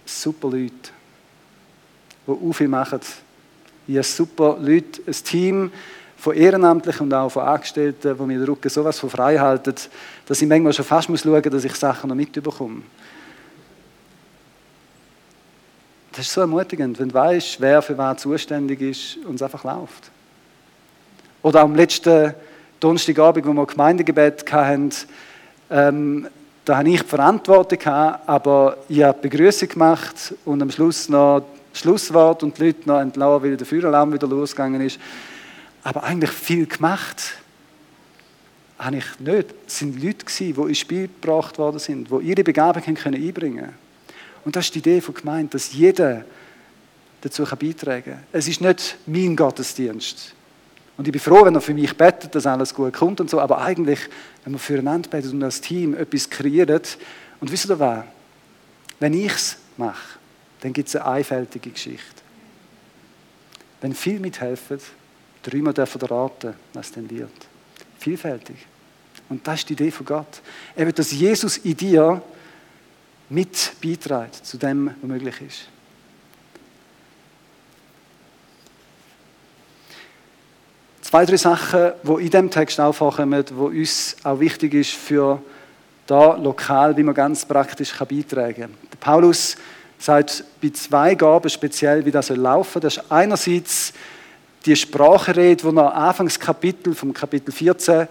super 0.04 0.50
Leute, 0.50 0.72
die 2.26 2.30
auch 2.30 2.52
viel 2.52 2.68
machen. 2.68 3.00
Ich 3.88 3.96
habe 3.96 4.04
super 4.04 4.58
Leute, 4.60 5.00
ein 5.06 5.12
Team 5.12 5.72
von 6.18 6.36
Ehrenamtlichen 6.36 7.06
und 7.06 7.14
auch 7.14 7.30
von 7.30 7.44
Angestellten, 7.44 8.18
die 8.18 8.22
mir 8.22 8.38
den 8.38 8.44
Rücken 8.44 8.68
sowas 8.68 8.98
von 8.98 9.08
frei 9.08 9.38
halten, 9.38 9.74
dass 10.26 10.42
ich 10.42 10.46
manchmal 10.46 10.74
schon 10.74 10.84
fast 10.84 11.08
schauen 11.08 11.32
muss, 11.32 11.42
dass 11.42 11.64
ich 11.64 11.74
Sachen 11.74 12.08
noch 12.08 12.14
mitbekomme. 12.14 12.82
Das 16.12 16.26
ist 16.26 16.34
so 16.34 16.42
ermutigend, 16.42 16.98
wenn 16.98 17.08
du 17.08 17.14
weißt, 17.14 17.62
wer 17.62 17.80
für 17.80 17.96
was 17.96 18.20
zuständig 18.20 18.82
ist 18.82 19.16
und 19.24 19.36
es 19.36 19.42
einfach 19.42 19.64
läuft. 19.64 20.10
Oder 21.40 21.62
am 21.62 21.74
letzten 21.74 22.34
Donnerstagabend, 22.80 23.46
wo 23.46 23.54
wir 23.54 23.66
Gemeindegebet 23.66 24.52
hatten, 24.52 24.90
ähm, 25.70 26.28
da 26.62 26.76
habe 26.76 26.90
ich 26.90 27.00
die 27.00 27.08
Verantwortung 27.08 27.78
aber 27.86 28.76
ich 28.86 29.02
habe 29.02 29.18
die 29.22 29.28
Begrüßung 29.28 29.68
gemacht 29.70 30.34
und 30.44 30.60
am 30.60 30.70
Schluss 30.70 31.08
noch 31.08 31.42
Schlusswort 31.78 32.42
und 32.42 32.58
die 32.58 32.66
Leute 32.66 32.88
noch 32.88 33.00
entlassen, 33.00 33.42
weil 33.42 33.56
der 33.56 33.66
Feueralarm 33.66 34.12
wieder 34.12 34.26
losgegangen 34.26 34.80
ist. 34.80 34.98
Aber 35.82 36.04
eigentlich 36.04 36.30
viel 36.30 36.66
gemacht 36.66 37.34
habe 38.78 38.96
ich 38.96 39.20
nicht. 39.20 39.54
Es 39.66 39.78
sind 39.78 40.02
Leute, 40.02 40.24
die 40.26 40.50
ins 40.50 40.78
Spiel 40.78 41.08
gebracht 41.08 41.58
worden 41.58 41.78
sind, 41.78 42.08
die 42.10 42.26
ihre 42.26 42.44
Begabung 42.44 42.82
einbringen 42.84 43.32
können. 43.32 43.74
Und 44.44 44.56
das 44.56 44.66
ist 44.66 44.74
die 44.74 44.78
Idee 44.78 45.00
von 45.00 45.14
Gemeinde, 45.14 45.50
dass 45.52 45.72
jeder 45.72 46.24
dazu 47.20 47.44
beitragen 47.44 48.12
kann. 48.12 48.24
Es 48.32 48.46
ist 48.48 48.60
nicht 48.60 48.96
mein 49.06 49.34
Gottesdienst. 49.34 50.34
Und 50.96 51.06
ich 51.06 51.12
bin 51.12 51.20
froh, 51.20 51.44
wenn 51.44 51.54
er 51.54 51.60
für 51.60 51.74
mich 51.74 51.96
betet, 51.96 52.34
dass 52.34 52.46
alles 52.46 52.74
gut 52.74 52.92
kommt 52.92 53.20
und 53.20 53.30
so. 53.30 53.40
Aber 53.40 53.60
eigentlich, 53.60 54.00
wenn 54.44 54.54
wir 54.54 54.58
füreinander 54.58 55.08
beten 55.08 55.30
und 55.30 55.42
als 55.42 55.60
Team 55.60 55.94
etwas 55.94 56.28
kreiert, 56.28 56.98
und 57.40 57.52
wisst 57.52 57.70
ihr 57.70 57.78
was? 57.78 58.04
Wenn 58.98 59.14
ich 59.14 59.32
es 59.32 59.56
mache, 59.76 60.17
dann 60.60 60.72
gibt 60.72 60.88
es 60.88 60.96
eine 60.96 61.06
einfältige 61.06 61.70
Geschichte. 61.70 62.22
Wenn 63.80 63.94
viele 63.94 64.20
mithelfen, 64.20 64.80
dreimal 65.42 65.72
dürfen 65.72 66.00
raten, 66.00 66.54
was 66.72 66.90
dann 66.92 67.08
wird. 67.10 67.30
Vielfältig. 67.98 68.56
Und 69.28 69.46
das 69.46 69.60
ist 69.60 69.68
die 69.68 69.74
Idee 69.74 69.90
von 69.90 70.06
Gott. 70.06 70.40
Will, 70.74 70.92
dass 70.92 71.12
Jesus 71.12 71.58
in 71.58 71.76
dir 71.76 72.22
mit 73.28 73.72
beiträgt 73.82 74.46
zu 74.46 74.56
dem, 74.56 74.94
was 75.00 75.08
möglich 75.08 75.40
ist. 75.42 75.68
Zwei, 81.02 81.24
drei 81.24 81.36
Sachen, 81.36 81.92
die 82.02 82.12
in 82.24 82.30
diesem 82.30 82.50
Text 82.50 82.80
aufkommen, 82.80 83.44
die 83.44 83.54
uns 83.54 84.16
auch 84.24 84.40
wichtig 84.40 84.74
ist 84.74 84.90
für 84.90 85.42
da 86.06 86.36
lokal, 86.36 86.96
wie 86.96 87.02
man 87.02 87.14
ganz 87.14 87.44
praktisch 87.44 87.96
beitragen 87.98 88.62
kann. 88.62 88.74
Paulus 89.00 89.56
sagt 89.98 90.44
bei 90.62 90.70
zwei 90.70 91.14
Gaben 91.14 91.50
speziell, 91.50 92.04
wie 92.04 92.10
das 92.10 92.28
laufen. 92.30 92.80
Das 92.80 92.96
ist 92.96 93.10
einerseits 93.10 93.92
die 94.64 94.76
Sprachenrede, 94.76 95.62
die 95.68 95.72
nach 95.72 95.94
Anfangskapitel 95.94 96.94
vom 96.94 97.12
Kapitel 97.12 97.52
14 97.52 98.08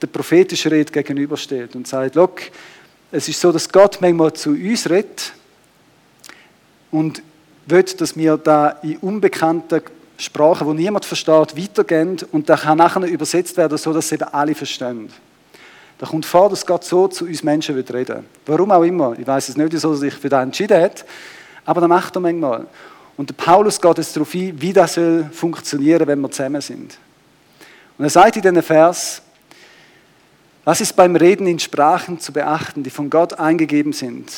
der 0.00 0.06
prophetischen 0.06 0.70
Rede 0.72 0.92
gegenübersteht 0.92 1.74
und 1.74 1.86
sagt, 1.86 2.14
look, 2.14 2.40
es 3.10 3.28
ist 3.28 3.40
so, 3.40 3.50
dass 3.52 3.68
Gott 3.68 3.98
manchmal 4.00 4.32
zu 4.32 4.50
uns 4.50 4.88
redet 4.88 5.32
und 6.90 7.22
will, 7.66 7.82
dass 7.82 8.16
wir 8.16 8.36
da 8.36 8.70
in 8.82 8.96
unbekannten 8.98 9.82
Sprachen, 10.16 10.66
wo 10.66 10.72
niemand 10.72 11.04
versteht, 11.04 11.56
weitergehen 11.56 12.18
und 12.32 12.48
da 12.48 12.56
kann 12.56 12.78
nachher 12.78 13.02
übersetzt 13.02 13.56
werden, 13.56 13.78
so 13.78 13.92
dass 13.92 14.06
es 14.06 14.12
eben 14.12 14.24
alle 14.24 14.54
verstehen. 14.54 15.10
Da 15.98 16.06
kommt 16.06 16.24
vor, 16.24 16.48
dass 16.48 16.64
Gott 16.64 16.84
so 16.84 17.08
zu 17.08 17.24
uns 17.24 17.42
Menschen 17.42 17.74
will 17.74 17.84
reden. 17.90 18.24
Warum 18.46 18.70
auch 18.70 18.82
immer. 18.82 19.18
Ich 19.18 19.26
weiß 19.26 19.48
es 19.48 19.56
nicht, 19.56 19.72
wieso 19.72 19.90
er 19.90 19.96
sich 19.96 20.14
für 20.14 20.28
das 20.28 20.42
entschieden 20.42 20.80
hat, 20.80 21.04
aber 21.64 21.80
das 21.80 21.88
macht 21.88 22.16
er 22.16 22.20
manchmal. 22.20 22.66
Und 23.16 23.30
der 23.30 23.34
Paulus 23.34 23.80
geht 23.80 23.98
jetzt 23.98 24.14
darauf 24.14 24.32
ein, 24.32 24.60
wie 24.60 24.72
das 24.72 24.94
soll 24.94 25.28
funktionieren, 25.32 26.06
wenn 26.06 26.20
wir 26.20 26.30
zusammen 26.30 26.60
sind. 26.60 26.96
Und 27.98 28.04
er 28.04 28.10
sagt 28.10 28.36
in 28.36 28.42
diesem 28.42 28.62
Vers, 28.62 29.20
was 30.64 30.80
ist 30.80 30.94
beim 30.94 31.16
Reden 31.16 31.46
in 31.48 31.58
Sprachen 31.58 32.20
zu 32.20 32.32
beachten, 32.32 32.82
die 32.82 32.90
von 32.90 33.10
Gott 33.10 33.32
eingegeben 33.32 33.92
sind? 33.92 34.30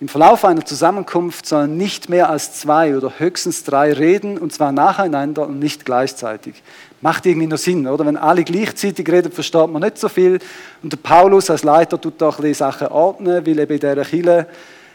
Im 0.00 0.08
Verlauf 0.08 0.46
einer 0.46 0.64
Zusammenkunft 0.64 1.44
sollen 1.44 1.76
nicht 1.76 2.08
mehr 2.08 2.30
als 2.30 2.54
zwei 2.54 2.96
oder 2.96 3.12
höchstens 3.18 3.64
drei 3.64 3.92
reden, 3.92 4.38
und 4.38 4.50
zwar 4.50 4.72
nacheinander 4.72 5.46
und 5.46 5.58
nicht 5.58 5.84
gleichzeitig. 5.84 6.62
Macht 7.02 7.26
irgendwie 7.26 7.46
nur 7.46 7.58
Sinn, 7.58 7.86
oder? 7.86 8.06
Wenn 8.06 8.16
alle 8.16 8.42
gleichzeitig 8.42 9.06
reden, 9.10 9.30
versteht 9.30 9.68
man 9.68 9.82
nicht 9.82 9.98
so 9.98 10.08
viel. 10.08 10.38
Und 10.82 10.94
der 10.94 10.96
Paulus 10.96 11.50
als 11.50 11.64
Leiter 11.64 12.00
tut 12.00 12.22
auch 12.22 12.36
bisschen 12.36 12.54
Sachen 12.54 12.88
ordnen, 12.88 13.44
weil 13.46 13.58
eben 13.58 13.72
in 13.74 13.78
dieser 13.78 14.04
Kirche 14.06 14.46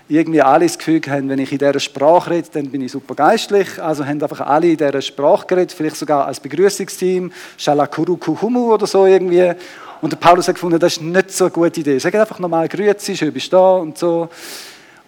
irgendwie 0.09 0.41
alle 0.41 0.65
das 0.65 0.75
Gefühl 0.75 1.01
haben, 1.07 1.29
wenn 1.29 1.37
ich 1.37 1.51
in 1.51 1.59
dieser 1.59 1.79
Sprache 1.79 2.31
rede, 2.31 2.47
dann 2.53 2.71
bin 2.71 2.81
ich 2.81 2.91
super 2.91 3.13
geistlich. 3.13 3.79
Also 3.79 4.03
haben 4.03 4.19
einfach 4.23 4.41
alle 4.41 4.71
in 4.71 4.77
dieser 4.77 5.03
Sprache 5.03 5.45
geredet, 5.45 5.71
vielleicht 5.71 5.97
sogar 5.97 6.25
als 6.25 6.39
Begrüßungsteam, 6.39 7.31
Shalakurukuhumu 7.57 8.73
oder 8.73 8.87
so 8.87 9.05
irgendwie. 9.05 9.51
Und 10.01 10.11
der 10.11 10.17
Paulus 10.17 10.47
hat 10.47 10.55
gefunden, 10.55 10.79
das 10.79 10.93
ist 10.93 11.03
nicht 11.03 11.29
so 11.29 11.45
eine 11.45 11.51
gute 11.51 11.79
Idee. 11.79 11.99
Sag 11.99 12.15
einfach 12.15 12.39
nochmal 12.39 12.67
Grüezi, 12.67 13.15
schön 13.15 13.31
bist 13.31 13.53
du 13.53 13.57
da 13.57 13.75
und 13.75 13.99
so. 13.99 14.29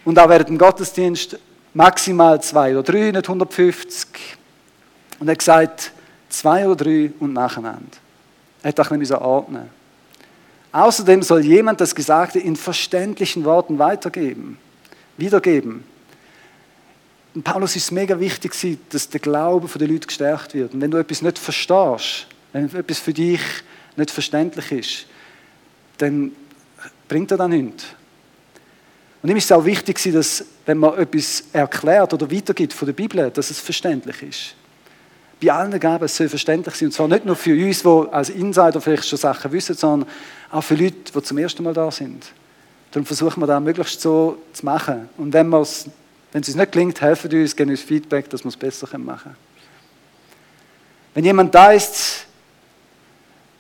Und 0.08 0.18
auch 0.20 0.30
während 0.30 0.48
dem 0.48 0.58
Gottesdienst 0.58 1.38
maximal 1.74 2.42
zwei 2.42 2.72
oder 2.72 2.84
drei, 2.84 3.12
nicht 3.12 3.28
150. 3.28 4.08
Und 5.20 5.28
er 5.28 5.32
hat 5.34 5.40
gesagt, 5.40 5.92
zwei 6.30 6.66
oder 6.66 6.78
drei 6.78 7.12
und 7.20 7.34
nacheinander. 7.34 7.98
Er 8.64 8.70
hat 8.70 8.80
auch 8.80 8.90
nicht 8.92 9.12
ordnen. 9.12 9.70
Außerdem 10.72 11.24
soll 11.24 11.42
jemand 11.42 11.82
das 11.82 11.94
Gesagte 11.94 12.40
in 12.40 12.56
verständlichen 12.56 13.44
Worten 13.44 13.80
weitergeben, 13.80 14.58
wiedergeben. 15.18 15.84
Und 17.36 17.44
Paulus 17.44 17.76
ist 17.76 17.92
mega 17.92 18.18
wichtig, 18.18 18.54
dass 18.90 19.10
der 19.10 19.20
Glaube 19.20 19.68
der 19.78 19.90
Leute 19.90 20.08
gestärkt 20.08 20.54
wird. 20.54 20.74
Und 20.74 20.80
wenn 20.80 20.92
du 20.92 21.00
etwas 21.00 21.22
nicht 21.22 21.38
verstehst, 21.38 22.28
wenn 22.54 22.74
etwas 22.74 23.00
für 23.00 23.12
dich 23.12 23.42
nicht 23.98 24.12
verständlich 24.12 24.72
ist, 24.72 25.06
dann 25.98 26.32
bringt 27.10 27.30
er 27.32 27.38
das 27.38 27.50
nichts. 27.50 27.88
Und 29.28 29.32
ihm 29.32 29.38
ist 29.40 29.44
es 29.44 29.52
auch 29.52 29.66
wichtig, 29.66 30.02
dass, 30.14 30.46
wenn 30.66 30.78
man 30.78 30.98
etwas 30.98 31.44
erklärt 31.52 32.14
oder 32.14 32.32
weitergibt 32.32 32.72
von 32.72 32.86
der 32.86 32.94
Bibel, 32.94 33.30
dass 33.30 33.52
es 33.52 33.60
verständlich 33.60 34.24
ist. 34.24 34.56
Bei 35.44 35.52
allen 35.52 35.78
Gaben 35.78 36.06
es 36.06 36.16
soll 36.16 36.30
verständlich 36.30 36.76
sein. 36.76 36.88
Und 36.88 36.92
zwar 36.94 37.10
nicht 37.10 37.26
nur 37.26 37.36
für 37.36 37.52
uns, 37.54 37.84
die 37.84 38.14
als 38.14 38.30
Insider 38.30 38.80
vielleicht 38.80 39.06
schon 39.06 39.20
Sachen 39.20 39.52
wissen, 39.52 39.76
sondern 39.76 40.10
auch 40.50 40.62
für 40.62 40.76
Leute, 40.76 41.12
die 41.14 41.22
zum 41.24 41.38
ersten 41.40 41.62
Mal 41.62 41.74
da 41.74 41.92
sind. 41.92 42.26
Darum 42.92 43.06
versuchen 43.06 43.42
wir 43.42 43.48
das 43.48 43.62
möglichst 43.62 44.00
so 44.00 44.38
zu 44.54 44.64
machen. 44.64 45.10
Und 45.18 45.34
wenn, 45.34 45.52
wenn 45.52 45.62
es 45.62 45.90
uns 46.34 46.56
nicht 46.56 46.72
gelingt, 46.72 47.02
helfen 47.02 47.30
uns, 47.30 47.54
geben 47.54 47.72
uns 47.72 47.82
Feedback, 47.82 48.30
dass 48.30 48.46
wir 48.46 48.50
es 48.50 48.56
besser 48.56 48.88
machen 48.98 49.24
können. 49.24 49.36
Wenn 51.16 51.26
jemand 51.26 51.54
da 51.54 51.74
ist, 51.74 52.28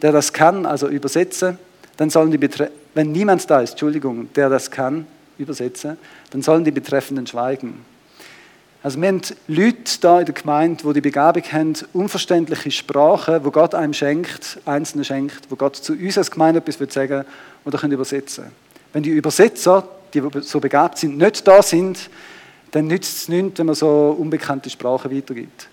der 0.01 0.13
das 0.13 0.31
kann, 0.31 0.65
also 0.65 0.87
übersetzen, 0.87 1.59
dann 1.97 2.09
sollen 2.09 2.31
die 2.31 2.37
Betre 2.37 2.71
wenn 2.93 3.11
niemand 3.11 3.49
da 3.49 3.59
ist, 3.59 3.71
Entschuldigung, 3.71 4.33
der 4.33 4.49
das 4.49 4.71
kann, 4.71 5.05
übersetzen, 5.37 5.97
dann 6.31 6.41
sollen 6.41 6.63
die 6.63 6.71
Betreffenden 6.71 7.27
schweigen. 7.27 7.85
Also 8.83 9.01
wir 9.01 9.07
haben 9.07 9.21
Leute 9.47 9.99
da 10.01 10.19
in 10.19 10.25
der 10.25 10.35
Gemeinde, 10.35 10.83
die 10.83 10.93
die 10.93 11.01
Begabung 11.01 11.43
haben, 11.51 11.73
unverständliche 11.93 12.71
Sprache, 12.71 13.43
wo 13.43 13.51
Gott 13.51 13.73
einem 13.73 13.93
schenkt, 13.93 14.59
Einzelne 14.65 15.03
schenkt, 15.03 15.49
wo 15.49 15.55
Gott 15.55 15.75
zu 15.75 15.93
uns 15.93 16.17
als 16.17 16.31
Gemeinde 16.31 16.59
etwas 16.59 16.79
will 16.79 16.89
sagen 16.89 17.25
oder 17.65 17.77
können 17.77 17.93
übersetzen. 17.93 18.45
Wenn 18.93 19.03
die 19.03 19.09
Übersetzer, 19.09 19.87
die 20.13 20.21
so 20.41 20.59
begabt 20.59 20.99
sind, 20.99 21.17
nicht 21.17 21.47
da 21.47 21.61
sind, 21.61 22.09
dann 22.71 22.87
nützt 22.87 23.17
es 23.17 23.27
nichts, 23.27 23.59
wenn 23.59 23.65
man 23.65 23.75
so 23.75 24.15
unbekannte 24.17 24.69
Sprache 24.69 25.11
weitergibt. 25.11 25.67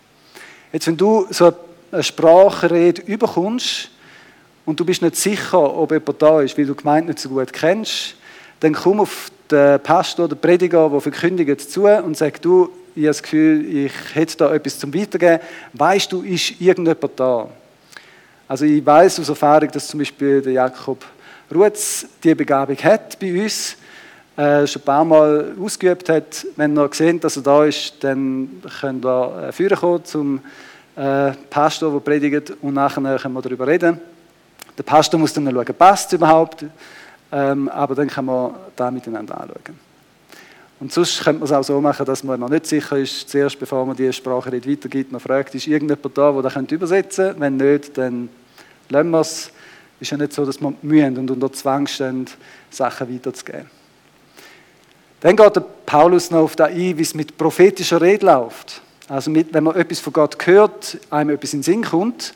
Jetzt, 0.73 0.87
wenn 0.87 0.97
du 0.97 1.27
so 1.31 1.53
eine 1.93 2.03
Sprachrede 2.03 3.03
überkommst, 3.03 3.91
und 4.67 4.81
du 4.81 4.85
bist 4.85 5.03
nicht 5.03 5.17
sicher, 5.17 5.77
ob 5.77 5.93
jemand 5.93 6.23
da 6.23 6.41
ist, 6.41 6.57
weil 6.57 6.67
du 6.67 6.73
die 6.73 6.79
Gemeinde 6.79 7.11
nicht 7.11 7.19
so 7.19 7.29
gut 7.29 7.53
kennst, 7.53 8.17
dann 8.61 8.73
komm 8.73 9.01
auf 9.01 9.31
den 9.51 9.81
Pastor, 9.81 10.29
den 10.29 10.39
Prediger, 10.39 10.89
der 10.89 11.01
verkündigt, 11.01 11.61
zu 11.71 11.87
und 11.87 12.17
sag, 12.17 12.41
du, 12.43 12.71
ich 12.95 13.03
habe 13.03 13.09
das 13.09 13.23
Gefühl, 13.23 13.77
ich 13.77 13.93
hätte 14.15 14.37
da 14.37 14.55
etwas 14.55 14.79
zum 14.79 14.95
Weitergeben. 14.95 15.41
Weißt 15.73 16.13
du, 16.13 16.23
ist 16.23 16.61
irgendjemand 16.61 17.19
da? 17.19 17.49
Also 18.47 18.65
ich 18.65 18.85
weiß 18.85 19.21
aus 19.21 19.29
Erfahrung, 19.29 19.71
dass 19.71 19.89
zum 19.89 19.99
Beispiel 19.99 20.41
der 20.43 20.53
Jakob 20.53 21.05
Rutz 21.53 22.07
die 22.23 22.35
Begabung 22.35 22.77
hat 22.77 23.19
bei 23.19 23.43
uns, 23.43 23.77
äh, 24.37 24.67
schon 24.67 24.83
ein 24.83 24.85
paar 24.85 25.05
Mal 25.05 25.55
ausgeübt 25.61 26.09
hat. 26.09 26.47
Wenn 26.57 26.77
er 26.77 26.93
sehen, 26.93 27.21
dass 27.21 27.37
er 27.37 27.43
da 27.43 27.65
ist, 27.65 27.95
dann 28.01 28.63
könnt 28.81 29.05
ihr 29.05 29.49
äh, 29.49 29.53
führen 29.53 29.79
kommen 29.79 30.05
zum 30.05 30.41
äh, 30.97 31.33
Pastor, 31.51 31.93
der 31.93 32.01
predigt 32.01 32.53
und 32.61 32.75
nachher 32.75 33.19
können 33.19 33.35
wir 33.35 33.43
darüber 33.43 33.67
reden. 33.67 34.01
Der 34.77 34.83
Pastor 34.83 35.21
muss 35.21 35.33
dann 35.33 35.51
schauen, 35.51 35.75
passt 35.79 36.09
es 36.09 36.13
überhaupt, 36.15 36.65
ähm, 37.35 37.69
aber 37.69 37.97
dann 37.97 38.07
können 38.09 38.29
wir 38.29 38.55
da 38.77 38.93
miteinander 38.93 39.41
anschauen. 39.41 39.77
Und 40.79 40.93
sonst 40.93 41.25
könnte 41.25 41.41
man 41.41 41.47
es 41.47 41.53
auch 41.53 41.65
so 41.65 41.81
machen, 41.81 42.07
dass 42.07 42.23
man 42.23 42.39
noch 42.39 42.49
nicht 42.49 42.67
sicher 42.67 42.97
ist, 42.97 43.29
zuerst 43.29 43.59
bevor 43.59 43.85
man 43.85 43.97
die 43.97 44.13
Sprache 44.13 44.51
nicht 44.51 44.69
weitergibt, 44.69 45.11
noch 45.11 45.21
fragt, 45.21 45.55
ist 45.55 45.67
irgendjemand 45.67 46.17
da, 46.17 46.31
der 46.31 46.43
das 46.43 46.57
übersetzen 46.71 47.27
könnte? 47.27 47.41
Wenn 47.41 47.57
nicht, 47.57 47.99
dann 47.99 48.29
lassen 48.89 49.11
wir 49.11 49.21
es. 49.21 49.51
Es 49.97 50.03
ist 50.03 50.11
ja 50.11 50.17
nicht 50.17 50.33
so, 50.33 50.45
dass 50.45 50.61
wir 50.61 50.75
mühen 50.83 51.17
und 51.19 51.31
unter 51.31 51.53
Zwang 51.53 51.87
stehen, 51.87 52.27
Sachen 52.71 53.13
weiterzugeben. 53.13 53.67
Dann 55.21 55.37
geht 55.37 55.57
der 55.57 55.65
Paulus 55.87 56.31
noch 56.31 56.41
auf 56.41 56.57
das 56.57 56.69
ein, 56.69 56.99
wie 56.99 57.03
es 57.03 57.15
mit 57.15 57.37
prophetischer 57.37 58.01
Rede 58.01 58.27
läuft. 58.27 58.81
Also 59.09 59.31
mit, 59.31 59.53
wenn 59.53 59.65
man 59.65 59.75
etwas 59.75 59.99
von 59.99 60.13
Gott 60.13 60.37
hört, 60.47 60.99
einem 61.11 61.31
etwas 61.31 61.53
in 61.55 61.61
den 61.61 61.65
Sinn 61.65 61.85
kommt. 61.85 62.35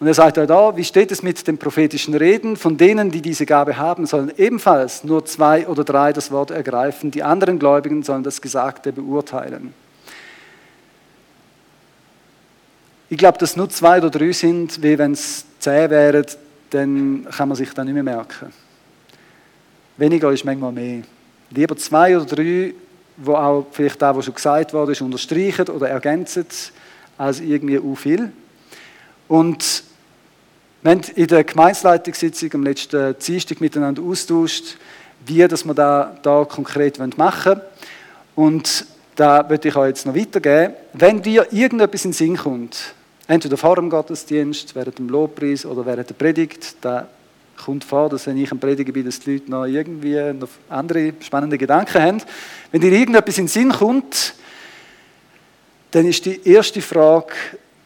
Und 0.00 0.06
er 0.06 0.14
sagt 0.14 0.38
auch 0.38 0.46
da, 0.46 0.76
wie 0.78 0.84
steht 0.84 1.12
es 1.12 1.22
mit 1.22 1.46
den 1.46 1.58
prophetischen 1.58 2.14
Reden? 2.14 2.56
Von 2.56 2.78
denen, 2.78 3.10
die 3.10 3.20
diese 3.20 3.44
Gabe 3.44 3.76
haben, 3.76 4.06
sollen 4.06 4.32
ebenfalls 4.38 5.04
nur 5.04 5.26
zwei 5.26 5.68
oder 5.68 5.84
drei 5.84 6.14
das 6.14 6.30
Wort 6.30 6.50
ergreifen. 6.50 7.10
Die 7.10 7.22
anderen 7.22 7.58
Gläubigen 7.58 8.02
sollen 8.02 8.22
das 8.22 8.40
Gesagte 8.40 8.92
beurteilen. 8.94 9.74
Ich 13.10 13.18
glaube, 13.18 13.36
dass 13.36 13.56
nur 13.56 13.68
zwei 13.68 13.98
oder 13.98 14.08
drei 14.08 14.32
sind, 14.32 14.82
wie 14.82 14.96
wenn 14.96 15.12
es 15.12 15.44
zehn 15.58 15.90
wären, 15.90 16.24
dann 16.70 17.26
kann 17.30 17.48
man 17.48 17.56
sich 17.56 17.70
das 17.74 17.84
nicht 17.84 17.92
mehr 17.92 18.02
merken. 18.02 18.50
Weniger 19.98 20.32
ist 20.32 20.46
manchmal 20.46 20.72
mehr. 20.72 21.02
Lieber 21.50 21.76
zwei 21.76 22.16
oder 22.16 22.24
drei, 22.24 22.72
wo 23.18 23.34
auch 23.34 23.66
vielleicht 23.70 24.00
das, 24.00 24.16
was 24.16 24.24
schon 24.24 24.34
gesagt 24.34 24.72
wurde, 24.72 24.92
ist, 24.92 25.02
unterstreichen 25.02 25.68
oder 25.68 25.90
ergänzen, 25.90 26.46
als 27.18 27.40
irgendwie 27.40 27.78
u 27.78 27.94
viel. 27.94 28.32
Und 29.28 29.89
wir 30.82 30.92
haben 30.92 31.02
in 31.14 31.26
der 31.26 31.44
Gemeinsleitungssitzung 31.44 32.54
am 32.54 32.62
letzten 32.62 33.14
Dienstag 33.18 33.60
miteinander 33.60 34.02
austauscht, 34.02 34.76
wie 35.26 35.46
dass 35.46 35.64
wir 35.66 35.74
da, 35.74 36.16
da 36.22 36.46
konkret 36.46 36.98
machen 37.18 37.52
wollen. 37.52 37.60
Und 38.34 38.86
da 39.14 39.46
würde 39.50 39.68
ich 39.68 39.76
euch 39.76 39.88
jetzt 39.88 40.06
noch 40.06 40.16
weitergeben. 40.16 40.72
Wenn 40.94 41.20
dir 41.20 41.46
irgendetwas 41.52 42.06
in 42.06 42.12
den 42.12 42.16
Sinn 42.16 42.36
kommt, 42.38 42.94
entweder 43.26 43.58
vor 43.58 43.76
dem 43.76 43.90
Gottesdienst, 43.90 44.74
während 44.74 44.98
dem 44.98 45.10
Lobpreis 45.10 45.66
oder 45.66 45.84
während 45.84 46.08
der 46.08 46.14
Predigt, 46.14 46.76
da 46.80 47.06
kommt 47.62 47.84
vor, 47.84 48.08
dass 48.08 48.26
wenn 48.26 48.38
ich 48.38 48.50
am 48.50 48.58
Predigen 48.58 48.94
bin, 48.94 49.04
dass 49.04 49.20
die 49.20 49.32
Leute 49.32 49.50
noch 49.50 49.66
irgendwie 49.66 50.32
noch 50.32 50.48
andere 50.70 51.12
spannende 51.20 51.58
Gedanken 51.58 52.02
haben. 52.02 52.22
Wenn 52.72 52.80
dir 52.80 52.92
irgendetwas 52.92 53.36
in 53.36 53.44
den 53.44 53.48
Sinn 53.48 53.70
kommt, 53.70 54.34
dann 55.90 56.06
ist 56.06 56.24
die 56.24 56.40
erste 56.48 56.80
Frage, 56.80 57.34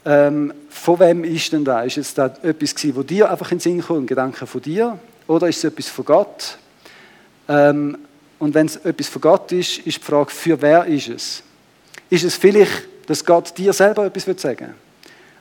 ähm, 0.04 0.52
von 0.68 1.00
wem 1.00 1.24
ist 1.24 1.52
denn 1.52 1.64
da? 1.64 1.82
Ist 1.82 1.98
es 1.98 2.14
da 2.14 2.26
etwas 2.42 2.74
gewesen, 2.74 2.96
wo 2.96 3.02
dir 3.02 3.30
einfach 3.30 3.50
in 3.52 3.58
den 3.58 3.62
Sinn 3.62 3.80
kommt, 3.80 4.00
ein 4.02 4.06
Gedanke 4.06 4.46
von 4.46 4.60
dir? 4.60 4.98
Oder 5.26 5.48
ist 5.48 5.58
es 5.58 5.64
etwas 5.64 5.88
von 5.88 6.04
Gott? 6.04 6.58
Ähm, 7.48 7.98
und 8.38 8.54
wenn 8.54 8.66
es 8.66 8.76
etwas 8.76 9.08
von 9.08 9.22
Gott 9.22 9.52
ist, 9.52 9.78
ist 9.78 9.98
die 9.98 10.04
Frage, 10.04 10.30
für 10.30 10.60
wer 10.60 10.84
ist 10.84 11.08
es? 11.08 11.42
Ist 12.10 12.24
es 12.24 12.34
vielleicht, 12.34 12.88
dass 13.06 13.24
Gott 13.24 13.56
dir 13.56 13.72
selber 13.72 14.06
etwas 14.06 14.24
sagen 14.40 14.66
will? 14.66 14.74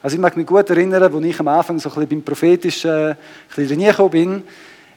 Also 0.02 0.16
ich 0.16 0.22
mag 0.22 0.36
mich 0.36 0.46
gut 0.46 0.70
erinnern, 0.70 1.02
als 1.02 1.26
ich 1.26 1.40
am 1.40 1.48
Anfang 1.48 1.80
so 1.80 1.90
ein 1.90 1.96
bisschen 1.96 2.10
beim 2.10 2.24
Prophetischen 2.24 2.92
ein 2.92 3.18
bisschen 3.56 4.10
bin, 4.10 4.44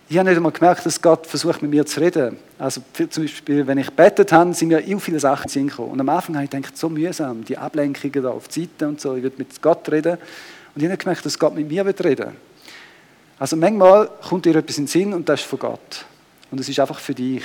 ich 0.09 0.19
habe 0.19 0.29
nicht 0.29 0.37
einmal 0.37 0.53
gemerkt, 0.53 0.87
dass 0.87 1.03
Gott 1.03 1.27
versucht, 1.27 1.63
mit 1.63 1.71
mir 1.73 1.85
zu 1.85 2.01
reden. 2.01 2.37
Also 2.59 2.81
zum 2.95 3.25
Beispiel, 3.25 3.67
wenn 3.67 3.79
ich 3.79 3.91
betet 3.91 4.31
habe, 4.31 4.55
sind 4.55 4.69
mir 4.69 4.79
auch 4.79 5.01
viele 5.01 5.19
Sachen 5.19 5.51
in 5.53 5.67
gekommen. 5.67 5.91
Und 5.91 6.01
am 6.01 6.09
Anfang 6.09 6.37
habe 6.37 6.45
ich 6.45 6.51
gedacht, 6.51 6.77
so 6.79 6.89
mühsam, 6.89 7.45
die 7.45 7.59
Ablenkungen 7.59 8.23
da 8.23 8.31
auf 8.31 8.47
die 8.47 8.63
Seite 8.63 8.87
und 8.87 9.01
so, 9.01 9.17
ich 9.17 9.25
will 9.25 9.33
mit 9.37 9.61
Gott 9.61 9.91
reden. 9.91 10.17
Und 10.75 10.83
ich 10.83 10.89
habe 10.89 10.97
gemerkt, 10.97 11.27
dass 11.27 11.37
Gott 11.37 11.57
mit 11.57 11.69
mir 11.69 11.85
reden 11.85 12.19
will. 12.19 12.33
Also 13.39 13.57
manchmal 13.57 14.09
kommt 14.29 14.45
dir 14.45 14.55
etwas 14.55 14.79
in 14.79 14.85
den 14.85 14.89
Sinn 14.89 15.13
und 15.13 15.29
das 15.29 15.41
ist 15.41 15.47
von 15.47 15.59
Gott. 15.59 16.05
Und 16.53 16.61
es 16.61 16.69
ist 16.69 16.79
einfach 16.79 17.01
für 17.01 17.15
dich. 17.15 17.43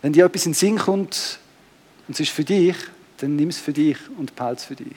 Wenn 0.00 0.14
dir 0.14 0.24
etwas 0.24 0.46
in 0.46 0.52
den 0.52 0.56
Sinn 0.56 0.78
kommt 0.78 1.38
und 2.08 2.14
es 2.14 2.20
ist 2.20 2.30
für 2.30 2.44
dich, 2.44 2.74
dann 3.18 3.36
nimm 3.36 3.50
es 3.50 3.58
für 3.58 3.72
dich 3.74 3.98
und 4.16 4.34
behalte 4.34 4.60
es 4.60 4.64
für 4.64 4.76
dich. 4.76 4.96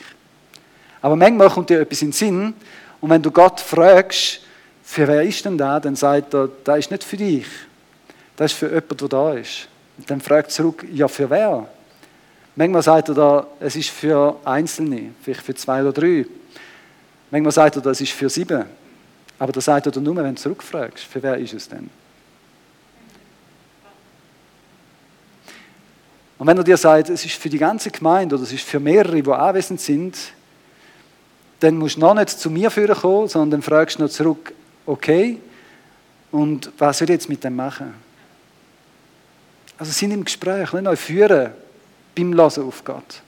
Aber 1.02 1.18
manchmal 1.18 1.50
kommt 1.50 1.70
dir 1.70 1.82
etwas 1.82 2.02
in 2.02 2.08
den 2.08 2.14
Sinn 2.14 2.54
und 3.02 3.10
wenn 3.10 3.22
du 3.22 3.32
Gott 3.32 3.60
fragst, 3.60 4.40
für 4.84 5.08
wer 5.08 5.24
ist 5.24 5.44
denn 5.46 5.58
da, 5.58 5.80
dann 5.80 5.96
sagt 5.96 6.34
er, 6.34 6.50
das 6.64 6.80
ist 6.80 6.92
nicht 6.92 7.04
für 7.04 7.18
dich. 7.18 7.48
Das 8.36 8.52
ist 8.52 8.58
für 8.58 8.68
jemanden, 8.68 8.98
der 8.98 9.08
da 9.08 9.34
ist. 9.34 9.68
Und 9.98 10.10
dann 10.10 10.22
fragt 10.22 10.48
er 10.48 10.50
zurück, 10.50 10.86
ja, 10.92 11.08
für 11.08 11.30
wer? 11.30 11.68
Manchmal 12.56 12.84
sagt 12.84 13.10
er 13.10 13.16
da, 13.16 13.48
es 13.60 13.76
ist 13.76 13.90
für 13.90 14.36
Einzelne, 14.44 15.12
vielleicht 15.22 15.42
für 15.42 15.56
zwei 15.56 15.82
oder 15.82 15.92
drei. 15.92 16.26
Manchmal 17.32 17.52
sagt 17.52 17.78
er, 17.78 17.82
das 17.82 18.02
ist 18.02 18.12
für 18.12 18.30
sieben. 18.30 18.66
Aber 19.40 19.52
das 19.52 19.66
sagt 19.66 19.88
er 19.88 20.02
nur, 20.02 20.16
wenn 20.16 20.36
du 20.36 20.42
zurückfragst, 20.42 21.06
für 21.06 21.24
wer 21.24 21.38
ist 21.38 21.54
es 21.54 21.68
denn? 21.68 21.90
Und 26.38 26.48
wenn 26.48 26.58
er 26.58 26.64
dir 26.64 26.78
sagt, 26.78 27.10
es 27.10 27.26
ist 27.26 27.36
für 27.36 27.50
die 27.50 27.58
ganze 27.58 27.90
Gemeinde 27.90 28.36
oder 28.36 28.44
es 28.44 28.52
ist 28.52 28.64
für 28.64 28.80
mehrere, 28.80 29.22
die 29.22 29.32
anwesend 29.32 29.80
sind, 29.80 30.18
dann 31.62 31.78
musst 31.78 31.96
du 31.96 32.02
noch 32.02 32.14
nicht 32.14 32.30
zu 32.30 32.50
mir 32.50 32.70
führen 32.70 32.96
kommen, 32.96 33.30
sondern 33.30 33.62
fragst 33.62 33.98
noch 33.98 34.10
zurück, 34.10 34.54
okay, 34.86 35.40
und 36.32 36.72
was 36.78 36.98
soll 36.98 37.10
ich 37.10 37.14
jetzt 37.14 37.30
mit 37.30 37.44
dem 37.44 37.56
machen? 37.56 37.94
Also 39.78 39.92
sind 39.92 40.12
im 40.12 40.24
Gespräch, 40.24 40.74
nicht 40.74 40.84
neu 40.84 40.96
führen 40.96 41.52
beim 42.16 42.34
Lassen 42.34 42.64
auf 42.68 42.84
Gott. 42.84 43.22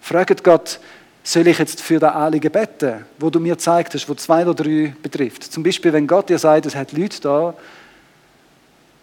Fragt 0.00 0.42
Gott, 0.42 0.78
soll 1.24 1.46
ich 1.46 1.58
jetzt 1.58 1.80
für 1.80 1.98
das 1.98 2.14
Anliegen 2.14 2.50
beten, 2.50 3.04
wo 3.18 3.30
du 3.30 3.38
mir 3.38 3.54
gezeigt 3.54 3.94
hast, 3.94 4.08
wo 4.08 4.14
zwei 4.14 4.42
oder 4.42 4.54
drei 4.54 4.94
betrifft. 5.02 5.44
Zum 5.44 5.62
Beispiel, 5.62 5.92
wenn 5.92 6.06
Gott 6.06 6.28
dir 6.28 6.38
sagt, 6.38 6.66
es 6.66 6.74
hat 6.74 6.92
Leute 6.92 7.20
da, 7.20 7.54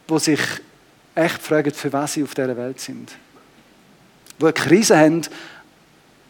wo 0.07 0.19
sich 0.19 0.41
echt 1.15 1.41
fragen, 1.41 1.71
für 1.71 1.91
was 1.93 2.13
sie 2.13 2.23
auf 2.23 2.33
dieser 2.33 2.55
Welt 2.57 2.79
sind. 2.79 3.11
Wo 4.37 4.47
eine 4.47 4.53
Krise 4.53 4.97
haben 4.97 5.21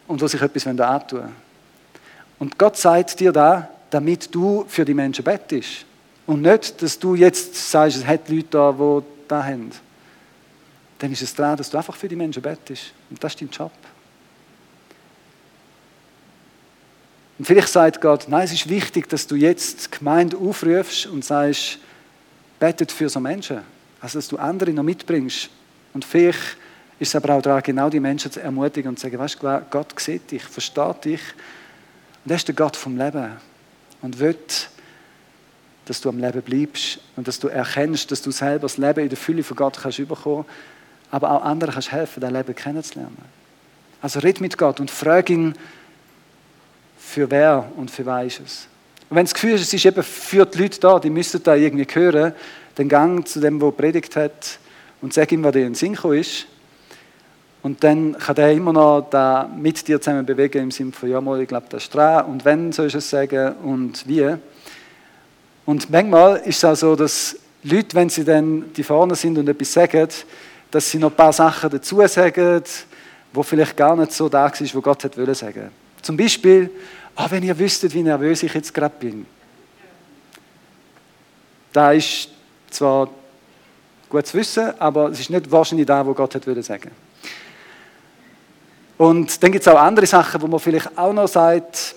und 0.06 0.20
wo 0.20 0.26
sich 0.26 0.40
etwas 0.40 0.66
antun 0.66 1.20
wollen. 1.20 1.36
Und 2.38 2.58
Gott 2.58 2.76
sagt 2.76 3.18
dir 3.20 3.32
da, 3.32 3.68
damit 3.90 4.34
du 4.34 4.64
für 4.68 4.84
die 4.84 4.94
Menschen 4.94 5.24
bettest. 5.24 5.84
Und 6.26 6.42
nicht, 6.42 6.80
dass 6.80 6.98
du 6.98 7.14
jetzt 7.14 7.70
sagst, 7.70 7.98
es 7.98 8.06
hat 8.06 8.28
Leute 8.28 8.46
da, 8.50 8.72
die 8.72 9.02
da 9.26 9.44
haben. 9.44 9.70
Dann 10.98 11.12
ist 11.12 11.22
es 11.22 11.34
dran, 11.34 11.56
dass 11.56 11.70
du 11.70 11.76
einfach 11.76 11.96
für 11.96 12.08
die 12.08 12.16
Menschen 12.16 12.42
bettest. 12.42 12.92
Und 13.08 13.22
das 13.22 13.32
ist 13.32 13.40
dein 13.40 13.50
Job. 13.50 13.72
Und 17.38 17.46
vielleicht 17.46 17.68
sagt 17.68 18.00
Gott, 18.00 18.26
nein, 18.28 18.44
es 18.44 18.52
ist 18.52 18.68
wichtig, 18.68 19.08
dass 19.08 19.26
du 19.26 19.34
jetzt 19.34 19.86
die 19.86 19.98
Gemeinde 19.98 20.36
aufrufst 20.36 21.06
und 21.06 21.24
sagst, 21.24 21.78
bettet 22.58 22.92
für 22.92 23.08
so 23.08 23.18
Menschen. 23.18 23.60
Also, 24.00 24.18
dass 24.18 24.28
du 24.28 24.36
andere 24.36 24.72
noch 24.72 24.82
mitbringst. 24.82 25.48
Und 25.94 26.04
vielleicht 26.04 26.58
ist 26.98 27.08
es 27.08 27.16
aber 27.16 27.34
auch 27.34 27.42
daran, 27.42 27.62
genau 27.62 27.88
die 27.88 27.98
Menschen 27.98 28.30
zu 28.30 28.40
ermutigen 28.40 28.90
und 28.90 28.98
zu 28.98 29.04
sagen, 29.06 29.18
weißt 29.18 29.42
du, 29.42 29.62
Gott 29.70 29.98
sieht 29.98 30.30
dich, 30.30 30.42
versteht 30.42 31.04
dich 31.04 31.20
und 32.24 32.30
er 32.30 32.36
ist 32.36 32.46
der 32.46 32.54
Gott 32.54 32.76
vom 32.76 32.96
Leben 32.96 33.32
und 34.02 34.18
will, 34.18 34.36
dass 35.84 36.00
du 36.00 36.08
am 36.08 36.18
Leben 36.18 36.42
bleibst 36.42 37.00
und 37.16 37.26
dass 37.26 37.38
du 37.38 37.48
erkennst, 37.48 38.10
dass 38.10 38.22
du 38.22 38.30
selber 38.30 38.62
das 38.62 38.76
Leben 38.78 39.00
in 39.00 39.08
der 39.08 39.18
Fülle 39.18 39.42
von 39.42 39.56
Gott 39.56 39.78
kannst 39.80 39.98
bekommen, 40.06 40.44
aber 41.10 41.32
auch 41.32 41.42
anderen 41.42 41.74
kannst 41.74 41.90
helfen, 41.90 42.20
dein 42.20 42.32
Leben 42.32 42.54
kennenzulernen. 42.54 43.18
Also 44.00 44.20
red 44.20 44.40
mit 44.40 44.56
Gott 44.56 44.80
und 44.80 44.90
frag 44.90 45.30
ihn, 45.30 45.54
für 46.98 47.30
wer 47.30 47.70
und 47.76 47.90
für 47.90 48.06
was 48.06 48.26
ist 48.26 48.40
es. 48.40 48.68
Und 49.08 49.16
wenn 49.16 49.24
das 49.24 49.34
Gefühl 49.34 49.54
ist, 49.54 49.62
es 49.62 49.72
ist 49.72 49.84
eben 49.84 50.02
für 50.02 50.46
die 50.46 50.58
Leute 50.58 50.78
da, 50.78 51.00
die 51.00 51.10
müssten 51.10 51.42
da 51.42 51.56
irgendwie 51.56 51.86
hören, 51.92 52.32
dann 52.76 52.88
gang 52.88 53.26
zu 53.26 53.40
dem, 53.40 53.58
der 53.58 53.72
predigt 53.72 54.14
hat 54.14 54.58
und 55.02 55.12
sag 55.12 55.32
ihm, 55.32 55.42
was 55.42 55.52
dir 55.52 55.66
in 55.66 55.72
den 55.72 55.74
Sinn 55.74 55.94
ist 55.94 56.46
und 57.62 57.84
dann 57.84 58.16
kann 58.16 58.36
der 58.36 58.52
immer 58.52 58.72
noch 58.72 59.06
da 59.10 59.48
mit 59.54 59.86
dir 59.86 60.00
zusammen 60.00 60.24
bewegen 60.24 60.62
im 60.62 60.70
Sinne 60.70 60.92
von, 60.92 61.10
ja, 61.10 61.20
mal, 61.20 61.40
ich 61.42 61.48
glaube, 61.48 61.66
das 61.68 61.84
ist 61.84 61.94
dran. 61.94 62.24
Und 62.24 62.44
wenn, 62.44 62.72
sollst 62.72 62.94
du 62.94 62.98
es 62.98 63.10
sagen 63.10 63.54
und 63.56 64.08
wie. 64.08 64.34
Und 65.66 65.90
manchmal 65.90 66.36
ist 66.38 66.58
es 66.58 66.64
auch 66.64 66.74
so, 66.74 66.96
dass 66.96 67.36
Leute, 67.62 67.94
wenn 67.94 68.08
sie 68.08 68.24
dann 68.24 68.72
die 68.72 68.82
vorne 68.82 69.14
sind 69.14 69.36
und 69.36 69.46
etwas 69.48 69.72
sagen, 69.74 70.08
dass 70.70 70.90
sie 70.90 70.98
noch 70.98 71.10
ein 71.10 71.16
paar 71.16 71.34
Sachen 71.34 71.68
dazu 71.68 72.00
sagen, 72.06 72.62
wo 73.32 73.42
vielleicht 73.42 73.76
gar 73.76 73.94
nicht 73.94 74.12
so 74.12 74.28
da 74.28 74.48
ist, 74.48 74.74
wo 74.74 74.80
Gott 74.80 75.04
hätte 75.04 75.34
sagen. 75.34 75.70
Zum 76.00 76.16
Beispiel, 76.16 76.70
oh, 77.14 77.26
wenn 77.28 77.42
ihr 77.42 77.58
wüsstet, 77.58 77.92
wie 77.92 78.02
nervös 78.02 78.42
ich 78.42 78.54
jetzt 78.54 78.72
gerade 78.72 78.94
bin. 78.98 79.26
Da 81.72 81.92
ist 81.92 82.30
zwar 82.70 83.08
gut 84.08 84.26
zu 84.26 84.38
wissen, 84.38 84.72
aber 84.80 85.10
es 85.10 85.20
ist 85.20 85.30
nicht 85.30 85.50
wahrscheinlich 85.50 85.86
da, 85.86 86.04
wo 86.04 86.14
Gott 86.14 86.32
sagen. 86.64 86.90
Und 89.00 89.42
dann 89.42 89.50
gibt 89.50 89.66
es 89.66 89.72
auch 89.72 89.80
andere 89.80 90.04
Sachen, 90.04 90.42
wo 90.42 90.46
man 90.46 90.60
vielleicht 90.60 90.98
auch 90.98 91.14
noch 91.14 91.26
sagt, 91.26 91.94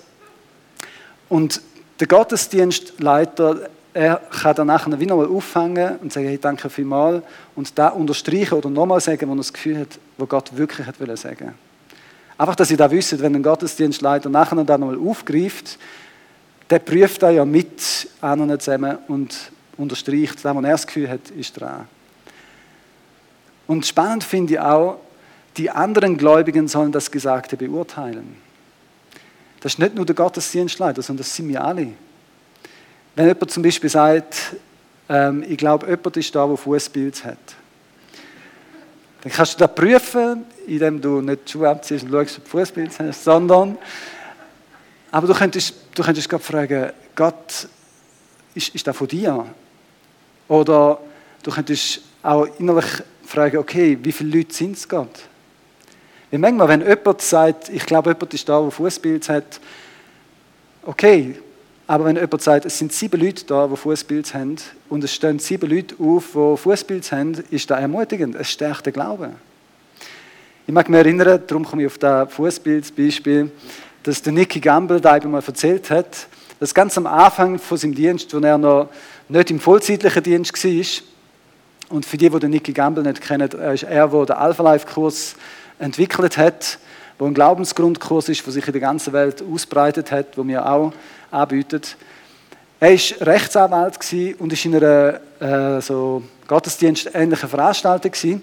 und 1.28 1.60
der 2.00 2.06
Gottesdienstleiter, 2.06 3.68
er 3.92 4.16
kann 4.16 4.54
dann 4.54 4.68
nachher 4.68 4.98
wieder 4.98 5.14
mal 5.14 5.26
auffangen 5.26 5.98
und 5.98 6.10
sagen, 6.10 6.28
hey, 6.28 6.38
danke 6.38 6.70
vielmals 6.70 7.22
und 7.56 7.78
da 7.78 7.88
unterstreichen 7.88 8.54
oder 8.54 8.70
nochmal 8.70 9.02
sagen, 9.02 9.28
wo 9.28 9.34
er 9.34 9.36
das 9.36 9.52
Gefühl 9.52 9.80
hat, 9.80 9.98
wo 10.16 10.24
Gott 10.24 10.56
wirklich 10.56 10.86
hat 10.86 10.98
wollen 10.98 11.14
sagen. 11.18 11.52
Einfach, 12.38 12.56
dass 12.56 12.70
ihr 12.70 12.78
da 12.78 12.90
wisst, 12.90 13.20
wenn 13.20 13.34
ein 13.34 13.42
Gottesdienstleiter 13.42 14.30
nachher 14.30 14.64
dann 14.64 14.80
nochmal 14.80 14.98
aufgreift, 14.98 15.78
der 16.70 16.78
prüft 16.78 17.22
da 17.22 17.28
ja 17.28 17.44
mit 17.44 18.08
anderen 18.22 18.58
zusammen 18.58 18.96
und 19.08 19.52
unterstreicht, 19.76 20.36
das, 20.36 20.54
was 20.54 20.64
er 20.64 20.70
das 20.70 20.86
Gefühl 20.86 21.10
hat, 21.10 21.28
ist 21.36 21.60
dran. 21.60 21.86
Und 23.66 23.84
spannend 23.84 24.24
finde 24.24 24.54
ich 24.54 24.58
auch, 24.58 25.00
die 25.56 25.70
anderen 25.70 26.16
Gläubigen 26.16 26.68
sollen 26.68 26.92
das 26.92 27.10
Gesagte 27.10 27.56
beurteilen. 27.56 28.36
Das 29.60 29.74
ist 29.74 29.78
nicht 29.78 29.94
nur 29.94 30.04
der 30.04 30.14
Gottesdienstleiter, 30.14 31.00
sondern 31.00 31.24
das 31.24 31.34
sind 31.34 31.48
wir 31.48 31.64
alle. 31.64 31.88
Wenn 33.14 33.26
jemand 33.26 33.50
zum 33.50 33.62
Beispiel 33.62 33.88
sagt, 33.88 34.56
ähm, 35.08 35.44
ich 35.48 35.56
glaube, 35.56 35.86
jemand 35.86 36.16
ist 36.16 36.34
da, 36.34 36.46
der 36.46 36.56
Fußbild 36.56 37.24
hat, 37.24 37.38
dann 39.22 39.32
kannst 39.32 39.54
du 39.54 39.58
das 39.58 39.74
prüfen, 39.74 40.44
indem 40.66 41.00
du 41.00 41.20
nicht 41.20 41.46
die 41.46 41.52
Schuhe 41.52 41.70
abziehst 41.70 42.04
und 42.04 42.10
schaust, 42.10 42.38
ob 42.38 42.44
du 42.44 42.50
Fußbild 42.50 42.98
hast, 42.98 43.24
sondern, 43.24 43.78
aber 45.10 45.26
du 45.26 45.34
könntest, 45.34 45.74
du 45.94 46.02
könntest 46.02 46.28
gerade 46.28 46.44
fragen, 46.44 46.92
Gott, 47.14 47.68
ist, 48.54 48.74
ist 48.74 48.86
das 48.86 48.96
von 48.96 49.06
dir? 49.06 49.46
Oder 50.48 51.00
du 51.42 51.50
könntest 51.50 52.02
auch 52.22 52.46
innerlich 52.58 53.02
fragen, 53.24 53.58
okay, 53.58 53.96
wie 54.02 54.12
viele 54.12 54.36
Leute 54.36 54.52
sind 54.52 54.76
es 54.76 54.88
Gott? 54.88 55.20
Weil 56.34 56.40
manchmal, 56.40 56.66
wenn 56.66 56.80
jemand 56.80 57.22
sagt, 57.22 57.68
ich 57.68 57.86
glaube, 57.86 58.10
jemand 58.10 58.34
ist 58.34 58.48
da, 58.48 58.60
der 58.60 58.72
Fußbild 58.72 59.28
hat, 59.28 59.60
okay, 60.84 61.36
aber 61.86 62.06
wenn 62.06 62.16
jemand 62.16 62.42
sagt, 62.42 62.64
es 62.64 62.76
sind 62.76 62.92
sieben 62.92 63.20
Leute 63.20 63.44
da, 63.44 63.68
die 63.68 63.76
Fußbild 63.76 64.34
haben, 64.34 64.56
und 64.88 65.04
es 65.04 65.14
stehen 65.14 65.38
sieben 65.38 65.70
Leute 65.70 65.94
auf, 66.00 66.30
die 66.32 66.56
Fußbild 66.60 67.12
haben, 67.12 67.34
ist 67.52 67.70
das 67.70 67.78
ermutigend. 67.78 68.34
Es 68.34 68.50
stärkt 68.50 68.84
den 68.84 68.94
Glauben. 68.94 69.36
Ich 70.66 70.74
mag 70.74 70.88
mich 70.88 70.98
erinnern, 70.98 71.40
darum 71.46 71.64
komme 71.64 71.82
ich 71.82 71.86
auf 71.86 71.98
das 71.98 72.32
Fußbildsbeispiel, 72.32 73.52
dass 74.02 74.20
der 74.20 74.32
Nicky 74.32 74.58
Gamble 74.58 75.00
da 75.00 75.12
einmal 75.12 75.40
erzählt 75.46 75.88
hat, 75.90 76.26
dass 76.58 76.74
ganz 76.74 76.98
am 76.98 77.06
Anfang 77.06 77.60
von 77.60 77.78
seinem 77.78 77.94
Dienst, 77.94 78.34
wo 78.34 78.40
er 78.40 78.58
noch 78.58 78.88
nicht 79.28 79.52
im 79.52 79.60
vollzeitlichen 79.60 80.24
Dienst 80.24 80.64
war, 80.64 81.04
und 81.90 82.04
für 82.04 82.16
die, 82.16 82.28
die 82.28 82.38
den 82.40 82.50
Nicky 82.50 82.72
Gamble 82.72 83.04
nicht 83.04 83.20
kennen, 83.20 83.48
ist 83.48 83.84
er, 83.84 84.08
der 84.08 84.26
den 84.26 84.34
Alpha 84.34 84.62
Life 84.64 84.86
Kurs 84.92 85.36
entwickelt 85.78 86.36
hat, 86.36 86.78
wo 87.18 87.26
ein 87.26 87.34
Glaubensgrundkurs 87.34 88.28
ist, 88.28 88.44
der 88.44 88.52
sich 88.52 88.66
in 88.66 88.72
der 88.72 88.80
ganzen 88.80 89.12
Welt 89.12 89.42
ausbreitet 89.42 90.10
hat, 90.10 90.36
wo 90.36 90.46
wir 90.46 90.66
auch 90.66 90.92
anbieten. 91.30 91.82
Er 92.80 92.90
war 92.90 93.26
Rechtsanwalt 93.26 93.98
und 94.38 94.52
war 94.52 94.64
in 94.64 94.76
einer 94.76 95.76
äh, 95.76 95.80
so 95.80 96.22
gottesdienstähnlichen 96.46 97.48
Veranstaltung. 97.48 98.10
Gewesen. 98.10 98.42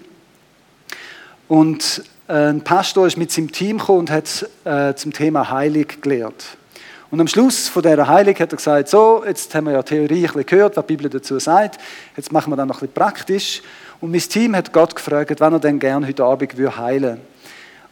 Und 1.48 2.02
ein 2.28 2.62
Pastor 2.62 3.06
ist 3.06 3.16
mit 3.16 3.30
seinem 3.30 3.52
Team 3.52 3.80
und 3.80 4.10
hat 4.10 4.48
äh, 4.64 4.94
zum 4.94 5.12
Thema 5.12 5.50
Heilig 5.50 6.00
gelehrt. 6.00 6.56
Und 7.10 7.20
am 7.20 7.28
Schluss 7.28 7.68
von 7.68 7.82
dieser 7.82 8.08
Heilig 8.08 8.40
hat 8.40 8.52
er 8.52 8.56
gesagt, 8.56 8.88
so, 8.88 9.22
jetzt 9.26 9.54
haben 9.54 9.66
wir 9.66 9.74
ja 9.74 9.82
Theorie 9.82 10.20
ein 10.20 10.22
bisschen 10.22 10.46
gehört, 10.46 10.78
was 10.78 10.86
die 10.86 10.96
Bibel 10.96 11.10
dazu 11.10 11.38
sagt, 11.38 11.78
jetzt 12.16 12.32
machen 12.32 12.50
wir 12.50 12.56
dann 12.56 12.68
noch 12.68 12.76
ein 12.76 12.88
bisschen 12.88 12.94
praktisch. 12.94 13.62
Und 14.02 14.10
mein 14.10 14.20
Team 14.20 14.56
hat 14.56 14.72
Gott 14.72 14.96
gefragt, 14.96 15.36
wann 15.38 15.52
er 15.52 15.60
denn 15.60 15.78
gerne 15.78 16.08
heute 16.08 16.24
Abend 16.24 16.52
heilen 16.76 17.02
würde. 17.02 17.20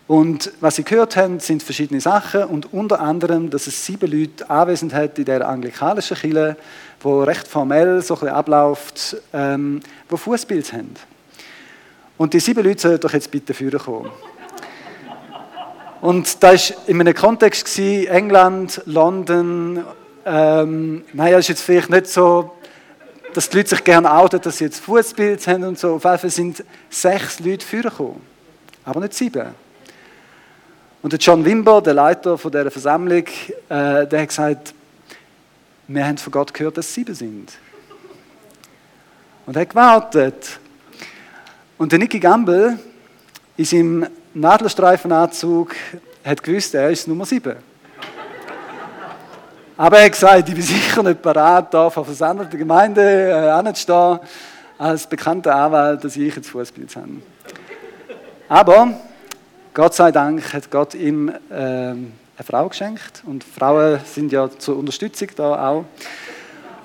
Und 0.09 0.51
was 0.61 0.75
Sie 0.75 0.83
gehört 0.83 1.17
haben, 1.17 1.39
sind 1.39 1.63
verschiedene 1.63 2.01
Sachen 2.01 2.43
und 2.43 2.73
unter 2.73 2.99
anderem, 2.99 3.49
dass 3.49 3.69
es 3.69 3.87
sieben 3.87 4.11
Leute 4.11 4.51
anwesend 4.51 4.93
hat 4.93 5.21
in 5.21 5.25
der 5.25 5.49
anglikanischen 5.49 6.17
Kirche, 6.17 6.57
wo 6.99 7.23
recht 7.23 7.47
formell 7.47 8.03
so 8.03 8.19
ein 8.19 8.27
abläuft, 8.27 9.19
ähm, 9.33 9.79
wo 10.09 10.17
Fußbild 10.17 10.73
haben. 10.73 10.95
Und 12.19 12.35
die 12.35 12.41
sieben 12.41 12.65
Leute 12.65 12.81
sollen 12.81 12.99
doch 12.99 13.13
jetzt 13.13 13.31
bitte 13.31 13.55
führen 13.55 13.79
kommen. 13.79 14.11
Und 16.01 16.43
das 16.43 16.71
war 16.71 16.89
in 16.89 17.01
einem 17.01 17.15
Kontext, 17.15 17.67
gewesen, 17.67 18.09
England, 18.09 18.83
London, 18.85 19.85
ähm, 20.27 21.05
naja, 21.13 21.39
ist 21.39 21.47
jetzt 21.47 21.63
vielleicht 21.63 21.91
nicht 21.91 22.09
so, 22.09 22.51
dass 23.35 23.49
die 23.49 23.59
Leute 23.59 23.71
sich 23.71 23.85
gerne 23.85 24.13
outen, 24.13 24.41
dass 24.41 24.59
sie 24.59 24.65
jetzt 24.65 24.81
Fußbild 24.81 25.47
haben 25.47 25.65
und 25.65 25.79
so. 25.79 25.95
Auf 25.95 26.05
jeden 26.05 26.19
Fall 26.19 26.31
sind 26.31 26.65
sechs 26.89 27.41
Leute 27.41 27.65
führen 27.65 27.91
gekommen, 27.91 28.21
aber 28.85 29.01
nicht 29.01 29.15
sieben. 29.15 29.49
Und 31.03 31.13
der 31.13 31.19
John 31.19 31.45
Wimber, 31.45 31.81
der 31.81 31.95
Leiter 31.95 32.37
von 32.37 32.51
dieser 32.53 32.71
Versammlung, 32.71 33.25
äh, 33.69 34.07
der 34.07 34.21
hat 34.21 34.29
gesagt, 34.29 34.75
wir 35.89 36.07
haben 36.07 36.19
von 36.19 36.31
Gott 36.31 36.53
gehört, 36.53 36.77
dass 36.77 36.87
es 36.87 36.95
sieben 36.95 37.15
sind. 37.15 37.53
Und 39.47 39.57
er 39.57 39.63
hat 39.63 39.71
gewartet. 39.71 40.61
Und 41.79 41.91
der 41.91 41.99
Nicky 41.99 42.21
Gamble 42.21 42.79
in 43.57 43.65
seinem 43.65 44.07
Nadelstreifenanzug 44.35 45.75
hat 46.25 46.43
gewusst, 46.43 46.75
er 46.75 46.91
ist 46.91 47.09
Nummer 47.09 47.25
sieben. 47.25 47.57
Aber 49.81 49.97
er 49.97 50.05
hat 50.05 50.13
gesagt, 50.13 50.47
ich 50.47 50.55
bin 50.55 50.63
sicher 50.63 51.03
nicht 51.03 51.23
bereit, 51.23 51.73
da 51.73 51.89
vor 51.89 52.05
versammelter 52.05 52.59
Gemeinde 52.59 53.01
äh, 53.01 53.49
anzustehen, 53.49 54.19
als 54.77 55.07
bekannter 55.07 55.55
Anwalt, 55.57 56.05
dass 56.05 56.17
ich 56.17 56.37
jetzt 56.37 56.51
Fußball 56.51 56.85
habe. 56.95 57.23
Aber 58.47 58.93
Gott 59.73 59.95
sei 59.95 60.13
Dank 60.13 60.53
hat 60.53 60.71
Gott 60.71 60.95
ihm 60.95 61.31
äh, 61.31 61.33
eine 61.55 62.05
Frau 62.47 62.69
geschenkt 62.69 63.23
und 63.25 63.43
Frauen 63.43 64.01
sind 64.05 64.31
ja 64.33 64.51
zur 64.51 64.77
Unterstützung 64.77 65.29
da 65.35 65.71
auch. 65.71 65.87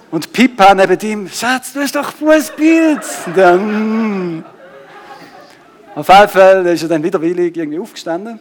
Und 0.10 0.32
Pippa 0.32 0.74
neben 0.74 0.98
ihm, 1.02 1.28
Schatz, 1.28 1.74
du 1.74 1.82
hast 1.82 1.98
doch. 1.98 2.14
Dann, 3.36 4.46
auf 5.96 6.08
jeden 6.08 6.30
Fall 6.30 6.66
ist 6.68 6.84
er 6.84 6.88
dann 6.88 7.04
widerwillig 7.04 7.58
irgendwie 7.58 7.80
aufgestanden. 7.80 8.40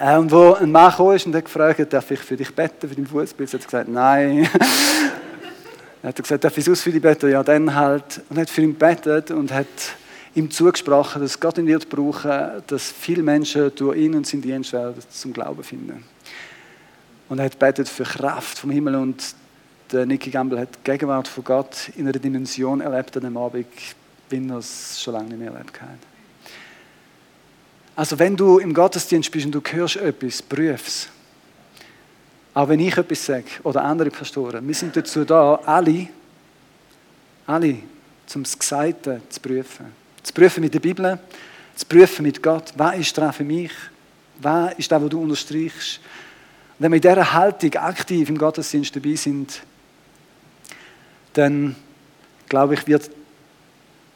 Und 0.00 0.30
wo 0.30 0.54
ein 0.54 0.72
Mann 0.72 0.90
kam 0.92 1.08
und 1.08 1.34
hat 1.34 1.44
gefragt, 1.44 1.92
darf 1.92 2.10
ich 2.10 2.20
für 2.20 2.34
dich 2.34 2.54
beten, 2.54 2.88
für 2.88 2.94
dein 2.94 3.06
Fußbild? 3.06 3.52
hat 3.52 3.60
er 3.60 3.64
gesagt, 3.64 3.88
nein. 3.88 4.48
er 6.02 6.08
hat 6.08 6.16
gesagt, 6.16 6.42
darf 6.42 6.56
ich 6.56 6.64
sonst 6.64 6.80
für 6.80 6.90
dich 6.90 7.02
beten? 7.02 7.30
Ja, 7.30 7.42
dann 7.42 7.74
halt. 7.74 8.22
Und 8.30 8.38
hat 8.38 8.48
für 8.48 8.62
ihn 8.62 8.74
betet 8.74 9.30
und 9.30 9.52
hat 9.52 9.66
ihm 10.34 10.50
zugesprochen, 10.50 11.20
dass 11.20 11.38
Gott 11.38 11.58
ihn 11.58 11.66
wird 11.66 11.90
brauchen, 11.90 12.62
dass 12.66 12.90
viele 12.90 13.22
Menschen 13.22 13.72
durch 13.74 13.98
ihn 13.98 14.14
und 14.14 14.26
seinen 14.26 14.40
Dienst 14.40 14.72
werden 14.72 14.94
zum 15.10 15.34
Glauben 15.34 15.62
finden. 15.62 16.02
Und 17.28 17.38
er 17.38 17.44
hat 17.44 17.58
betet 17.58 17.86
für 17.86 18.04
Kraft 18.04 18.58
vom 18.58 18.70
Himmel 18.70 18.94
und 18.94 19.22
der 19.92 20.06
Nicky 20.06 20.30
Gamble 20.30 20.60
hat 20.60 20.76
die 20.76 20.90
Gegenwart 20.90 21.28
von 21.28 21.44
Gott 21.44 21.90
in 21.96 22.08
einer 22.08 22.18
Dimension 22.18 22.80
erlebt 22.80 23.14
an 23.18 23.24
dem 23.24 23.36
Abend, 23.36 23.66
wie 24.30 24.48
er 24.48 24.56
es 24.56 25.02
schon 25.02 25.12
lange 25.12 25.28
nicht 25.28 25.40
mehr 25.40 25.52
erlebt 25.52 25.78
hat. 25.82 26.09
Also 28.00 28.18
wenn 28.18 28.34
du 28.34 28.56
im 28.60 28.72
Gottesdienst 28.72 29.30
bist 29.30 29.44
und 29.44 29.52
du 29.52 29.60
hörst 29.60 29.96
etwas, 29.96 30.40
prüf 30.40 30.86
es. 30.86 31.08
Auch 32.54 32.66
wenn 32.66 32.80
ich 32.80 32.96
etwas 32.96 33.26
sage 33.26 33.44
oder 33.62 33.84
andere 33.84 34.08
Pastoren, 34.08 34.66
wir 34.66 34.74
sind 34.74 34.96
dazu 34.96 35.22
da, 35.22 35.56
alle, 35.66 36.08
alle, 37.46 37.76
zum 38.26 38.44
Gesagten 38.44 39.20
zu 39.28 39.38
prüfen. 39.40 39.92
Zu 40.22 40.32
prüfen 40.32 40.62
mit 40.62 40.72
der 40.72 40.80
Bibel, 40.80 41.18
zu 41.76 41.84
prüfen 41.84 42.22
mit 42.22 42.42
Gott, 42.42 42.72
was 42.74 42.96
ist 42.96 43.18
dran 43.18 43.34
für 43.34 43.44
mich, 43.44 43.72
was 44.40 44.72
ist 44.78 44.90
das, 44.90 45.02
was 45.02 45.10
du 45.10 45.20
unterstreichst. 45.20 46.00
Wenn 46.78 46.92
wir 46.92 46.96
in 46.96 47.02
dieser 47.02 47.34
Haltung 47.34 47.74
aktiv 47.74 48.30
im 48.30 48.38
Gottesdienst 48.38 48.96
dabei 48.96 49.14
sind, 49.14 49.60
dann 51.34 51.76
glaube 52.48 52.72
ich, 52.72 52.86
wird 52.86 53.10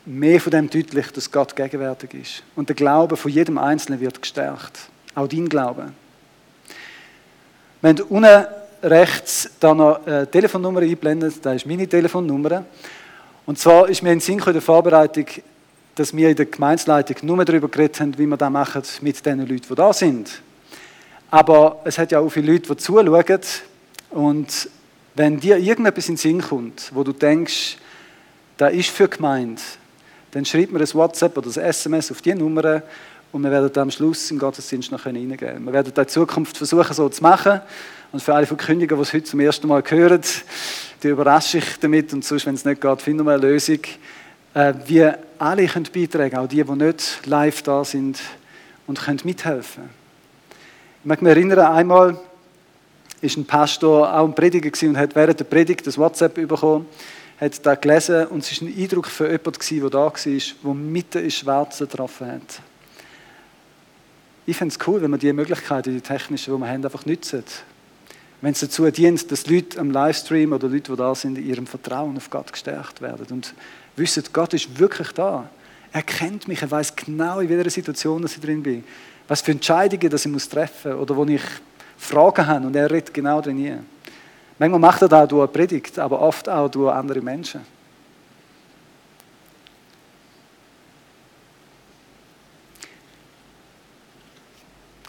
mehr 0.07 0.41
von 0.41 0.51
dem 0.51 0.69
deutlich, 0.69 1.11
dass 1.13 1.31
Gott 1.31 1.57
gegenwärtig 1.57 2.15
ist. 2.15 2.43
Und 2.57 2.69
der 2.69 2.77
Glaube 2.77 3.17
von 3.17 3.31
jedem 3.31 3.59
Einzelnen 3.59 4.01
wird 4.01 4.21
gestärkt. 4.21 4.79
Auch 5.15 5.29
dein 5.29 5.49
Glaube. 5.49 5.93
Wenn 7.81 7.97
du 7.97 8.05
unten 8.07 8.47
rechts 8.83 9.51
da 9.61 9.75
noch 9.75 10.07
eine 10.07 10.31
Telefonnummer 10.31 10.81
einblendet, 10.81 11.35
da 11.43 11.53
ist 11.53 11.67
meine 11.67 11.89
Telefonnummer. 11.89 12.65
Und 13.47 13.59
zwar 13.59 13.89
ist 13.89 14.03
mir 14.03 14.13
in 14.13 14.21
Sinn 14.21 14.39
in 14.39 14.53
der 14.53 14.63
Vorbereitung 14.63 15.27
dass 15.95 16.15
wir 16.15 16.31
in 16.31 16.37
der 16.37 16.47
Gemeinsleitung 16.47 17.17
nur 17.23 17.45
darüber 17.45 17.69
geredet 17.69 18.01
haben, 18.01 18.19
wie 18.19 18.27
wir 18.27 18.37
das 18.37 18.51
machen 18.51 18.83
mit 19.01 19.25
den 19.25 19.41
Leuten, 19.41 19.63
die 19.69 19.75
da 19.75 19.93
sind. 19.93 20.43
Aber 21.31 21.81
es 21.85 21.99
hat 21.99 22.13
ja 22.13 22.21
auch 22.21 22.29
viele 22.29 22.53
Leute, 22.53 22.75
die 22.75 22.77
zuschauen. 22.77 23.41
Und 24.11 24.69
wenn 25.15 25.39
dir 25.39 25.57
irgendetwas 25.59 26.09
in 26.09 26.15
den 26.15 26.19
Sinn 26.19 26.41
kommt, 26.41 26.91
wo 26.95 27.03
du 27.05 27.13
denkst, 27.13 27.79
da 28.57 28.69
ist 28.69 28.91
für 28.91 29.09
Gemeinde, 29.09 29.63
dann 30.35 30.45
schreib 30.45 30.72
mir 30.72 30.80
ein 30.80 30.95
WhatsApp 30.95 31.39
oder 31.39 31.47
ein 31.47 31.68
SMS 31.68 32.11
auf 32.11 32.20
die 32.20 32.35
Nummer 32.35 32.82
und 33.30 33.43
wir 33.43 33.53
werden 33.53 33.70
am 33.78 33.91
Schluss 33.91 34.32
im 34.32 34.39
Gottesdienst 34.41 34.91
noch 34.91 35.07
reingehen 35.07 35.37
können. 35.37 35.64
Wir 35.64 35.72
werden 35.72 35.93
in 35.97 36.09
Zukunft 36.09 36.57
versuchen, 36.57 36.93
so 36.93 37.09
zu 37.09 37.22
machen. 37.22 37.61
Und 38.11 38.20
für 38.20 38.35
alle 38.35 38.45
Verkündiger, 38.45 38.97
die 38.97 39.03
es 39.03 39.12
heute 39.12 39.24
zum 39.24 39.39
ersten 39.39 39.68
Mal 39.68 39.82
hören, 39.87 40.20
die 41.03 41.09
überrasche 41.09 41.59
ich 41.59 41.78
damit 41.78 42.12
und 42.12 42.24
sonst, 42.24 42.47
wenn 42.47 42.55
es 42.57 42.64
nicht 42.64 42.80
geht, 42.80 43.03
finden 43.03 43.24
wir 43.24 43.35
eine 43.35 43.43
Lösung. 43.43 43.78
Äh, 44.55 44.74
wir 44.87 45.18
alle 45.39 45.66
können 45.66 45.89
beitragen, 45.95 46.37
auch 46.37 46.49
die, 46.49 46.64
die 46.64 46.72
nicht 46.72 47.26
live 47.26 47.62
da 47.62 47.85
sind 47.85 48.18
und 48.89 49.01
können 49.01 49.20
mithelfen. 49.22 49.85
Ich 51.01 51.07
mag 51.07 51.22
mich 51.22 51.30
erinnern, 51.30 51.61
einmal 51.61 52.18
ist 53.20 53.37
ein 53.37 53.45
Pastor, 53.45 54.12
auch 54.12 54.26
ein 54.26 54.35
Prediger 54.35 54.70
und 54.89 54.97
hat 54.97 55.14
während 55.14 55.39
der 55.39 55.45
Predigt 55.45 55.87
das 55.87 55.97
WhatsApp 55.97 56.35
bekommen, 56.35 56.87
hat 57.41 57.66
da 57.66 57.74
gelesen 57.74 58.26
und 58.28 58.43
es 58.43 58.61
war 58.61 58.68
ein 58.68 58.76
Eindruck 58.76 59.07
für 59.07 59.30
jemanden, 59.30 59.80
der 59.80 59.91
da 59.91 59.99
war, 59.99 60.12
der 60.14 60.74
mitten 60.74 61.24
ins 61.24 61.35
Schwarze 61.35 61.87
getroffen 61.87 62.32
hat. 62.32 62.61
Ich 64.47 64.57
finde 64.57 64.74
es 64.78 64.87
cool, 64.87 65.01
wenn 65.01 65.11
man 65.11 65.20
die 65.20 65.32
Möglichkeiten, 65.32 65.95
die 65.95 66.01
technischen, 66.01 66.55
die 66.55 66.61
wir 66.61 66.68
haben, 66.68 66.85
einfach 66.85 67.07
nützen. 67.07 67.43
Wenn 68.43 68.53
es 68.53 68.61
dazu 68.61 68.91
dient, 68.91 69.32
dass 69.32 69.47
Leute 69.47 69.80
am 69.80 69.91
Livestream 69.91 70.53
oder 70.53 70.68
Leute, 70.68 70.93
die 70.93 70.99
da 70.99 71.14
sind, 71.14 71.39
in 71.39 71.47
ihrem 71.47 71.66
Vertrauen 71.66 72.16
auf 72.16 72.28
Gott 72.28 72.53
gestärkt 72.53 73.01
werden 73.01 73.26
und 73.30 73.55
wissen, 73.97 74.22
Gott 74.32 74.53
ist 74.53 74.78
wirklich 74.78 75.12
da. 75.12 75.49
Er 75.93 76.03
kennt 76.03 76.47
mich, 76.47 76.61
er 76.61 76.70
weiß 76.70 76.95
genau, 76.95 77.41
in 77.41 77.49
welcher 77.49 77.70
Situation 77.70 78.24
ich 78.24 78.39
drin 78.39 78.62
bin. 78.62 78.85
Was 79.28 79.41
für 79.41 79.53
Entscheidungen 79.53 80.11
dass 80.11 80.26
ich 80.26 80.49
treffen 80.49 80.93
muss 80.93 81.01
oder 81.01 81.16
wo 81.16 81.24
ich 81.24 81.41
Fragen 81.97 82.47
habe 82.47 82.66
und 82.66 82.76
er 82.76 82.91
redet 82.91 83.14
genau 83.14 83.41
drin. 83.41 83.87
Manchmal 84.59 84.81
macht 84.81 85.03
er 85.03 85.09
das 85.09 85.25
auch 85.25 85.29
durch 85.29 85.43
eine 85.43 85.53
Predigt, 85.53 85.99
aber 85.99 86.21
oft 86.21 86.49
auch 86.49 86.69
durch 86.69 86.95
andere 86.95 87.21
Menschen. 87.21 87.61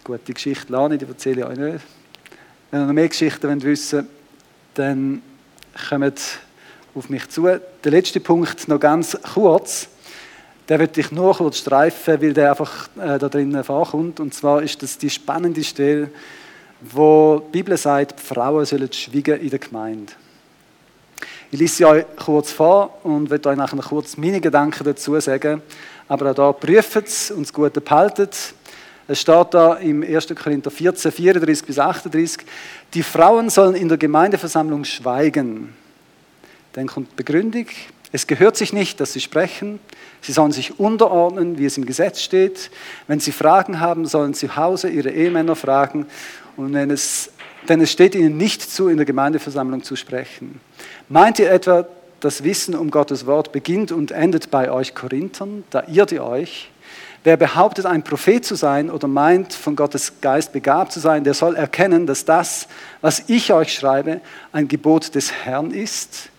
Gut, 0.03 0.21
die 0.27 0.33
Geschichte 0.33 0.71
lerne 0.71 0.95
ich, 0.95 1.01
die 1.01 1.07
erzähle 1.07 1.41
ich 1.41 1.47
euch 1.47 1.57
nicht. 1.57 1.85
Wenn 2.69 2.81
ihr 2.81 2.85
noch 2.85 2.93
mehr 2.93 3.09
Geschichten 3.09 3.63
wissen 3.63 3.99
wollt, 3.99 4.09
dann 4.75 5.21
kommt 5.89 6.21
auf 6.93 7.09
mich 7.09 7.27
zu. 7.29 7.43
Der 7.43 7.91
letzte 7.91 8.19
Punkt 8.19 8.67
noch 8.67 8.79
ganz 8.79 9.17
kurz. 9.33 9.87
Den 10.69 10.79
würde 10.79 10.99
ich 10.99 11.11
nur 11.11 11.35
kurz 11.35 11.57
streifen, 11.59 12.21
weil 12.21 12.33
der 12.33 12.51
einfach 12.51 12.87
äh, 12.97 13.19
da 13.19 13.29
drinnen 13.29 13.63
vorkommt. 13.63 14.19
Und 14.19 14.33
zwar 14.33 14.63
ist 14.63 14.81
das 14.81 14.97
die 14.97 15.09
spannende 15.09 15.63
Stelle, 15.63 16.09
wo 16.81 17.39
die 17.47 17.57
Bibel 17.59 17.77
sagt, 17.77 18.19
die 18.19 18.23
Frauen 18.23 18.65
sollen 18.65 18.91
schweigen 18.91 19.39
in 19.39 19.49
der 19.49 19.59
Gemeinde. 19.59 20.13
Ich 21.51 21.59
lese 21.59 21.75
sie 21.75 21.85
euch 21.85 22.05
kurz 22.17 22.51
vor 22.51 22.99
und 23.03 23.29
werde 23.29 23.49
euch 23.49 23.55
nachher 23.55 23.77
kurz 23.77 24.17
meine 24.17 24.41
Gedanken 24.41 24.83
dazu 24.83 25.19
sagen. 25.19 25.61
Aber 26.07 26.31
auch 26.31 26.35
da 26.35 26.51
prüft 26.51 27.07
es 27.07 27.31
und 27.31 27.43
das 27.43 27.53
Gute 27.53 27.81
behaltet. 27.81 28.53
Es 29.07 29.21
steht 29.21 29.53
da 29.53 29.75
im 29.75 30.01
1. 30.03 30.27
Korinther 30.35 30.71
14, 30.71 31.11
34 31.11 31.65
bis 31.65 31.77
38, 31.77 32.39
die 32.93 33.03
Frauen 33.03 33.51
sollen 33.51 33.75
in 33.75 33.87
der 33.87 33.99
Gemeindeversammlung 33.99 34.83
schweigen. 34.83 35.75
Dann 36.73 36.87
kommt 36.87 37.11
die 37.11 37.15
Begründung. 37.15 37.67
Es 38.11 38.25
gehört 38.25 38.57
sich 38.57 38.73
nicht, 38.73 38.99
dass 38.99 39.13
sie 39.13 39.21
sprechen. 39.21 39.79
Sie 40.21 40.31
sollen 40.31 40.51
sich 40.51 40.79
unterordnen, 40.79 41.57
wie 41.59 41.65
es 41.65 41.77
im 41.77 41.85
Gesetz 41.85 42.21
steht. 42.21 42.71
Wenn 43.07 43.19
sie 43.19 43.31
Fragen 43.31 43.79
haben, 43.79 44.05
sollen 44.05 44.33
sie 44.33 44.47
zu 44.47 44.55
Hause 44.55 44.89
ihre 44.89 45.11
Ehemänner 45.11 45.55
fragen. 45.55 46.07
Und 46.57 46.73
wenn 46.73 46.91
es, 46.91 47.31
denn 47.67 47.81
es 47.81 47.91
steht 47.91 48.15
ihnen 48.15 48.37
nicht 48.37 48.61
zu, 48.61 48.87
in 48.87 48.97
der 48.97 49.05
Gemeindeversammlung 49.05 49.83
zu 49.83 49.95
sprechen. 49.95 50.59
Meint 51.09 51.39
ihr 51.39 51.51
etwa, 51.51 51.87
das 52.19 52.43
Wissen 52.43 52.75
um 52.75 52.91
Gottes 52.91 53.25
Wort 53.25 53.51
beginnt 53.51 53.91
und 53.91 54.11
endet 54.11 54.49
bei 54.51 54.71
euch 54.71 54.95
Korinthern? 54.95 55.63
Da 55.69 55.83
irrt 55.87 56.11
ihr 56.11 56.23
euch. 56.23 56.71
Wer 57.23 57.37
behauptet, 57.37 57.87
ein 57.87 58.03
Prophet 58.03 58.45
zu 58.45 58.53
sein 58.53 58.91
oder 58.91 59.07
meint, 59.07 59.53
von 59.53 59.75
Gottes 59.75 60.21
Geist 60.21 60.53
begabt 60.53 60.91
zu 60.91 60.99
sein, 60.99 61.23
der 61.23 61.33
soll 61.33 61.55
erkennen, 61.55 62.05
dass 62.05 62.23
das, 62.23 62.67
was 63.01 63.23
ich 63.27 63.51
euch 63.51 63.73
schreibe, 63.73 64.21
ein 64.51 64.67
Gebot 64.67 65.15
des 65.15 65.31
Herrn 65.31 65.71
ist. 65.71 66.29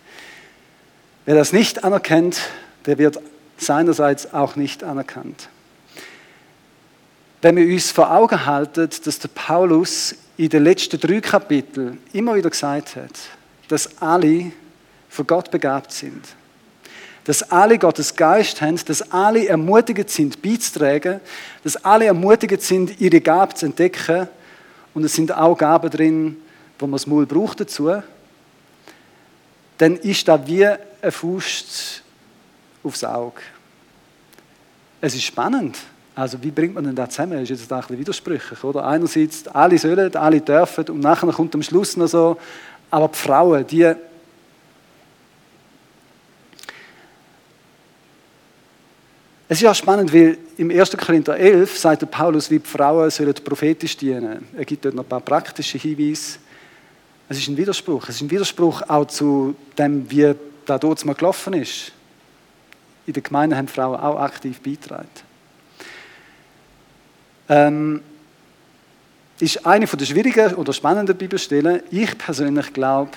Wer 1.25 1.35
das 1.35 1.51
nicht 1.51 1.83
anerkennt, 1.83 2.39
der 2.85 2.97
wird 2.97 3.19
seinerseits 3.57 4.33
auch 4.33 4.55
nicht 4.55 4.83
anerkannt. 4.83 5.49
Wenn 7.41 7.55
wir 7.55 7.65
uns 7.71 7.91
vor 7.91 8.11
Augen 8.11 8.45
halten, 8.45 8.89
dass 9.03 9.19
der 9.19 9.27
Paulus 9.27 10.15
in 10.37 10.49
den 10.49 10.63
letzten 10.63 10.99
drei 10.99 11.21
Kapiteln 11.21 11.99
immer 12.13 12.35
wieder 12.35 12.49
gesagt 12.49 12.95
hat, 12.95 13.11
dass 13.67 14.01
alle 14.01 14.51
von 15.09 15.27
Gott 15.27 15.51
begabt 15.51 15.91
sind, 15.91 16.23
dass 17.25 17.43
alle 17.51 17.77
Gottes 17.77 18.15
Geist 18.15 18.61
haben, 18.61 18.79
dass 18.85 19.11
alle 19.11 19.47
ermutigt 19.47 20.09
sind, 20.09 20.41
beizutragen, 20.41 21.19
dass 21.63 21.75
alle 21.83 22.05
ermutigt 22.05 22.61
sind, 22.61 22.99
ihre 22.99 23.21
Gaben 23.21 23.55
zu 23.55 23.65
entdecken. 23.65 24.27
Und 24.93 25.03
es 25.03 25.13
sind 25.13 25.31
auch 25.31 25.57
Gaben 25.57 25.89
drin, 25.89 26.37
wo 26.79 26.87
man 26.87 26.93
das 26.93 27.05
Maul 27.05 27.25
braucht 27.25 27.59
dazu. 27.59 28.01
Dann 29.77 29.97
ist 29.97 30.27
da 30.27 30.47
wie 30.47 30.65
ein 30.65 31.11
Faust 31.11 32.01
aufs 32.83 33.03
Auge. 33.03 33.41
Es 35.01 35.13
ist 35.13 35.23
spannend. 35.23 35.77
Also 36.17 36.41
wie 36.41 36.49
bringt 36.49 36.73
man 36.73 36.83
denn 36.83 36.95
das 36.95 37.11
zusammen? 37.11 37.33
Das 37.33 37.43
ist 37.43 37.49
jetzt 37.61 37.71
ein 37.71 37.79
bisschen 37.79 37.99
widersprüchlich, 37.99 38.63
oder? 38.63 38.83
Einerseits, 38.87 39.47
alle 39.49 39.77
sollen, 39.77 40.15
alle 40.15 40.41
dürfen 40.41 40.85
und 40.89 40.99
nachher 40.99 41.31
kommt 41.31 41.53
am 41.53 41.61
Schluss 41.61 41.95
noch 41.95 42.07
so, 42.07 42.37
aber 42.89 43.07
die 43.09 43.17
Frauen, 43.17 43.67
die 43.67 43.93
Es 49.49 49.61
ist 49.61 49.67
auch 49.67 49.75
spannend, 49.75 50.11
weil 50.11 50.39
im 50.57 50.71
1. 50.71 50.97
Korinther 50.97 51.37
11 51.37 51.77
sagt 51.77 52.01
der 52.01 52.07
Paulus, 52.07 52.49
wie 52.49 52.59
die 52.59 52.67
Frauen 52.67 53.11
sollen 53.11 53.35
prophetisch 53.35 53.95
dienen. 53.95 54.47
Er 54.57 54.65
gibt 54.65 54.83
dort 54.83 54.95
noch 54.95 55.03
ein 55.03 55.09
paar 55.09 55.21
praktische 55.21 55.77
Hinweise. 55.77 56.39
Es 57.29 57.37
ist 57.37 57.47
ein 57.47 57.55
Widerspruch. 57.55 58.09
Es 58.09 58.15
ist 58.15 58.21
ein 58.23 58.31
Widerspruch 58.31 58.81
auch 58.89 59.05
zu 59.05 59.55
dem, 59.77 60.09
wie 60.09 60.33
da 60.65 60.79
dort 60.79 61.05
mal 61.05 61.13
gelaufen 61.13 61.53
ist. 61.53 61.91
In 63.05 63.13
der 63.13 63.21
Gemeinde 63.21 63.55
haben 63.55 63.67
Frauen 63.67 63.99
auch 63.99 64.19
aktiv 64.19 64.59
beigetragen. 64.59 65.07
Ähm, 67.49 68.01
ist 69.39 69.65
eine 69.65 69.85
der 69.85 70.05
schwierigen 70.05 70.55
oder 70.55 70.73
spannenden 70.73 71.15
Bibelstellen. 71.15 71.81
Ich 71.91 72.17
persönlich 72.17 72.73
glaube, 72.73 73.11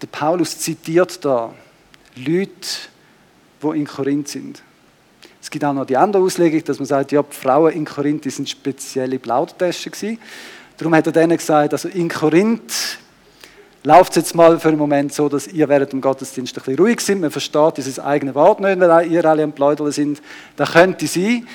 der 0.00 0.06
Paulus 0.06 0.58
zitiert 0.58 1.24
da 1.24 1.52
Leute, 2.14 2.52
die 3.62 3.78
in 3.78 3.86
Korinth 3.86 4.28
sind. 4.28 4.62
Es 5.40 5.50
gibt 5.50 5.64
auch 5.64 5.72
noch 5.72 5.86
die 5.86 5.96
andere 5.96 6.22
Auslegung, 6.22 6.62
dass 6.64 6.78
man 6.78 6.86
sagt, 6.86 7.12
ja, 7.12 7.22
die 7.22 7.34
Frauen 7.34 7.72
in 7.72 7.84
Korinth 7.84 8.30
sind 8.30 8.48
spezielle 8.48 9.18
Plaudertaschen 9.18 9.92
gewesen. 9.92 10.18
Darum 10.76 10.94
hat 10.94 11.06
er 11.06 11.12
denen 11.12 11.36
gesagt, 11.36 11.72
also 11.72 11.88
in 11.88 12.08
Korinth 12.08 12.98
läuft 13.82 14.10
es 14.10 14.16
jetzt 14.16 14.34
mal 14.34 14.58
für 14.60 14.68
einen 14.68 14.78
Moment 14.78 15.12
so, 15.12 15.28
dass 15.28 15.48
ihr 15.48 15.68
während 15.68 15.92
dem 15.92 16.00
Gottesdienst 16.00 16.56
ein 16.56 16.62
bisschen 16.62 16.78
ruhig 16.78 17.00
sind. 17.00 17.20
Man 17.20 17.30
versteht 17.30 17.76
dieses 17.76 17.98
eigene 17.98 18.34
Wort 18.34 18.60
nicht, 18.60 18.78
weil 18.78 19.10
ihr 19.10 19.24
alle 19.24 19.42
am 19.42 19.52
Plaudern 19.52 19.90
sind. 19.90 20.20
Das 20.56 20.72
könnte 20.72 21.06
sein. 21.06 21.46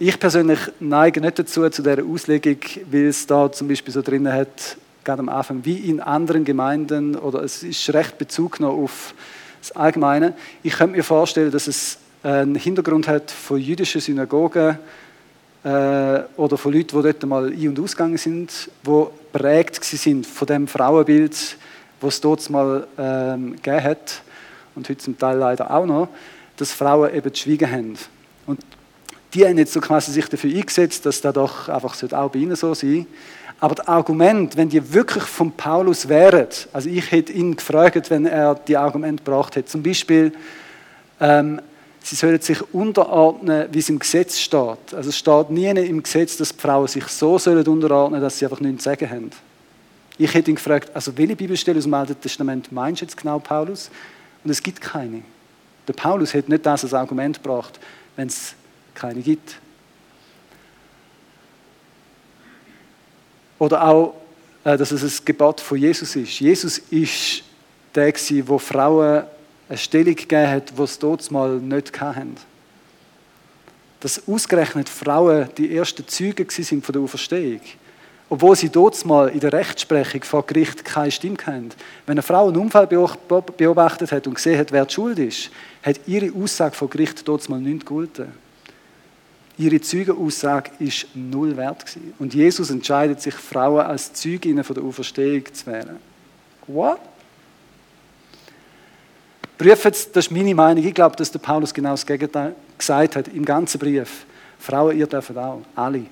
Ich 0.00 0.20
persönlich 0.20 0.60
neige 0.78 1.20
nicht 1.20 1.40
dazu, 1.40 1.68
zu 1.70 1.82
dieser 1.82 2.04
Auslegung, 2.04 2.58
weil 2.88 3.06
es 3.06 3.26
da 3.26 3.50
zum 3.50 3.66
Beispiel 3.66 3.92
so 3.92 4.00
drin 4.00 4.32
hat, 4.32 4.76
gerade 5.02 5.18
am 5.18 5.28
Anfang, 5.28 5.64
wie 5.64 5.76
in 5.76 6.00
anderen 6.00 6.44
Gemeinden, 6.44 7.16
oder 7.16 7.42
es 7.42 7.64
ist 7.64 7.92
recht 7.92 8.16
Bezug 8.16 8.60
noch 8.60 8.74
auf 8.74 9.12
das 9.60 9.72
Allgemeine. 9.72 10.34
Ich 10.62 10.74
könnte 10.74 10.96
mir 10.96 11.02
vorstellen, 11.02 11.50
dass 11.50 11.66
es 11.66 11.98
einen 12.22 12.54
Hintergrund 12.54 13.08
hat 13.08 13.32
von 13.32 13.58
jüdischen 13.58 14.00
Synagogen 14.00 14.78
äh, 15.64 16.20
oder 16.36 16.56
von 16.56 16.72
Leuten, 16.72 16.96
die 16.96 17.02
dort 17.02 17.26
mal 17.26 17.48
ein- 17.48 17.68
und 17.68 17.80
ausgegangen 17.80 18.18
sind, 18.18 18.70
die 18.86 19.04
prägt 19.32 19.82
sind 19.82 20.28
von 20.28 20.46
dem 20.46 20.68
Frauenbild, 20.68 21.56
das 22.00 22.14
es 22.14 22.20
dort 22.20 22.48
mal 22.50 22.86
ähm, 22.96 23.56
gegeben 23.56 23.82
hat 23.82 24.22
und 24.76 24.88
heute 24.88 24.98
zum 24.98 25.18
Teil 25.18 25.38
leider 25.38 25.68
auch 25.72 25.86
noch, 25.86 26.08
dass 26.56 26.70
Frauen 26.70 27.12
eben 27.12 27.34
schwiegen 27.34 27.68
haben. 27.68 27.98
Und 28.46 28.60
die 29.34 29.44
haben 29.44 29.58
jetzt 29.58 29.72
so 29.72 29.80
quasi 29.80 30.12
sich 30.12 30.26
dafür 30.26 30.50
eingesetzt, 30.54 31.04
dass 31.04 31.20
das 31.20 31.34
doch 31.34 31.68
einfach 31.68 31.94
auch 32.12 32.30
bei 32.30 32.38
ihnen 32.38 32.56
so 32.56 32.74
sein 32.74 33.06
aber 33.60 33.74
das 33.74 33.88
Argument, 33.88 34.56
wenn 34.56 34.68
die 34.68 34.92
wirklich 34.92 35.24
von 35.24 35.50
Paulus 35.50 36.08
wären, 36.08 36.46
also 36.72 36.88
ich 36.88 37.10
hätte 37.10 37.32
ihn 37.32 37.56
gefragt, 37.56 38.08
wenn 38.10 38.26
er 38.26 38.54
die 38.54 38.76
Argumente 38.76 39.24
gebracht 39.24 39.56
hätte, 39.56 39.68
zum 39.68 39.82
Beispiel, 39.82 40.32
ähm, 41.20 41.60
sie 42.00 42.14
sollen 42.14 42.40
sich 42.40 42.62
unterordnen, 42.72 43.68
wie 43.72 43.80
es 43.80 43.88
im 43.88 43.98
Gesetz 43.98 44.38
steht. 44.38 44.94
Also 44.94 45.08
es 45.08 45.18
steht 45.18 45.50
nie 45.50 45.66
im 45.66 46.02
Gesetz, 46.02 46.36
dass 46.36 46.54
die 46.54 46.60
Frauen 46.60 46.86
sich 46.86 47.04
so 47.08 47.36
sollen 47.38 47.66
unterordnen, 47.66 48.20
dass 48.20 48.38
sie 48.38 48.46
einfach 48.46 48.60
nichts 48.60 48.84
zu 48.84 48.90
sagen 48.90 49.10
haben. 49.10 49.30
Ich 50.16 50.32
hätte 50.32 50.50
ihn 50.50 50.56
gefragt, 50.56 50.90
also 50.94 51.16
welche 51.16 51.36
Bibelstelle 51.36 51.78
aus 51.78 51.84
dem 51.84 51.94
Alten 51.94 52.20
Testament 52.20 52.70
meinst 52.70 53.02
du 53.02 53.06
jetzt 53.06 53.16
genau, 53.16 53.40
Paulus? 53.40 53.90
Und 54.44 54.50
es 54.50 54.62
gibt 54.62 54.80
keine. 54.80 55.22
Der 55.86 55.92
Paulus 55.94 56.32
hat 56.34 56.48
nicht 56.48 56.64
das 56.64 56.84
als 56.84 56.94
Argument 56.94 57.42
gebracht, 57.42 57.78
wenn 58.14 58.28
es 58.28 58.54
keine 58.98 59.20
gibt. 59.20 59.56
Oder 63.58 63.82
auch, 63.86 64.14
äh, 64.64 64.76
dass 64.76 64.90
es 64.90 65.20
ein 65.20 65.24
Gebot 65.24 65.60
von 65.60 65.78
Jesus 65.78 66.14
ist. 66.16 66.40
Jesus 66.40 66.78
ist 66.78 67.42
der, 67.94 68.12
der 68.12 68.58
Frauen 68.58 69.24
eine 69.68 69.78
Stellung 69.78 70.14
gegeben 70.14 70.48
hat, 70.48 70.76
die 70.76 70.82
es 70.82 70.98
dort 70.98 71.30
mal 71.30 71.58
nicht 71.58 72.00
hatten. 72.00 72.36
Dass 74.00 74.26
ausgerechnet 74.28 74.88
Frauen 74.88 75.48
die 75.56 75.76
ersten 75.76 76.06
Zeugen 76.06 76.48
sind 76.48 76.84
von 76.84 76.92
der 76.92 77.02
Auferstehung. 77.02 77.60
Obwohl 78.30 78.56
sie 78.56 78.68
dort 78.68 79.04
mal 79.06 79.28
in 79.28 79.40
der 79.40 79.52
Rechtsprechung 79.52 80.22
vor 80.22 80.46
Gericht 80.46 80.84
keine 80.84 81.10
Stimme 81.10 81.38
hatten. 81.46 81.70
Wenn 82.06 82.14
eine 82.14 82.22
Frau 82.22 82.48
einen 82.48 82.58
Unfall 82.58 82.86
beobachtet 82.86 84.12
hat 84.12 84.26
und 84.26 84.34
gesehen 84.34 84.58
hat, 84.58 84.70
wer 84.70 84.84
die 84.84 84.94
Schuld 84.94 85.18
ist, 85.18 85.50
hat 85.82 86.00
ihre 86.06 86.32
Aussage 86.34 86.74
vor 86.74 86.90
Gericht 86.90 87.26
dort 87.26 87.48
mal 87.48 87.60
nicht 87.60 87.80
gegolten. 87.80 88.32
Ihre 89.58 89.80
Zeugenaussage 89.80 90.70
ist 90.78 91.08
null 91.14 91.56
wert 91.56 91.84
gewesen. 91.84 92.14
Und 92.20 92.32
Jesus 92.32 92.70
entscheidet 92.70 93.20
sich, 93.20 93.34
Frauen 93.34 93.84
als 93.84 94.12
Zeuginnen 94.12 94.62
von 94.62 94.74
der 94.74 94.84
Auferstehung 94.84 95.52
zu 95.52 95.66
wählen. 95.66 95.96
What? 96.68 97.00
Prüfen 99.58 99.90
das 99.90 100.06
ist 100.26 100.30
meine 100.30 100.54
Meinung. 100.54 100.84
Ich 100.84 100.94
glaube, 100.94 101.16
dass 101.16 101.32
der 101.32 101.40
Paulus 101.40 101.74
genau 101.74 101.90
das 101.90 102.06
Gegenteil 102.06 102.54
gesagt 102.78 103.16
hat 103.16 103.26
im 103.28 103.44
ganzen 103.44 103.80
Brief. 103.80 104.26
Frauen, 104.60 104.96
ihr 104.96 105.08
dürft 105.08 105.36
auch, 105.36 105.62
alle. 105.74 106.06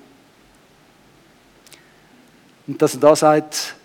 Und 2.67 2.81
dass 2.81 2.95
er 2.95 2.99
da 2.99 3.15
sagt, 3.15 3.75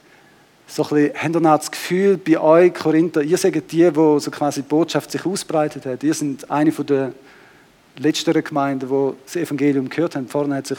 so 0.66 0.82
ein 0.82 0.88
bisschen, 0.88 1.22
habt 1.22 1.36
ihr 1.36 1.40
das 1.40 1.70
Gefühl, 1.70 2.16
bei 2.16 2.40
euch, 2.40 2.74
Korinther, 2.74 3.22
ihr 3.22 3.38
seid 3.38 3.54
die, 3.54 3.60
die 3.60 3.92
so 3.92 4.30
quasi 4.32 4.62
die 4.62 4.68
Botschaft 4.68 5.12
sich 5.12 5.24
ausbreitet 5.24 5.86
hat. 5.86 6.02
Ihr 6.02 6.14
seid 6.14 6.50
eine 6.50 6.72
von 6.72 6.86
der 6.86 7.12
letzteren 7.98 8.42
Gemeinden, 8.42 8.88
die 8.88 9.12
das 9.24 9.36
Evangelium 9.36 9.88
gehört 9.88 10.16
haben. 10.16 10.28
Vorne 10.28 10.56
hat 10.56 10.66
sich 10.66 10.78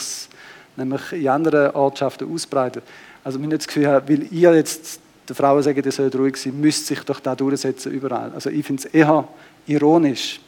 nämlich 0.75 1.11
in 1.11 1.27
anderen 1.27 1.71
Ortschaften 1.71 2.31
ausbreitet. 2.31 2.83
Also 3.23 3.39
wir 3.39 3.43
haben 3.45 3.51
das 3.51 3.67
Gefühl, 3.67 3.85
weil 3.85 4.27
ihr 4.31 4.53
jetzt 4.55 4.99
den 5.27 5.35
Frauen 5.35 5.63
sagt, 5.63 5.85
ihr 5.85 5.91
sollt 5.91 6.15
ruhig 6.15 6.35
sein, 6.35 6.59
müsst 6.59 6.87
sich 6.87 6.99
doch 7.01 7.19
da 7.19 7.35
durchsetzen 7.35 7.91
überall. 7.91 8.31
Also 8.33 8.49
ich 8.49 8.65
finde 8.65 8.83
es 8.85 8.93
eher 8.93 9.27
ironisch, 9.65 10.41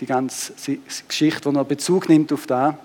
die 0.00 0.06
ganze 0.06 0.52
Geschichte, 1.08 1.50
die 1.50 1.56
er 1.56 1.64
Bezug 1.64 2.08
nimmt 2.08 2.32
auf 2.32 2.46
da 2.46 2.78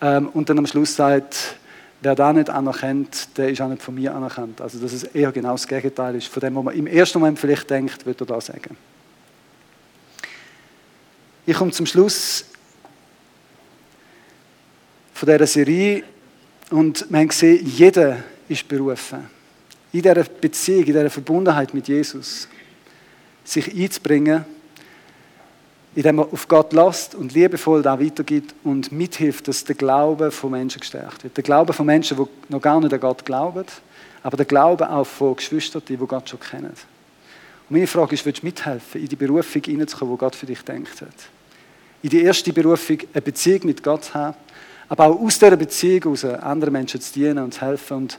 ähm, 0.00 0.28
und 0.28 0.48
dann 0.48 0.58
am 0.58 0.66
Schluss 0.66 0.94
sagt, 0.96 1.56
wer 2.02 2.14
da 2.14 2.32
nicht 2.32 2.50
anerkennt, 2.50 3.36
der 3.36 3.50
ist 3.50 3.60
auch 3.60 3.68
nicht 3.68 3.82
von 3.82 3.94
mir 3.94 4.14
anerkannt. 4.14 4.60
Also 4.60 4.78
dass 4.78 4.92
es 4.92 5.04
eher 5.04 5.32
genau 5.32 5.52
das 5.52 5.66
Gegenteil 5.66 6.16
ist, 6.16 6.28
von 6.28 6.40
dem, 6.40 6.56
was 6.56 6.64
man 6.64 6.74
im 6.74 6.86
ersten 6.86 7.18
Moment 7.18 7.38
vielleicht 7.38 7.68
denkt, 7.70 8.06
wird 8.06 8.20
er 8.20 8.26
da 8.26 8.40
sagen. 8.40 8.76
Ich 11.50 11.56
komme 11.56 11.72
zum 11.72 11.84
Schluss 11.84 12.44
von 15.12 15.28
dieser 15.28 15.48
Serie 15.48 16.04
und 16.70 17.04
wir 17.10 17.18
haben 17.18 17.26
gesehen, 17.26 17.66
jeder 17.66 18.22
ist 18.48 18.68
berufen, 18.68 19.28
in 19.92 20.02
dieser 20.02 20.22
Beziehung, 20.22 20.84
in 20.84 20.92
dieser 20.92 21.10
Verbundenheit 21.10 21.74
mit 21.74 21.88
Jesus, 21.88 22.46
sich 23.42 23.74
einzubringen, 23.74 24.44
indem 25.96 26.16
man 26.16 26.30
auf 26.30 26.46
Gott 26.46 26.72
lasst 26.72 27.16
und 27.16 27.34
liebevoll 27.34 27.82
da 27.82 27.98
weitergibt 27.98 28.54
und 28.62 28.92
mithilft, 28.92 29.48
dass 29.48 29.64
der 29.64 29.74
Glaube 29.74 30.30
von 30.30 30.52
Menschen 30.52 30.78
gestärkt 30.78 31.24
wird. 31.24 31.36
Der 31.36 31.42
Glaube 31.42 31.72
von 31.72 31.84
Menschen, 31.84 32.16
die 32.16 32.52
noch 32.52 32.62
gar 32.62 32.80
nicht 32.80 32.94
an 32.94 33.00
Gott 33.00 33.24
glauben, 33.24 33.64
aber 34.22 34.36
der 34.36 34.46
Glaube 34.46 34.88
auch 34.88 35.04
von 35.04 35.34
Geschwistern, 35.34 35.82
die 35.88 35.96
Gott 35.96 36.28
schon 36.28 36.38
kennen. 36.38 36.70
Und 36.70 37.70
meine 37.70 37.88
Frage 37.88 38.14
ist, 38.14 38.24
willst 38.24 38.40
du 38.40 38.46
mithelfen, 38.46 39.00
in 39.00 39.08
die 39.08 39.16
Berufung 39.16 39.62
hineinzukommen, 39.64 40.14
die 40.14 40.20
Gott 40.20 40.36
für 40.36 40.46
dich 40.46 40.62
denkt 40.62 41.00
hat? 41.00 41.08
In 42.02 42.10
die 42.10 42.22
erste 42.22 42.52
Berufung, 42.52 42.98
eine 43.12 43.22
Beziehung 43.22 43.66
mit 43.66 43.82
Gott 43.82 44.04
zu 44.04 44.14
haben, 44.14 44.36
aber 44.88 45.06
auch 45.06 45.20
aus 45.20 45.38
dieser 45.38 45.56
Beziehung 45.56 46.02
heraus 46.02 46.24
anderen 46.24 46.72
Menschen 46.72 47.00
zu 47.00 47.12
dienen 47.12 47.38
und 47.38 47.54
zu 47.54 47.60
helfen. 47.60 47.96
Und 47.96 48.18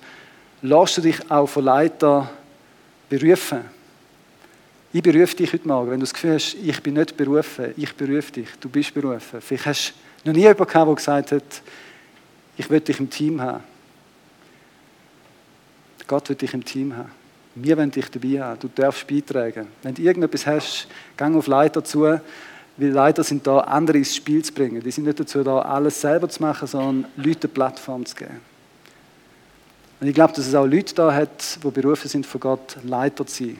lässt 0.61 0.97
du 0.97 1.01
dich 1.01 1.31
auch 1.31 1.47
von 1.47 1.65
Leiter 1.65 2.29
berufen? 3.09 3.61
Ich 4.93 5.01
berufe 5.01 5.35
dich 5.35 5.53
heute 5.53 5.67
Morgen, 5.67 5.91
wenn 5.91 5.99
du 5.99 6.03
das 6.03 6.13
Gefühl 6.13 6.33
hast, 6.33 6.53
ich 6.53 6.83
bin 6.83 6.95
nicht 6.95 7.15
berufen, 7.15 7.73
ich 7.77 7.95
berufe 7.95 8.31
dich, 8.33 8.47
du 8.59 8.69
bist 8.69 8.93
berufen. 8.93 9.41
Vielleicht 9.41 9.65
hast 9.65 9.93
du 10.23 10.29
noch 10.29 10.35
nie 10.35 10.41
jemanden 10.41 10.65
gehabt, 10.65 10.87
der 10.87 10.95
gesagt 10.95 11.31
hat, 11.31 11.61
ich 12.57 12.69
will 12.69 12.81
dich 12.81 12.99
im 12.99 13.09
Team 13.09 13.41
haben. 13.41 13.63
Gott 16.07 16.27
will 16.27 16.35
dich 16.35 16.53
im 16.53 16.63
Team 16.65 16.95
haben. 16.95 17.09
Wir 17.55 17.77
wollen 17.77 17.91
dich 17.91 18.09
dabei 18.11 18.41
haben. 18.41 18.59
Du 18.59 18.69
darfst 18.73 19.07
beitragen. 19.07 19.67
Wenn 19.81 19.95
du 19.95 20.01
irgendetwas 20.01 20.45
hast, 20.45 20.87
gang 21.15 21.35
auf 21.35 21.47
Leiter 21.47 21.83
zu, 21.83 22.19
weil 22.77 22.89
Leiter 22.89 23.23
sind 23.23 23.45
da, 23.45 23.59
andere 23.59 23.97
ins 23.97 24.15
Spiel 24.15 24.43
zu 24.43 24.53
bringen. 24.53 24.81
Die 24.81 24.91
sind 24.91 25.05
nicht 25.05 25.19
dazu 25.19 25.43
da, 25.43 25.59
alles 25.59 26.01
selber 26.01 26.29
zu 26.29 26.41
machen, 26.41 26.67
sondern 26.67 27.11
Leute 27.17 27.47
eine 27.47 27.53
Plattform 27.53 28.05
zu 28.05 28.15
geben. 28.15 28.39
Und 29.99 30.07
ich 30.07 30.15
glaube, 30.15 30.33
dass 30.33 30.47
es 30.47 30.55
auch 30.55 30.65
Leute 30.65 30.95
da 30.95 31.13
hat, 31.13 31.59
die 31.63 31.69
berufen 31.69 32.07
sind, 32.07 32.25
von 32.25 32.41
Gott 32.41 32.77
Leiter 32.83 33.25
zu 33.25 33.45
sein 33.45 33.57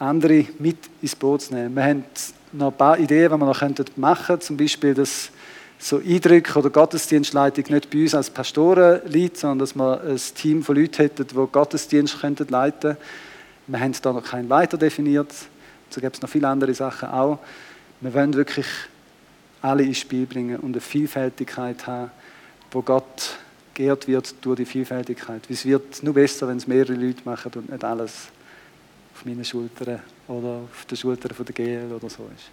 andere 0.00 0.46
mit 0.58 0.78
ins 1.02 1.14
Boot 1.14 1.42
zu 1.42 1.54
nehmen. 1.54 1.74
Wir 1.74 1.84
haben 1.84 2.04
noch 2.52 2.68
ein 2.68 2.76
paar 2.76 2.98
Ideen, 2.98 3.30
die 3.30 3.38
wir 3.38 3.46
noch 3.46 3.60
machen 3.96 4.26
könnten. 4.26 4.40
Zum 4.40 4.56
Beispiel, 4.56 4.94
dass 4.94 5.30
so 5.78 5.98
Eindrücke 5.98 6.58
oder 6.58 6.70
Gottesdienstleitung 6.70 7.64
nicht 7.68 7.90
bei 7.90 8.02
uns 8.02 8.14
als 8.14 8.30
Pastoren 8.30 9.00
liegt, 9.06 9.36
sondern 9.36 9.60
dass 9.60 9.74
wir 9.74 10.00
ein 10.00 10.20
Team 10.34 10.62
von 10.62 10.76
Leuten 10.76 10.96
hätten, 10.96 11.26
die 11.26 11.34
Gottesdienst 11.34 12.22
leiten 12.22 12.50
könnten. 12.50 12.96
Wir 13.66 13.80
haben 13.80 13.92
da 14.02 14.12
noch 14.12 14.24
keinen 14.24 14.48
Leiter 14.48 14.76
definiert. 14.76 15.32
So 15.90 16.00
gibt 16.00 16.16
es 16.16 16.22
noch 16.22 16.28
viele 16.28 16.48
andere 16.48 16.72
Sachen 16.74 17.08
auch. 17.08 17.38
Wir 18.00 18.14
wollen 18.14 18.34
wirklich 18.34 18.66
alle 19.60 19.82
ins 19.82 19.98
Spiel 19.98 20.26
bringen 20.26 20.56
und 20.58 20.72
eine 20.72 20.80
Vielfältigkeit 20.80 21.86
haben, 21.86 22.10
wo 22.70 22.80
Gott 22.82 23.36
geehrt 23.74 24.08
wird 24.08 24.34
durch 24.42 24.56
die 24.56 24.64
Vielfältigkeit. 24.64 25.42
Es 25.50 25.64
wird 25.64 26.02
nur 26.02 26.14
besser, 26.14 26.48
wenn 26.48 26.56
es 26.56 26.66
mehrere 26.66 26.94
Leute 26.94 27.22
machen 27.24 27.52
und 27.56 27.70
nicht 27.70 27.84
alles 27.84 28.28
auf 29.14 29.24
meinen 29.24 29.44
Schultern 29.44 30.00
oder 30.28 30.60
auf 30.70 30.86
den 30.86 30.96
Schultern 30.96 31.32
der 31.38 31.54
GL 31.54 31.92
oder 31.92 32.08
so 32.08 32.28
ist. 32.34 32.50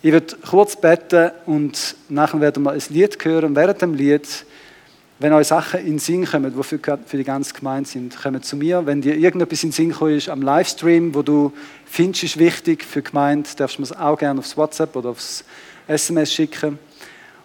Ich 0.00 0.12
werde 0.12 0.36
kurz 0.48 0.80
beten 0.80 1.32
und 1.46 1.96
nachher 2.08 2.40
werden 2.40 2.62
wir 2.62 2.72
ein 2.72 2.82
Lied 2.88 3.24
hören. 3.24 3.54
während 3.56 3.82
dem 3.82 3.94
Lied, 3.94 4.28
wenn 5.20 5.32
euch 5.32 5.48
Sachen 5.48 5.80
in 5.80 5.86
den 5.86 5.98
Sinn 5.98 6.24
kommen, 6.24 6.54
die 6.56 6.62
für, 6.62 6.78
die 6.78 7.24
ganze 7.24 7.52
Gemeinde 7.52 7.88
sind, 7.88 8.16
kommen 8.20 8.42
zu 8.42 8.56
mir. 8.56 8.86
Wenn 8.86 9.00
dir 9.00 9.16
irgendetwas 9.16 9.64
in 9.64 9.70
den 9.70 9.74
Sinn 9.74 9.92
kommt 9.92 10.12
ist 10.12 10.28
am 10.28 10.42
Livestream, 10.42 11.12
wo 11.14 11.22
du 11.22 11.52
findest, 11.86 12.24
ist 12.24 12.38
wichtig 12.38 12.84
für 12.84 13.02
die 13.02 13.10
Gemeinde, 13.10 13.48
darfst 13.56 13.78
du 13.78 13.82
mir 13.82 13.86
es 13.86 13.96
auch 13.96 14.16
gerne 14.16 14.38
aufs 14.38 14.56
WhatsApp 14.56 14.94
oder 14.94 15.10
aufs 15.10 15.44
SMS 15.88 16.32
schicken. 16.32 16.78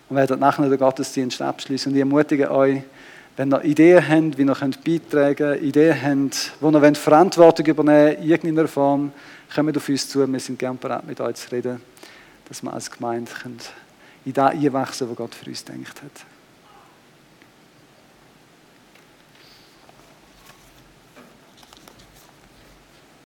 Und 0.09 0.17
werden 0.17 0.39
nachher 0.39 0.69
den 0.69 0.77
Gottesdienst 0.77 1.41
abschließen. 1.41 1.91
Und 1.91 1.95
ich 1.95 2.01
ermutige 2.01 2.51
euch, 2.51 2.83
wenn 3.37 3.51
ihr 3.51 3.63
Ideen 3.63 4.07
habt, 4.07 4.37
wie 4.37 4.43
ihr 4.43 4.55
beitragen 4.55 5.35
könnt, 5.35 5.63
Ideen 5.63 6.29
habt, 6.29 6.51
wo 6.59 6.69
ihr 6.69 6.95
Verantwortung 6.95 7.65
übernehmen 7.65 8.07
wollt, 8.07 8.19
in 8.19 8.29
irgendeiner 8.29 8.67
Form, 8.67 9.11
kommt 9.55 9.75
auf 9.75 9.89
uns 9.89 10.07
zu. 10.07 10.31
Wir 10.31 10.39
sind 10.39 10.59
gerne 10.59 10.77
bereit, 10.77 11.07
mit 11.07 11.19
euch 11.19 11.35
zu 11.35 11.51
reden, 11.51 11.81
dass 12.47 12.61
wir 12.61 12.71
als 12.71 12.91
Gemeinde 12.91 13.31
in 14.25 14.33
das 14.33 14.51
einwachsen 14.51 15.09
was 15.09 15.15
Gott 15.15 15.33
für 15.33 15.49
uns 15.49 15.63
denkt 15.65 16.03
hat. 16.03 16.32